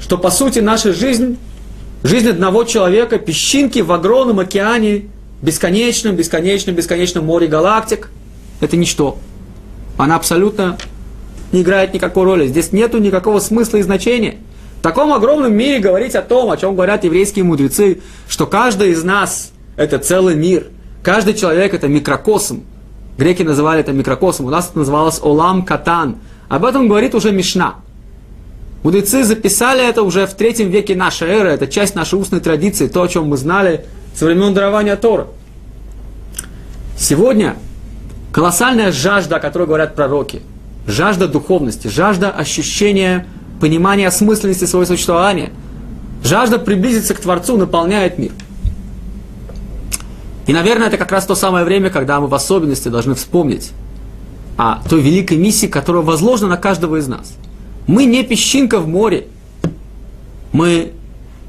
что 0.00 0.18
по 0.18 0.30
сути 0.30 0.58
наша 0.58 0.92
жизнь 0.92 1.38
Жизнь 2.04 2.28
одного 2.28 2.64
человека, 2.64 3.18
песчинки 3.18 3.78
в 3.78 3.90
огромном 3.90 4.38
океане, 4.38 5.04
бесконечном, 5.40 6.14
бесконечном, 6.16 6.74
бесконечном 6.74 7.24
море 7.24 7.46
галактик, 7.46 8.10
это 8.60 8.76
ничто. 8.76 9.16
Она 9.96 10.16
абсолютно 10.16 10.76
не 11.50 11.62
играет 11.62 11.94
никакой 11.94 12.24
роли. 12.24 12.46
Здесь 12.46 12.72
нету 12.72 12.98
никакого 12.98 13.38
смысла 13.38 13.78
и 13.78 13.82
значения. 13.82 14.36
В 14.80 14.82
таком 14.82 15.14
огромном 15.14 15.54
мире 15.54 15.78
говорить 15.78 16.14
о 16.14 16.20
том, 16.20 16.50
о 16.50 16.58
чем 16.58 16.74
говорят 16.74 17.04
еврейские 17.04 17.46
мудрецы, 17.46 18.02
что 18.28 18.46
каждый 18.46 18.90
из 18.90 19.02
нас– 19.02 19.52
это 19.76 19.98
целый 19.98 20.34
мир. 20.34 20.66
Каждый 21.02 21.32
человек– 21.32 21.72
это 21.74 21.88
микрокосм. 21.88 22.64
Греки 23.16 23.42
называли 23.42 23.80
это 23.80 23.92
микрокосм. 23.92 24.44
У 24.44 24.50
нас 24.50 24.68
это 24.68 24.80
называлось 24.80 25.20
Олам 25.22 25.64
Катан. 25.64 26.16
Об 26.50 26.66
этом 26.66 26.86
говорит 26.86 27.14
уже 27.14 27.32
Мишна. 27.32 27.76
Мудрецы 28.84 29.24
записали 29.24 29.82
это 29.82 30.02
уже 30.02 30.26
в 30.26 30.34
третьем 30.34 30.68
веке 30.68 30.94
нашей 30.94 31.28
эры, 31.28 31.48
это 31.48 31.66
часть 31.66 31.94
нашей 31.94 32.18
устной 32.18 32.40
традиции, 32.40 32.86
то, 32.86 33.00
о 33.00 33.08
чем 33.08 33.24
мы 33.28 33.38
знали 33.38 33.86
со 34.14 34.26
времен 34.26 34.52
дарования 34.52 34.94
Тора. 34.96 35.26
Сегодня 36.98 37.56
колоссальная 38.30 38.92
жажда, 38.92 39.36
о 39.36 39.40
которой 39.40 39.66
говорят 39.66 39.94
пророки, 39.94 40.42
жажда 40.86 41.28
духовности, 41.28 41.88
жажда 41.88 42.30
ощущения, 42.30 43.26
понимания 43.58 44.06
осмысленности 44.06 44.66
своего 44.66 44.84
существования, 44.84 45.50
жажда 46.22 46.58
приблизиться 46.58 47.14
к 47.14 47.20
Творцу 47.20 47.56
наполняет 47.56 48.18
мир. 48.18 48.32
И, 50.46 50.52
наверное, 50.52 50.88
это 50.88 50.98
как 50.98 51.10
раз 51.10 51.24
то 51.24 51.34
самое 51.34 51.64
время, 51.64 51.88
когда 51.88 52.20
мы 52.20 52.26
в 52.26 52.34
особенности 52.34 52.88
должны 52.88 53.14
вспомнить 53.14 53.72
о 54.58 54.86
той 54.86 55.00
великой 55.00 55.38
миссии, 55.38 55.68
которая 55.68 56.02
возложена 56.02 56.50
на 56.50 56.56
каждого 56.58 56.96
из 56.96 57.08
нас. 57.08 57.32
Мы 57.86 58.06
не 58.06 58.22
песчинка 58.22 58.78
в 58.78 58.88
море. 58.88 59.26
Мы, 60.52 60.92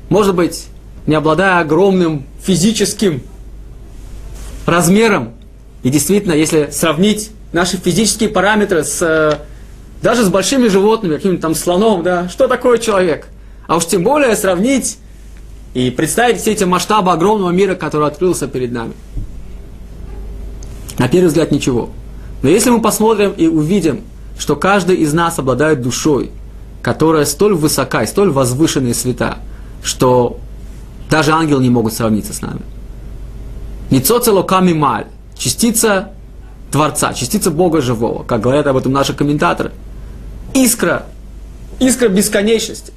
может 0.10 0.36
быть, 0.36 0.68
не 1.08 1.16
обладая 1.16 1.60
огромным 1.60 2.24
физическим 2.42 3.22
размером, 4.66 5.34
и 5.84 5.90
действительно, 5.90 6.34
если 6.34 6.70
сравнить 6.72 7.32
наши 7.54 7.78
физические 7.78 8.30
параметры 8.30 8.84
с, 8.84 9.02
э, 9.02 9.38
даже 10.02 10.24
с 10.24 10.30
большими 10.30 10.68
животными, 10.68 11.16
каким-нибудь 11.16 11.42
там 11.42 11.56
слоном, 11.56 12.04
да, 12.04 12.28
что 12.28 12.48
такое 12.48 12.80
человек? 12.80 13.28
А 13.68 13.78
уж 13.78 13.86
тем 13.86 14.04
более 14.04 14.36
сравнить 14.36 14.98
и 15.74 15.92
представить 15.92 16.42
все 16.42 16.54
эти 16.54 16.64
масштабы 16.64 17.12
огромного 17.12 17.52
мира, 17.52 17.76
который 17.76 18.08
открылся 18.08 18.48
перед 18.48 18.72
нами. 18.72 18.94
На 20.98 21.08
первый 21.08 21.28
взгляд 21.28 21.52
ничего. 21.52 21.90
Но 22.42 22.50
если 22.50 22.70
мы 22.70 22.82
посмотрим 22.82 23.32
и 23.32 23.48
увидим, 23.48 24.02
что 24.38 24.56
каждый 24.56 24.98
из 24.98 25.14
нас 25.14 25.40
обладает 25.40 25.82
душой, 25.82 26.32
которая 26.82 27.26
столь 27.26 27.56
высока 27.56 28.04
и 28.04 28.08
столь 28.08 28.32
возвышенная 28.32 28.92
и 28.92 28.94
свята, 28.94 29.40
что 29.84 30.40
даже 31.10 31.32
ангелы 31.32 31.62
не 31.62 31.70
могут 31.70 31.94
сравниться 31.94 32.34
с 32.34 32.42
нами. 32.42 32.62
Ницо 33.90 34.20
целоками 34.20 34.74
маль, 34.74 35.08
частица 35.38 36.12
Творца, 36.72 37.14
частица 37.14 37.52
Бога 37.52 37.82
живого, 37.82 38.24
как 38.24 38.42
говорят 38.42 38.68
об 38.68 38.78
этом 38.78 38.92
наши 38.92 39.14
комментаторы. 39.14 39.72
Искра, 40.54 41.06
искра 41.80 42.10
бесконечности. 42.10 42.92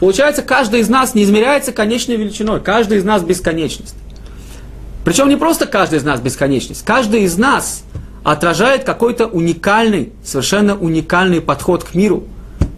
Получается, 0.00 0.42
каждый 0.42 0.80
из 0.80 0.88
нас 0.88 1.14
не 1.14 1.24
измеряется 1.24 1.72
конечной 1.72 2.16
величиной, 2.16 2.60
каждый 2.60 2.98
из 2.98 3.04
нас 3.04 3.22
бесконечность. 3.22 3.94
Причем 5.04 5.28
не 5.28 5.36
просто 5.36 5.66
каждый 5.66 5.98
из 5.98 6.04
нас 6.04 6.20
бесконечность, 6.20 6.84
каждый 6.84 7.22
из 7.24 7.36
нас 7.36 7.84
отражает 8.22 8.84
какой-то 8.84 9.26
уникальный, 9.26 10.12
совершенно 10.24 10.76
уникальный 10.76 11.40
подход 11.40 11.84
к 11.84 11.94
миру, 11.94 12.24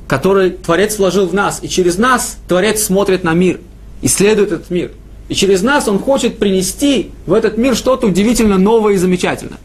который 0.07 0.51
Творец 0.51 0.99
вложил 0.99 1.27
в 1.27 1.35
нас. 1.35 1.61
И 1.63 1.69
через 1.69 1.99
нас 1.99 2.39
Творец 2.49 2.83
смотрит 2.83 3.25
на 3.25 3.33
мир, 3.33 3.61
исследует 4.03 4.53
этот 4.53 4.71
мир. 4.71 4.93
И 5.29 5.35
через 5.35 5.63
нас 5.63 5.89
Он 5.89 5.99
хочет 5.99 6.39
принести 6.39 7.11
в 7.27 7.33
этот 7.33 7.57
мир 7.57 7.75
что-то 7.75 8.07
удивительно 8.07 8.59
новое 8.59 8.95
и 8.95 8.97
замечательное. 8.97 9.59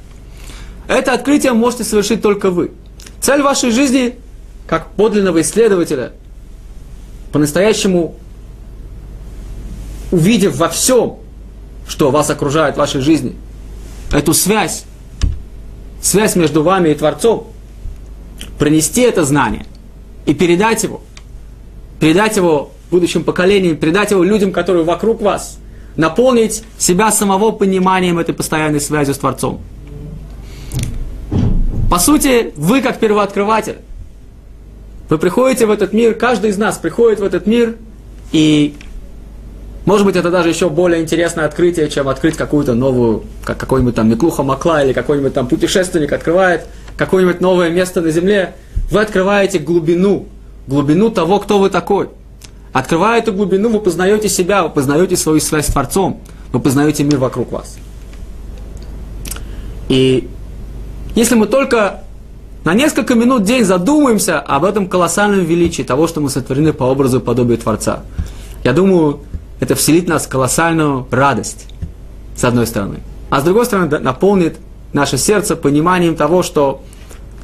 Это 0.88 1.14
открытие 1.14 1.54
можете 1.54 1.84
совершить 1.84 2.22
только 2.22 2.50
вы. 2.50 2.72
Цель 3.20 3.42
вашей 3.42 3.72
жизни, 3.72 4.16
как 4.68 4.92
подлинного 4.92 5.42
исследователя, 5.42 6.14
по-настоящему 7.32 8.16
увидев 10.12 10.56
во 10.56 10.70
всем, 10.70 11.18
что 11.88 12.10
вас 12.12 12.30
окружает 12.30 12.76
в 12.76 12.78
вашей 12.78 13.02
жизни, 13.02 13.36
эту 14.14 14.34
связь, 14.34 14.86
связь 16.02 16.36
между 16.36 16.64
вами 16.64 16.90
и 16.90 16.94
Творцом, 16.94 17.48
принести 18.60 19.02
это 19.02 19.24
знание 19.24 19.66
и 20.26 20.34
передать 20.34 20.84
его, 20.84 21.02
передать 22.00 22.38
его 22.38 22.72
будущим 22.92 23.24
поколениям, 23.24 23.78
передать 23.78 24.12
его 24.12 24.24
людям, 24.24 24.52
которые 24.52 24.84
вокруг 24.84 25.22
вас, 25.22 25.60
наполнить 25.96 26.64
себя 26.78 27.12
самого 27.12 27.52
пониманием 27.52 28.20
этой 28.20 28.34
постоянной 28.34 28.80
связи 28.80 29.12
с 29.12 29.18
Творцом. 29.18 29.62
По 31.90 32.00
сути, 32.00 32.54
вы 32.56 32.82
как 32.82 33.00
первооткрыватель, 33.00 33.78
вы 35.10 35.18
приходите 35.18 35.66
в 35.66 35.72
этот 35.72 35.94
мир, 35.94 36.14
каждый 36.14 36.50
из 36.50 36.58
нас 36.58 36.78
приходит 36.78 37.20
в 37.20 37.24
этот 37.24 37.48
мир, 37.48 37.78
и 38.32 38.76
может 39.88 40.06
быть 40.06 40.18
это 40.18 40.30
даже 40.30 40.50
еще 40.50 40.70
более 40.70 41.02
интересное 41.02 41.46
открытие, 41.46 41.90
чем 41.90 42.10
открыть 42.10 42.36
какую-то 42.36 42.74
новую, 42.74 43.24
как 43.46 43.58
какой-нибудь 43.58 43.96
там 43.96 44.10
Миклуха 44.10 44.44
Макла 44.44 44.84
или 44.84 44.92
какой-нибудь 44.92 45.34
там 45.34 45.48
путешественник 45.48 46.12
открывает 46.12 46.68
какое-нибудь 46.98 47.40
новое 47.40 47.70
место 47.70 48.02
на 48.02 48.12
земле. 48.12 48.56
Вы 48.92 49.00
открываете 49.00 49.60
глубину, 49.60 50.26
глубину 50.68 51.10
того, 51.10 51.40
кто 51.40 51.58
вы 51.58 51.70
такой. 51.70 52.10
Открывая 52.74 53.22
эту 53.22 53.32
глубину, 53.32 53.70
вы 53.70 53.80
познаете 53.80 54.28
себя, 54.28 54.64
вы 54.64 54.72
познаете 54.72 55.16
свою 55.16 55.40
связь 55.40 55.68
с 55.68 55.72
Творцом, 55.72 56.20
вы 56.52 56.60
познаете 56.60 57.06
мир 57.06 57.20
вокруг 57.20 57.54
вас. 57.54 57.78
И 59.88 60.28
если 61.16 61.36
мы 61.36 61.48
только 61.48 62.04
на 62.66 62.74
несколько 62.74 63.16
минут 63.16 63.44
в 63.44 63.46
день 63.46 63.64
задумаемся 63.64 64.42
об 64.42 64.66
этом 64.66 64.88
колоссальном 64.88 65.46
величии 65.46 65.84
того, 65.84 66.08
что 66.08 66.20
мы 66.20 66.30
сотворены 66.30 66.74
по 66.74 66.84
образу 66.84 67.20
и 67.20 67.22
подобию 67.22 67.58
Творца, 67.58 68.02
я 68.66 68.74
думаю, 68.74 69.22
это 69.60 69.76
вселит 69.76 70.06
в 70.06 70.10
нас 70.10 70.28
колоссальную 70.28 71.08
радость, 71.12 71.68
с 72.36 72.44
одной 72.44 72.68
стороны. 72.68 73.00
А 73.30 73.42
с 73.42 73.44
другой 73.44 73.66
стороны, 73.66 74.00
наполнит 74.00 74.58
наше 74.94 75.18
сердце 75.18 75.56
пониманием 75.56 76.16
того, 76.16 76.44
что 76.44 76.84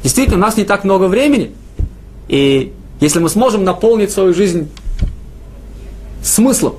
действительно 0.01 0.38
у 0.38 0.41
нас 0.41 0.57
не 0.57 0.64
так 0.64 0.84
много 0.84 1.05
времени, 1.05 1.53
и 2.28 2.74
если 2.99 3.20
мы 3.20 3.30
сможем 3.30 3.64
наполнить 3.64 4.11
свою 4.11 4.34
жизнь 4.34 4.70
смыслом, 6.22 6.76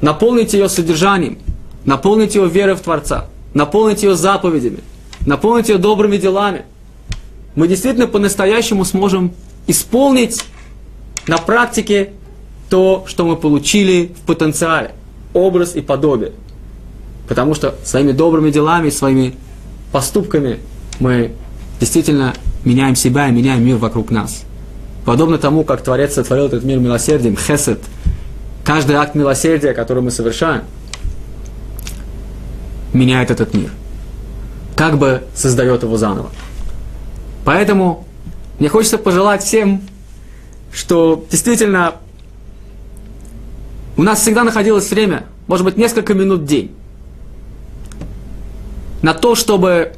наполнить 0.00 0.54
ее 0.54 0.68
содержанием, 0.68 1.38
наполнить 1.84 2.34
ее 2.34 2.48
верой 2.48 2.74
в 2.74 2.80
Творца, 2.80 3.26
наполнить 3.54 4.02
ее 4.02 4.16
заповедями, 4.16 4.80
наполнить 5.26 5.68
ее 5.68 5.78
добрыми 5.78 6.16
делами, 6.16 6.64
мы 7.54 7.68
действительно 7.68 8.06
по-настоящему 8.06 8.84
сможем 8.84 9.32
исполнить 9.66 10.44
на 11.28 11.38
практике 11.38 12.12
то, 12.72 13.04
что 13.06 13.26
мы 13.26 13.36
получили 13.36 14.14
в 14.16 14.20
потенциале, 14.24 14.92
образ 15.34 15.76
и 15.76 15.82
подобие. 15.82 16.32
Потому 17.28 17.54
что 17.54 17.74
своими 17.84 18.12
добрыми 18.12 18.50
делами, 18.50 18.88
своими 18.88 19.34
поступками 19.92 20.58
мы 20.98 21.32
действительно 21.80 22.32
меняем 22.64 22.96
себя 22.96 23.28
и 23.28 23.30
меняем 23.30 23.62
мир 23.62 23.76
вокруг 23.76 24.10
нас. 24.10 24.44
Подобно 25.04 25.36
тому, 25.36 25.64
как 25.64 25.82
Творец 25.82 26.14
сотворил 26.14 26.46
этот 26.46 26.64
мир 26.64 26.78
милосердием, 26.78 27.36
хесед, 27.36 27.78
каждый 28.64 28.96
акт 28.96 29.14
милосердия, 29.14 29.74
который 29.74 30.02
мы 30.02 30.10
совершаем, 30.10 30.62
меняет 32.94 33.30
этот 33.30 33.52
мир. 33.52 33.70
Как 34.76 34.96
бы 34.96 35.24
создает 35.34 35.82
его 35.82 35.98
заново. 35.98 36.30
Поэтому 37.44 38.06
мне 38.58 38.70
хочется 38.70 38.96
пожелать 38.96 39.42
всем, 39.42 39.82
что 40.72 41.26
действительно 41.30 41.96
у 43.96 44.02
нас 44.02 44.20
всегда 44.20 44.44
находилось 44.44 44.90
время, 44.90 45.26
может 45.46 45.64
быть, 45.64 45.76
несколько 45.76 46.14
минут 46.14 46.40
в 46.40 46.46
день, 46.46 46.74
на 49.02 49.14
то, 49.14 49.34
чтобы 49.34 49.94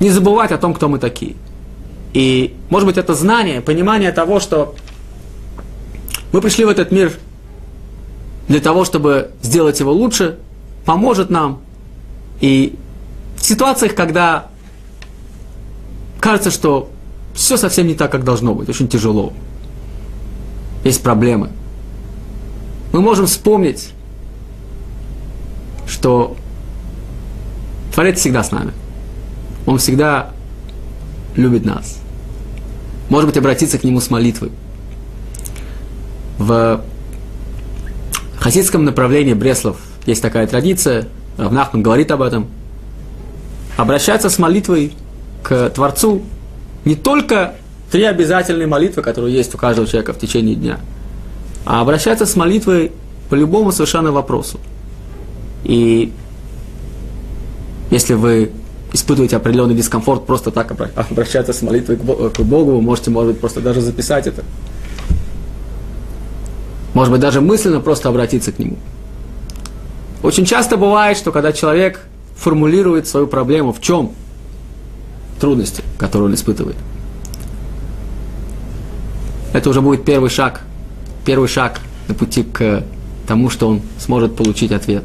не 0.00 0.10
забывать 0.10 0.52
о 0.52 0.58
том, 0.58 0.74
кто 0.74 0.88
мы 0.88 0.98
такие. 0.98 1.36
И, 2.12 2.54
может 2.70 2.86
быть, 2.86 2.96
это 2.96 3.14
знание, 3.14 3.60
понимание 3.60 4.12
того, 4.12 4.40
что 4.40 4.74
мы 6.32 6.40
пришли 6.40 6.64
в 6.64 6.68
этот 6.68 6.90
мир 6.90 7.12
для 8.48 8.60
того, 8.60 8.84
чтобы 8.84 9.30
сделать 9.42 9.78
его 9.80 9.92
лучше, 9.92 10.38
поможет 10.84 11.30
нам. 11.30 11.60
И 12.40 12.74
в 13.36 13.44
ситуациях, 13.44 13.94
когда 13.94 14.48
кажется, 16.20 16.50
что 16.50 16.90
все 17.34 17.56
совсем 17.56 17.86
не 17.86 17.94
так, 17.94 18.10
как 18.10 18.24
должно 18.24 18.54
быть, 18.54 18.68
очень 18.68 18.88
тяжело. 18.88 19.32
Есть 20.84 21.02
проблемы. 21.02 21.50
Мы 22.92 23.00
можем 23.00 23.26
вспомнить, 23.26 23.90
что 25.86 26.36
Творец 27.94 28.18
всегда 28.18 28.42
с 28.42 28.50
нами. 28.50 28.72
Он 29.66 29.78
всегда 29.78 30.30
любит 31.36 31.64
нас. 31.64 31.98
Может 33.08 33.28
быть, 33.28 33.36
обратиться 33.36 33.78
к 33.78 33.84
Нему 33.84 34.00
с 34.00 34.10
молитвой. 34.10 34.50
В 36.38 36.82
хасидском 38.38 38.84
направлении 38.84 39.34
Бреслов 39.34 39.76
есть 40.06 40.20
такая 40.20 40.46
традиция, 40.46 41.08
Равнахман 41.36 41.82
говорит 41.82 42.10
об 42.10 42.22
этом, 42.22 42.48
обращаться 43.76 44.28
с 44.28 44.38
молитвой 44.38 44.92
к 45.42 45.70
Творцу 45.70 46.22
не 46.84 46.96
только 46.96 47.54
три 47.92 48.04
обязательные 48.04 48.66
молитвы, 48.66 49.02
которые 49.02 49.34
есть 49.34 49.54
у 49.54 49.58
каждого 49.58 49.86
человека 49.86 50.14
в 50.14 50.18
течение 50.18 50.56
дня, 50.56 50.80
а 51.66 51.82
обращаться 51.82 52.24
с 52.24 52.34
молитвой 52.36 52.90
по 53.28 53.34
любому 53.34 53.70
совершенно 53.70 54.10
вопросу. 54.10 54.58
И 55.62 56.10
если 57.90 58.14
вы 58.14 58.50
испытываете 58.94 59.36
определенный 59.36 59.74
дискомфорт, 59.74 60.24
просто 60.24 60.50
так 60.50 60.72
обращаться 60.96 61.52
с 61.52 61.60
молитвой 61.60 61.96
к 61.96 62.40
Богу, 62.40 62.72
вы 62.72 62.80
можете, 62.80 63.10
может 63.10 63.32
быть, 63.32 63.40
просто 63.40 63.60
даже 63.60 63.82
записать 63.82 64.26
это. 64.26 64.42
Может 66.94 67.12
быть, 67.12 67.20
даже 67.20 67.42
мысленно 67.42 67.80
просто 67.80 68.08
обратиться 68.08 68.52
к 68.52 68.58
Нему. 68.58 68.78
Очень 70.22 70.46
часто 70.46 70.78
бывает, 70.78 71.18
что 71.18 71.30
когда 71.30 71.52
человек 71.52 72.00
формулирует 72.36 73.06
свою 73.06 73.26
проблему, 73.26 73.74
в 73.74 73.82
чем 73.82 74.12
трудности, 75.40 75.82
которые 75.98 76.28
он 76.28 76.34
испытывает. 76.34 76.76
Это 79.52 79.68
уже 79.70 79.80
будет 79.80 80.04
первый 80.04 80.30
шаг, 80.30 80.62
первый 81.24 81.48
шаг 81.48 81.80
на 82.08 82.14
пути 82.14 82.42
к 82.42 82.84
тому, 83.26 83.50
что 83.50 83.68
он 83.68 83.82
сможет 83.98 84.34
получить 84.36 84.72
ответ. 84.72 85.04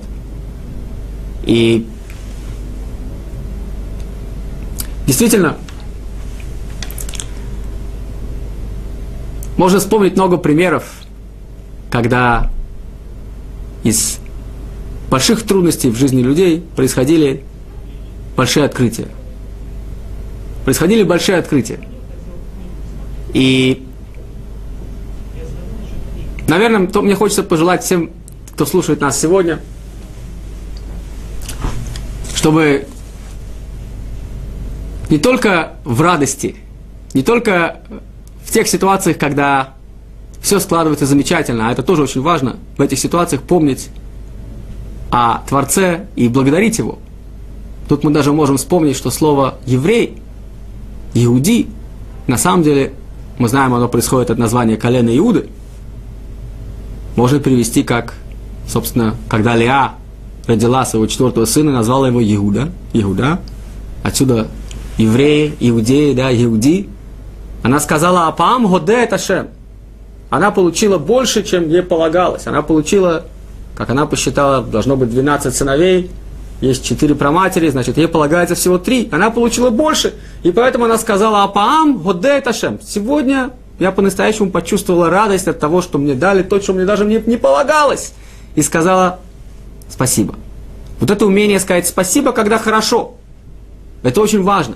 И 1.46 1.86
действительно, 5.06 5.58
можно 9.58 9.80
вспомнить 9.80 10.16
много 10.16 10.38
примеров, 10.38 10.86
когда 11.90 12.52
из 13.84 14.20
больших 15.10 15.44
трудностей 15.44 15.90
в 15.90 15.98
жизни 15.98 16.22
людей 16.22 16.64
происходили 16.76 17.44
большие 18.36 18.66
открытия. 18.66 19.08
Происходили 20.66 21.04
большие 21.04 21.38
открытия. 21.38 21.80
И, 23.34 23.87
наверное, 26.48 26.88
то 26.88 27.02
мне 27.02 27.16
хочется 27.16 27.44
пожелать 27.44 27.84
всем, 27.84 28.12
кто 28.54 28.66
слушает 28.66 29.02
нас 29.02 29.20
сегодня, 29.20 29.60
чтобы 32.36 32.88
не 35.10 35.18
только 35.18 35.74
в 35.84 36.02
радости, 36.02 36.56
не 37.14 37.24
только 37.24 37.82
в 38.46 38.52
тех 38.52 38.68
ситуациях, 38.68 39.18
когда 39.18 39.74
все 40.42 40.60
складывается 40.60 41.06
замечательно, 41.06 41.70
а 41.70 41.72
это 41.72 41.84
тоже 41.84 42.04
очень 42.04 42.22
важно, 42.22 42.58
в 42.78 42.82
этих 42.82 43.00
ситуациях 43.00 43.42
помнить 43.42 43.90
о 45.12 45.40
Творце 45.48 46.08
и 46.16 46.28
благодарить 46.28 46.78
Его. 46.78 47.00
Тут 47.88 48.04
мы 48.04 48.12
даже 48.12 48.34
можем 48.34 48.58
вспомнить, 48.58 48.96
что 48.96 49.12
слово 49.12 49.56
«еврей», 49.66 50.18
«иуди», 51.14 51.68
на 52.28 52.38
самом 52.38 52.64
деле, 52.64 52.94
мы 53.38 53.48
знаем, 53.48 53.74
оно 53.74 53.88
происходит 53.88 54.30
от 54.30 54.38
названия 54.38 54.76
колена 54.76 55.16
Иуды, 55.18 55.48
можно 57.18 57.40
перевести 57.42 57.84
как, 57.84 58.14
собственно, 58.68 59.16
когда 59.28 59.58
Леа 59.58 59.96
родила 60.48 60.86
своего 60.86 61.08
четвертого 61.08 61.44
сына, 61.44 61.74
назвала 61.74 62.08
его 62.08 62.24
Иуда, 62.24 62.70
Иуда, 62.94 63.42
отсюда 64.04 64.48
евреи, 64.98 65.54
иудеи, 65.60 66.14
да, 66.14 66.34
иуди. 66.34 66.88
Она 67.62 67.82
сказала, 67.82 68.28
Апаам 68.28 68.68
годе 68.68 68.94
это 68.94 69.18
шем. 69.18 69.50
Она 70.30 70.52
получила 70.52 70.98
больше, 70.98 71.44
чем 71.44 71.68
ей 71.68 71.82
полагалось. 71.84 72.48
Она 72.48 72.62
получила 72.62 73.26
как 73.78 73.92
она 73.92 74.08
посчитала, 74.08 74.64
должно 74.64 74.96
быть 74.96 75.12
12 75.12 75.56
сыновей, 75.56 76.10
есть 76.62 76.84
четыре 76.84 77.14
проматери, 77.14 77.70
значит, 77.70 77.98
ей 77.98 78.08
полагается 78.08 78.56
всего 78.56 78.80
три. 78.80 79.08
Она 79.12 79.30
получила 79.30 79.70
больше, 79.70 80.16
и 80.42 80.52
поэтому 80.52 80.86
она 80.86 80.98
сказала, 80.98 81.44
Апаам, 81.44 82.00
Годей 82.00 82.42
Ташем, 82.42 82.80
сегодня 82.82 83.52
я 83.80 83.92
по-настоящему 83.92 84.50
почувствовала 84.50 85.10
радость 85.10 85.48
от 85.48 85.60
того, 85.60 85.82
что 85.82 85.98
мне 85.98 86.16
дали 86.16 86.44
то, 86.44 86.60
что 86.60 86.74
мне 86.74 86.86
даже 86.86 87.06
не, 87.06 87.22
не 87.26 87.38
полагалось. 87.38 88.14
И 88.56 88.62
сказала 88.62 89.20
спасибо. 89.90 90.36
Вот 91.00 91.12
это 91.12 91.26
умение 91.26 91.60
сказать 91.60 91.88
спасибо, 91.88 92.32
когда 92.32 92.58
хорошо. 92.58 93.16
Это 94.04 94.22
очень 94.22 94.42
важно. 94.42 94.76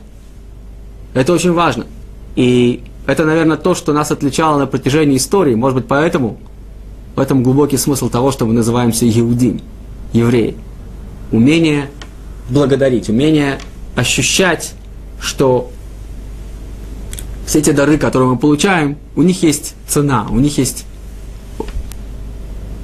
Это 1.13 1.33
очень 1.33 1.51
важно. 1.51 1.87
И 2.35 2.83
это, 3.07 3.25
наверное, 3.25 3.57
то, 3.57 3.73
что 3.73 3.93
нас 3.93 4.11
отличало 4.11 4.59
на 4.59 4.67
протяжении 4.67 5.17
истории. 5.17 5.55
Может 5.55 5.79
быть, 5.79 5.87
поэтому 5.87 6.37
в 7.15 7.19
этом 7.19 7.43
глубокий 7.43 7.77
смысл 7.77 8.09
того, 8.09 8.31
что 8.31 8.45
мы 8.45 8.53
называемся 8.53 9.09
иудим, 9.09 9.61
евреи. 10.13 10.55
Умение 11.31 11.89
благодарить, 12.49 13.09
умение 13.09 13.59
ощущать, 13.95 14.73
что 15.19 15.71
все 17.45 17.59
эти 17.59 17.71
дары, 17.71 17.97
которые 17.97 18.29
мы 18.29 18.37
получаем, 18.37 18.97
у 19.15 19.21
них 19.21 19.43
есть 19.43 19.75
цена, 19.87 20.27
у 20.29 20.39
них 20.39 20.57
есть 20.57 20.85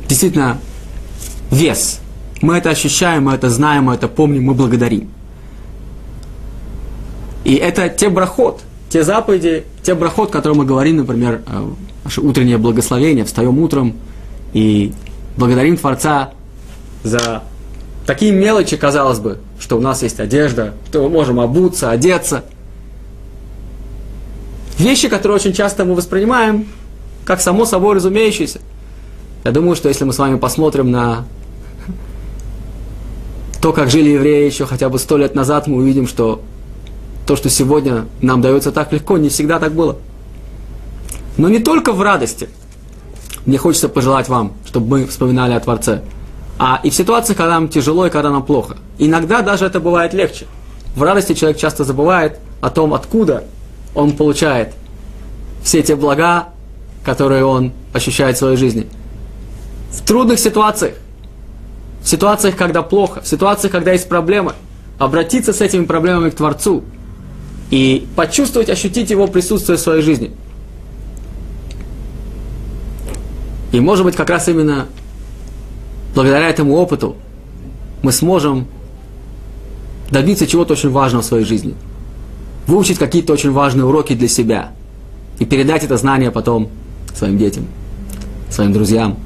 действительно 0.08 0.60
вес. 1.52 2.00
Мы 2.42 2.58
это 2.58 2.70
ощущаем, 2.70 3.26
мы 3.26 3.34
это 3.34 3.50
знаем, 3.50 3.86
мы 3.86 3.96
это 3.96 4.08
помним, 4.08 4.44
мы 4.44 4.54
благодарим. 4.54 5.10
И 7.44 7.56
это 7.56 7.90
те 7.90 8.10
брахот, 8.10 8.62
те 8.90 9.04
заповеди, 9.04 9.64
те 9.84 9.96
брахот, 9.96 10.32
которые 10.32 10.58
мы 10.58 10.66
говорим, 10.66 10.98
например, 10.98 11.42
э, 11.48 11.70
наше 12.04 12.22
утреннее 12.22 12.58
благословение, 12.58 13.26
встаем 13.26 13.58
утром, 13.60 13.94
и 14.54 14.94
благодарим 15.38 15.78
Творца 15.78 16.32
за 17.04 17.44
такие 18.06 18.32
мелочи, 18.32 18.76
казалось 18.76 19.20
бы, 19.20 19.40
что 19.60 19.78
у 19.78 19.82
нас 19.82 20.04
есть 20.04 20.20
одежда, 20.20 20.74
что 20.90 21.04
мы 21.04 21.10
можем 21.10 21.40
обуться, 21.40 21.92
одеться. 21.92 22.44
Вещи, 24.78 25.10
которые 25.10 25.36
очень 25.36 25.54
часто 25.54 25.86
мы 25.86 25.96
воспринимаем 25.96 26.68
как 27.26 27.42
само 27.42 27.66
собой 27.66 27.96
разумеющиеся. 27.96 28.62
Я 29.44 29.52
думаю, 29.52 29.76
что 29.76 29.90
если 29.90 30.04
мы 30.04 30.14
с 30.14 30.20
вами 30.20 30.38
посмотрим 30.38 30.92
на 30.92 31.26
то, 33.62 33.74
как 33.74 33.90
жили 33.90 34.10
евреи 34.10 34.46
еще 34.46 34.66
хотя 34.66 34.90
бы 34.90 35.00
сто 35.00 35.18
лет 35.18 35.36
назад, 35.36 35.68
мы 35.68 35.78
увидим, 35.78 36.08
что 36.08 36.42
то, 37.26 37.36
что 37.36 37.50
сегодня 37.50 38.06
нам 38.22 38.42
дается 38.42 38.72
так 38.72 38.94
легко, 38.94 39.18
не 39.18 39.30
всегда 39.30 39.60
так 39.60 39.74
было. 39.74 39.98
Но 41.38 41.50
не 41.50 41.60
только 41.60 41.92
в 41.92 42.02
радости– 42.02 42.50
мне 43.48 43.58
хочется 43.58 43.88
пожелать 43.88 44.28
вам, 44.28 44.52
чтобы 44.66 45.00
мы 45.00 45.08
вспоминали 45.08 45.54
о 45.54 45.60
Творце. 45.62 46.02
А 46.60 46.82
и 46.84 46.90
в 46.90 46.94
ситуациях, 46.94 47.38
когда 47.38 47.54
нам 47.54 47.70
тяжело 47.70 48.06
и 48.06 48.10
когда 48.10 48.30
нам 48.30 48.44
плохо. 48.44 48.76
Иногда 48.98 49.42
даже 49.42 49.66
это 49.66 49.80
бывает 49.80 50.14
легче. 50.14 50.48
В 50.96 51.04
радости 51.04 51.34
человек 51.34 51.58
часто 51.58 51.86
забывает 51.86 52.40
о 52.60 52.70
том, 52.70 52.94
откуда 52.94 53.46
он 53.98 54.14
получает 54.14 54.74
все 55.64 55.84
те 55.84 55.96
блага, 55.96 56.50
которые 57.04 57.44
он 57.44 57.74
ощущает 57.94 58.38
в 58.38 58.40
своей 58.40 58.58
жизни. 58.58 58.88
В 59.92 60.02
трудных 60.06 60.40
ситуациях, 60.40 60.94
в 62.02 62.08
ситуациях, 62.08 62.56
когда 62.56 62.82
плохо, 62.82 63.22
в 63.22 63.28
ситуациях, 63.28 63.72
когда 63.74 63.92
есть 63.92 64.08
проблемы, 64.08 64.54
обратиться 64.98 65.52
с 65.52 65.60
этими 65.60 65.86
проблемами 65.86 66.30
к 66.30 66.36
Творцу 66.36 66.84
и 67.72 68.08
почувствовать, 68.16 68.70
ощутить 68.70 69.10
его 69.10 69.28
присутствие 69.28 69.78
в 69.78 69.82
своей 69.82 70.02
жизни– 70.02 70.32
И 73.72 73.80
может 73.80 74.06
быть 74.06 74.16
как 74.16 74.30
раз 74.30 74.48
именно 74.48 74.88
благодаря 76.16 76.50
этому 76.50 76.76
опыту 76.76 77.16
мы 78.02 78.12
сможем 78.12 78.68
добиться 80.10 80.48
чего-то 80.48 80.74
очень 80.74 80.90
важного 80.90 81.22
в 81.22 81.26
своей 81.26 81.46
жизни. 81.46 81.76
Выучить 82.68 83.00
какие-то 83.00 83.34
очень 83.34 83.52
важные 83.52 83.86
уроки 83.86 84.14
для 84.14 84.28
себя. 84.28 84.72
И 85.40 85.46
передать 85.46 85.84
это 85.84 85.98
знание 85.98 86.32
потом 86.32 86.70
своим 87.16 87.38
детям, 87.38 87.66
своим 88.50 88.74
друзьям. 88.74 89.18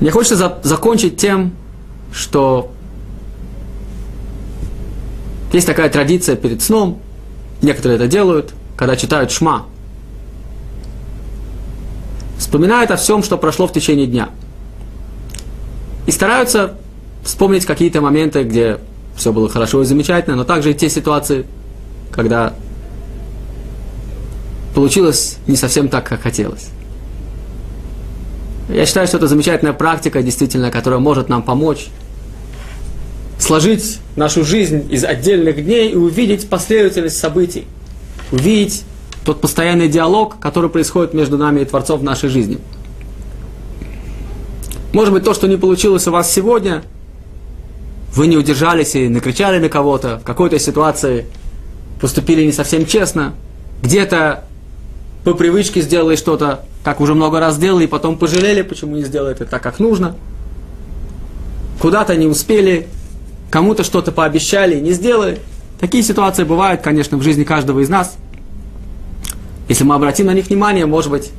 Мне 0.00 0.10
хочется 0.10 0.36
за- 0.36 0.58
закончить 0.62 1.16
тем, 1.16 1.52
что 2.12 2.70
есть 5.52 5.66
такая 5.66 5.88
традиция 5.88 6.36
перед 6.36 6.62
сном, 6.62 7.00
некоторые 7.62 7.96
это 7.96 8.06
делают, 8.06 8.52
когда 8.76 8.96
читают 8.96 9.30
Шма, 9.30 9.66
вспоминают 12.38 12.90
о 12.90 12.96
всем, 12.96 13.22
что 13.22 13.38
прошло 13.38 13.66
в 13.66 13.72
течение 13.72 14.06
дня. 14.06 14.28
И 16.06 16.10
стараются 16.10 16.76
вспомнить 17.22 17.66
какие-то 17.66 18.00
моменты, 18.00 18.42
где 18.44 18.78
все 19.16 19.32
было 19.32 19.48
хорошо 19.48 19.82
и 19.82 19.84
замечательно, 19.84 20.36
но 20.36 20.44
также 20.44 20.70
и 20.70 20.74
те 20.74 20.88
ситуации, 20.88 21.46
когда 22.12 22.54
получилось 24.74 25.38
не 25.46 25.56
совсем 25.56 25.88
так, 25.88 26.06
как 26.08 26.22
хотелось. 26.22 26.68
Я 28.68 28.86
считаю, 28.86 29.06
что 29.06 29.16
это 29.16 29.26
замечательная 29.26 29.72
практика, 29.72 30.22
действительно, 30.22 30.70
которая 30.70 31.00
может 31.00 31.28
нам 31.28 31.42
помочь 31.42 31.88
сложить 33.38 33.98
нашу 34.16 34.44
жизнь 34.44 34.86
из 34.90 35.04
отдельных 35.04 35.64
дней 35.64 35.92
и 35.92 35.96
увидеть 35.96 36.48
последовательность 36.48 37.18
событий– 37.18 37.66
увидеть 38.32 38.84
тот 39.24 39.40
постоянный 39.40 39.88
диалог, 39.88 40.38
который 40.40 40.70
происходит 40.70 41.14
между 41.14 41.38
нами 41.38 41.60
и 41.60 41.64
Творцом 41.64 42.00
в 42.00 42.02
нашей 42.02 42.28
жизни. 42.28 42.58
Может 44.92 45.12
быть, 45.12 45.24
то, 45.24 45.34
что 45.34 45.46
не 45.46 45.56
получилось 45.56 46.06
у 46.08 46.12
вас 46.12 46.32
сегодня, 46.32 46.82
вы 48.18 48.26
не 48.26 48.36
удержались 48.36 48.94
и 48.94 49.08
накричали 49.08 49.58
на 49.58 49.68
кого-то, 49.68 50.18
в 50.18 50.24
какой-то 50.24 50.58
ситуации 50.58 51.26
поступили 52.00 52.44
не 52.44 52.52
совсем 52.52 52.84
честно, 52.84 53.34
где-то 53.82 54.44
по 55.24 55.34
привычке 55.34 55.80
сделали 55.80 56.16
что-то, 56.16 56.64
как 56.84 57.00
уже 57.00 57.14
много 57.14 57.40
раз 57.40 57.54
сделали, 57.54 57.84
и 57.84 57.86
потом 57.86 58.18
пожалели, 58.18 58.62
почему 58.62 58.96
не 58.96 59.04
сделали 59.04 59.32
это 59.32 59.46
так, 59.46 59.62
как 59.62 59.78
нужно. 59.78 60.16
Куда-то 61.80 62.14
не 62.16 62.26
успели, 62.26 62.88
кому-то 63.50 63.84
что-то 63.84 64.12
пообещали 64.12 64.76
и 64.76 64.80
не 64.80 64.92
сделали– 64.92 65.38
Такие 65.78 66.02
ситуации 66.02 66.42
бывают, 66.42 66.82
конечно, 66.82 67.16
в 67.16 67.22
жизни 67.22 67.44
каждого 67.44 67.80
из 67.80 67.88
нас. 67.88 68.16
Если 69.68 69.84
мы 69.84 69.94
обратим 69.94 70.26
на 70.26 70.34
них 70.34 70.48
внимание, 70.48 70.86
может 70.86 71.10
быть, 71.10 71.30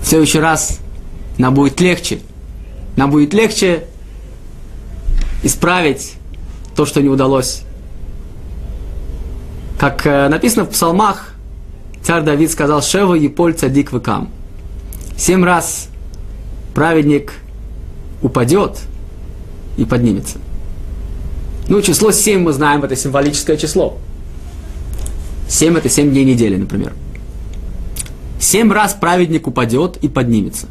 в 0.00 0.06
следующий 0.06 0.38
раз 0.38 0.78
нам 1.36 1.54
будет 1.54 1.80
легче. 1.80 2.20
Нам 2.96 3.10
будет 3.10 3.34
легче 3.34 3.84
исправить 5.42 6.14
то, 6.76 6.86
что 6.86 7.02
не 7.02 7.08
удалось. 7.08 7.62
Как 9.78 10.06
э, 10.06 10.28
написано 10.28 10.64
в 10.64 10.70
псалмах, 10.70 11.34
царь 12.02 12.22
Давид 12.22 12.50
сказал 12.50 12.82
«Шева 12.82 13.14
еполь 13.14 13.54
цадик 13.54 13.92
векам». 13.92 14.30
Семь 15.16 15.44
раз 15.44 15.88
праведник 16.74 17.32
упадет 18.22 18.78
и 19.76 19.84
поднимется. 19.84 20.38
Ну, 21.68 21.80
число 21.82 22.10
7 22.10 22.40
мы 22.40 22.52
знаем, 22.52 22.82
это 22.82 22.96
символическое 22.96 23.56
число. 23.56 23.98
7 25.48 25.76
это 25.76 25.88
7 25.88 26.10
дней 26.10 26.24
недели, 26.24 26.56
например. 26.56 26.92
Семь 28.40 28.72
раз 28.72 28.94
праведник 28.94 29.46
упадет 29.46 29.98
и 29.98 30.08
поднимется. 30.08 30.66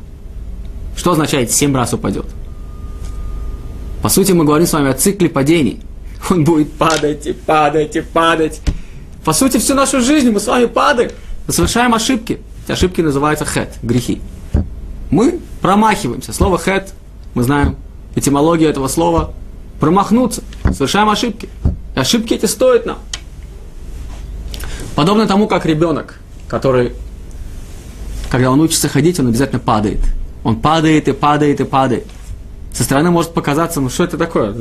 Что 0.97 1.11
означает 1.11 1.51
семь 1.51 1.75
раз 1.75 1.93
упадет? 1.93 2.25
По 4.01 4.09
сути, 4.09 4.31
мы 4.31 4.45
говорим 4.45 4.65
с 4.65 4.73
вами 4.73 4.89
о 4.89 4.93
цикле 4.93 5.29
падений. 5.29 5.81
Он 6.29 6.43
будет 6.43 6.71
падать 6.73 7.27
и 7.27 7.33
падать 7.33 7.95
и 7.95 8.01
падать. 8.01 8.61
По 9.25 9.33
сути, 9.33 9.57
всю 9.57 9.73
нашу 9.73 9.99
жизнь 10.01 10.31
мы 10.31 10.39
с 10.39 10.47
вами 10.47 10.65
падаем. 10.65 11.11
Совершаем 11.47 11.93
ошибки. 11.93 12.39
Эти 12.63 12.71
ошибки 12.71 13.01
называются 13.01 13.45
хет, 13.45 13.75
грехи. 13.81 14.21
Мы 15.09 15.39
промахиваемся. 15.61 16.33
Слово 16.33 16.57
хет, 16.57 16.93
мы 17.33 17.43
знаем 17.43 17.75
этимологию 18.15 18.69
этого 18.69 18.87
слова, 18.87 19.33
промахнуться. 19.79 20.43
Совершаем 20.63 21.09
ошибки. 21.09 21.49
И 21.95 21.99
ошибки 21.99 22.33
эти 22.33 22.45
стоят 22.45 22.85
нам. 22.85 22.99
Подобно 24.95 25.27
тому, 25.27 25.47
как 25.47 25.65
ребенок, 25.65 26.19
который, 26.47 26.93
когда 28.29 28.51
он 28.51 28.59
учится 28.61 28.87
ходить, 28.87 29.19
он 29.19 29.27
обязательно 29.27 29.59
падает. 29.59 29.99
Он 30.43 30.59
падает 30.59 31.07
и 31.07 31.13
падает 31.13 31.59
и 31.59 31.63
падает. 31.63 32.05
Со 32.73 32.83
стороны 32.83 33.11
может 33.11 33.33
показаться, 33.33 33.81
ну 33.81 33.89
что 33.89 34.03
это 34.03 34.17
такое? 34.17 34.53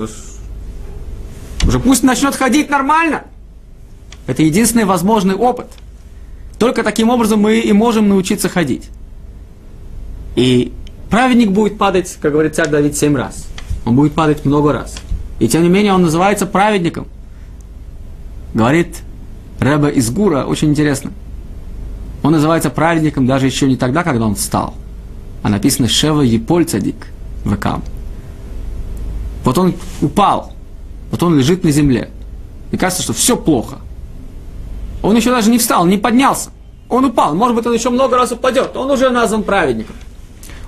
Уже 1.67 1.81
пусть 1.81 2.03
начнет 2.03 2.35
ходить 2.35 2.71
нормально. 2.71 3.25
Это 4.27 4.43
единственный 4.43 4.85
возможный 4.85 5.35
опыт. 5.35 5.67
Только 6.59 6.83
таким 6.83 7.11
образом 7.11 7.41
мы 7.41 7.61
и 7.61 7.73
можем 7.73 8.09
научиться 8.09 8.49
ходить. 8.49 8.89
И 10.35 10.73
праведник 11.11 11.51
будет 11.51 11.79
падать, 11.79 12.17
как 12.21 12.33
говорит 12.33 12.55
царь 12.55 12.69
Давид, 12.69 12.97
семь 12.97 13.17
раз. 13.17 13.47
Он 13.85 13.95
будет 13.95 14.15
падать 14.15 14.45
много 14.45 14.73
раз. 14.73 14.97
И 15.39 15.49
тем 15.49 15.63
не 15.63 15.69
менее 15.69 15.93
он 15.93 16.03
называется 16.03 16.47
праведником. 16.47 17.07
Говорит 18.55 18.99
Рэба 19.61 19.89
из 19.89 20.11
Гура, 20.11 20.45
очень 20.45 20.71
интересно. 20.71 21.13
Он 22.23 22.33
называется 22.33 22.71
праведником 22.71 23.27
даже 23.27 23.47
еще 23.47 23.67
не 23.69 23.77
тогда, 23.77 24.03
когда 24.03 24.27
он 24.27 24.35
встал. 24.35 24.75
А 25.43 25.49
написано 25.49 25.89
Шева 25.89 26.23
Еполь 26.23 26.65
Цадик 26.65 26.97
Векам. 27.45 27.83
Вот 29.49 29.57
он 29.57 29.73
упал, 30.03 30.53
вот 31.11 31.23
он 31.23 31.39
лежит 31.39 31.65
на 31.65 31.71
земле. 31.71 32.11
И 32.71 32.77
кажется, 32.77 33.03
что 33.03 33.15
все 33.15 33.35
плохо. 33.35 33.79
Он 35.03 35.17
еще 35.17 35.31
даже 35.31 35.49
не 35.49 35.57
встал, 35.57 35.87
не 35.87 35.97
поднялся. 35.97 36.51
Он 36.91 37.07
упал. 37.07 37.35
Может 37.35 37.57
быть, 37.57 37.65
он 37.65 37.73
еще 37.73 37.89
много 37.89 38.19
раз 38.19 38.31
упадет. 38.31 38.77
Он 38.77 38.91
уже 38.91 39.09
назван 39.09 39.45
праведником. 39.45 39.97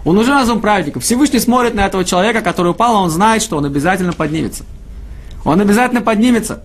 Он 0.02 0.16
уже 0.16 0.30
назван 0.30 0.62
праведником. 0.62 1.02
Всевышний 1.02 1.40
смотрит 1.40 1.74
на 1.74 1.84
этого 1.84 2.06
человека, 2.06 2.40
который 2.40 2.70
упал, 2.70 2.96
а 2.96 3.00
он 3.02 3.10
знает, 3.10 3.42
что 3.42 3.58
он 3.58 3.66
обязательно 3.66 4.14
поднимется. 4.14 4.64
Он 5.44 5.60
обязательно 5.60 6.00
поднимется. 6.00 6.62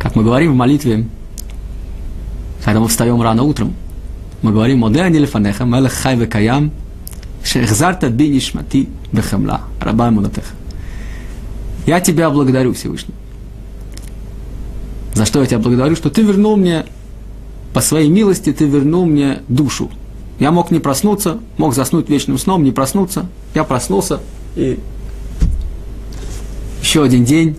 Как 0.00 0.16
мы 0.16 0.24
говорим 0.24 0.54
в 0.54 0.56
молитве, 0.56 1.06
когда 2.64 2.80
мы 2.80 2.88
встаем 2.88 3.22
рано 3.22 3.44
утром, 3.44 3.72
мы 4.42 4.50
говорим 4.50 4.78
«Моде 4.78 5.00
анилифанеха, 5.00 5.64
мелех 5.64 5.92
хай 5.92 6.16
векаям, 6.16 6.72
шехзарта 7.44 8.08
би 8.08 8.28
нишмати 8.28 8.88
бехемла, 9.12 9.62
раба 9.80 10.10
мунатеха». 10.10 10.54
Я 11.86 12.00
тебя 12.00 12.30
благодарю, 12.30 12.72
Всевышний. 12.72 13.14
За 15.14 15.24
что 15.26 15.40
я 15.40 15.46
тебя 15.46 15.58
благодарю? 15.58 15.96
Что 15.96 16.10
ты 16.10 16.22
вернул 16.22 16.56
мне, 16.56 16.84
по 17.74 17.80
своей 17.80 18.08
милости, 18.08 18.52
ты 18.52 18.64
вернул 18.64 19.06
мне 19.06 19.40
душу. 19.48 19.90
Я 20.38 20.50
мог 20.50 20.70
не 20.70 20.78
проснуться, 20.78 21.40
мог 21.58 21.74
заснуть 21.74 22.08
вечным 22.08 22.38
сном, 22.38 22.64
не 22.64 22.72
проснуться. 22.72 23.26
Я 23.54 23.64
проснулся, 23.64 24.20
и 24.56 24.78
еще 26.80 27.02
один 27.02 27.24
день, 27.24 27.56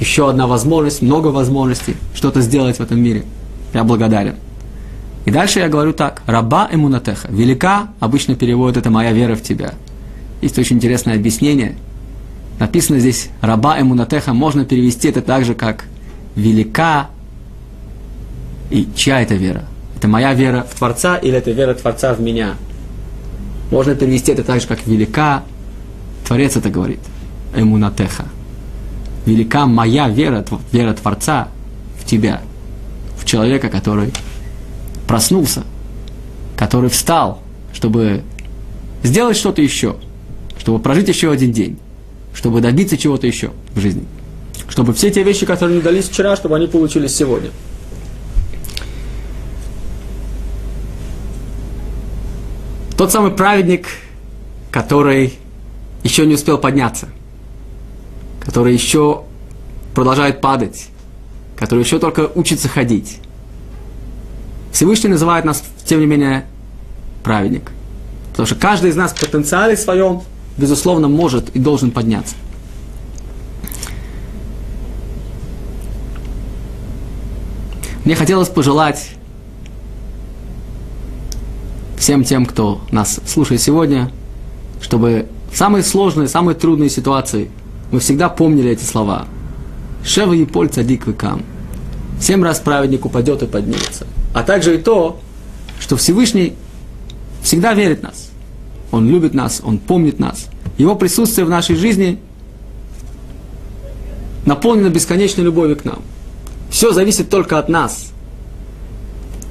еще 0.00 0.30
одна 0.30 0.46
возможность, 0.46 1.02
много 1.02 1.28
возможностей 1.28 1.96
что-то 2.14 2.40
сделать 2.40 2.76
в 2.76 2.80
этом 2.80 3.00
мире. 3.00 3.24
Я 3.74 3.84
благодарен. 3.84 4.36
И 5.26 5.30
дальше 5.32 5.58
я 5.58 5.68
говорю 5.68 5.92
так. 5.92 6.22
Раба 6.26 6.68
эмунатеха. 6.70 7.28
Велика, 7.30 7.88
обычно 7.98 8.36
переводят 8.36 8.76
это 8.78 8.90
моя 8.90 9.12
вера 9.12 9.34
в 9.34 9.42
тебя. 9.42 9.74
Есть 10.40 10.58
очень 10.58 10.76
интересное 10.76 11.16
объяснение. 11.16 11.76
Написано 12.60 13.00
здесь 13.00 13.28
раба 13.40 13.78
эмунатеха. 13.80 14.32
Можно 14.32 14.64
перевести 14.64 15.08
это 15.08 15.20
так 15.22 15.44
же, 15.44 15.54
как 15.54 15.84
велика 16.36 17.08
и 18.70 18.88
чья 18.94 19.20
это 19.20 19.34
вера? 19.34 19.64
Это 19.96 20.06
моя 20.06 20.32
вера 20.32 20.64
в 20.70 20.76
Творца 20.76 21.16
или 21.16 21.36
это 21.36 21.50
вера 21.50 21.74
Творца 21.74 22.14
в 22.14 22.20
меня? 22.20 22.54
Можно 23.72 23.96
перевести 23.96 24.30
это 24.30 24.44
так 24.44 24.60
же, 24.60 24.68
как 24.68 24.86
велика. 24.86 25.42
Творец 26.24 26.56
это 26.56 26.70
говорит. 26.70 27.00
Эмунатеха. 27.54 28.26
Велика 29.24 29.66
моя 29.66 30.08
вера, 30.08 30.44
вера 30.70 30.94
Творца 30.94 31.48
в 32.00 32.04
тебя, 32.04 32.42
в 33.18 33.24
человека, 33.24 33.68
который 33.68 34.12
проснулся, 35.06 35.64
который 36.56 36.90
встал, 36.90 37.42
чтобы 37.72 38.22
сделать 39.02 39.36
что-то 39.36 39.62
еще, 39.62 39.96
чтобы 40.58 40.78
прожить 40.78 41.08
еще 41.08 41.30
один 41.30 41.52
день, 41.52 41.78
чтобы 42.34 42.60
добиться 42.60 42.96
чего-то 42.96 43.26
еще 43.26 43.52
в 43.74 43.80
жизни. 43.80 44.04
Чтобы 44.68 44.94
все 44.94 45.10
те 45.10 45.22
вещи, 45.22 45.46
которые 45.46 45.76
не 45.76 45.82
дались 45.82 46.08
вчера, 46.08 46.36
чтобы 46.36 46.56
они 46.56 46.66
получились 46.66 47.14
сегодня. 47.14 47.50
Тот 52.96 53.12
самый 53.12 53.30
праведник, 53.30 53.88
который 54.70 55.34
еще 56.02 56.24
не 56.24 56.34
успел 56.34 56.56
подняться, 56.56 57.08
который 58.40 58.72
еще 58.72 59.24
продолжает 59.94 60.40
падать, 60.40 60.88
который 61.56 61.80
еще 61.80 61.98
только 61.98 62.30
учится 62.34 62.68
ходить. 62.68 63.18
Всевышний 64.76 65.08
называет 65.08 65.46
нас, 65.46 65.64
тем 65.86 66.00
не 66.00 66.06
менее, 66.06 66.44
праведник. 67.24 67.72
Потому 68.32 68.46
что 68.46 68.56
каждый 68.56 68.90
из 68.90 68.96
нас 68.96 69.12
в 69.12 69.18
потенциале 69.18 69.74
своем, 69.74 70.20
безусловно, 70.58 71.08
может 71.08 71.48
и 71.56 71.58
должен 71.58 71.90
подняться. 71.90 72.34
Мне 78.04 78.16
хотелось 78.16 78.50
пожелать 78.50 79.12
всем 81.96 82.22
тем, 82.22 82.44
кто 82.44 82.82
нас 82.90 83.18
слушает 83.26 83.62
сегодня, 83.62 84.10
чтобы 84.82 85.26
в 85.50 85.56
самые 85.56 85.84
сложные, 85.84 86.28
самые 86.28 86.54
трудные 86.54 86.90
ситуации 86.90 87.50
мы 87.90 87.98
всегда 88.00 88.28
помнили 88.28 88.72
эти 88.72 88.84
слова. 88.84 89.24
Шева 90.04 90.34
и 90.34 90.44
поль 90.44 90.68
цадик 90.68 91.06
векам. 91.06 91.42
Семь 92.20 92.44
раз 92.44 92.60
праведник 92.60 93.06
упадет 93.06 93.42
и 93.42 93.46
поднимется. 93.46 94.06
А 94.36 94.42
также 94.42 94.74
и 94.74 94.78
то, 94.78 95.18
что 95.80 95.96
Всевышний 95.96 96.54
всегда 97.42 97.74
верит 97.74 98.00
в 98.00 98.02
нас. 98.02 98.30
Он 98.92 99.08
любит 99.08 99.34
нас, 99.34 99.60
Он 99.64 99.78
помнит 99.78 100.18
нас. 100.18 100.46
Его 100.78 100.94
присутствие 100.94 101.44
в 101.44 101.50
нашей 101.50 101.74
жизни 101.74 102.18
наполнено 104.44 104.90
бесконечной 104.90 105.44
любовью 105.44 105.76
к 105.76 105.84
нам– 105.84 106.02
все 106.76 106.92
зависит 106.92 107.30
только 107.30 107.58
от 107.58 107.70
нас. 107.70 108.12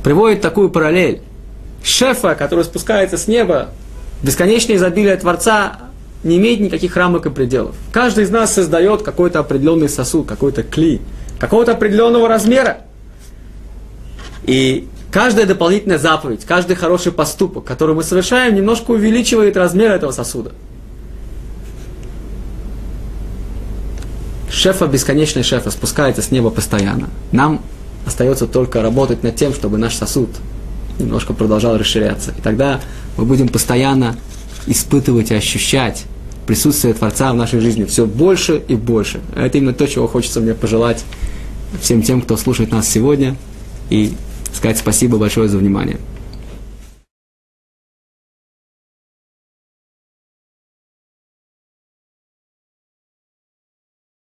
Приводит 0.04 0.42
такую 0.42 0.70
параллель. 0.70 1.22
Шефа, 1.84 2.36
который 2.36 2.64
спускается 2.64 3.18
с 3.18 3.28
неба, 3.28 3.70
бесконечное 4.22 4.76
изобилие 4.76 5.16
Творца 5.18 5.80
не 6.24 6.38
имеет 6.38 6.60
никаких 6.60 6.96
рамок 6.96 7.26
и 7.26 7.32
пределов. 7.32 7.76
Каждый 7.92 8.26
из 8.26 8.30
нас 8.30 8.54
создает 8.54 9.02
какой-то 9.02 9.40
определенный 9.40 9.90
сосуд, 9.90 10.28
какой-то 10.28 10.62
кли, 10.62 11.02
какого-то 11.40 11.72
определенного 11.72 12.28
размера. 12.28 12.82
И 14.46 14.88
каждая 15.12 15.46
дополнительная 15.46 15.98
заповедь, 15.98 16.46
каждый 16.46 16.76
хороший 16.76 17.12
поступок, 17.12 17.66
который 17.66 17.96
мы 17.96 18.04
совершаем, 18.04 18.56
немножко 18.56 18.92
увеличивает 18.92 19.58
размер 19.58 19.92
этого 19.92 20.12
сосуда. 20.12 20.52
шефа, 24.66 24.88
бесконечный 24.88 25.44
шефа, 25.44 25.70
спускается 25.70 26.24
с 26.24 26.32
неба 26.32 26.50
постоянно. 26.50 27.10
Нам 27.32 27.62
остается 28.08 28.48
только 28.48 28.82
работать 28.82 29.22
над 29.22 29.36
тем, 29.36 29.54
чтобы 29.54 29.78
наш 29.78 29.96
сосуд 29.96 30.30
немножко 30.98 31.34
продолжал 31.34 31.78
расширяться. 31.78 32.34
И 32.36 32.42
тогда 32.42 32.80
мы 33.18 33.26
будем 33.26 33.50
постоянно 33.50 34.16
испытывать 34.66 35.30
и 35.30 35.36
ощущать 35.36 36.06
присутствие 36.48 36.94
Творца 36.94 37.32
в 37.32 37.36
нашей 37.36 37.60
жизни 37.60 37.84
все 37.84 38.08
больше 38.08 38.62
и 38.68 38.76
больше. 38.76 39.20
Это 39.36 39.58
именно 39.58 39.74
то, 39.74 39.86
чего 39.88 40.08
хочется 40.08 40.40
мне 40.40 40.54
пожелать 40.54 41.04
всем 41.80 42.02
тем, 42.02 42.22
кто 42.22 42.38
слушает 42.38 42.72
нас 42.72 42.88
сегодня, 42.88 43.36
и 43.90 44.14
сказать 44.56 44.78
спасибо 44.78 45.18
большое 45.18 45.48
за 45.48 45.58
внимание. 45.58 46.00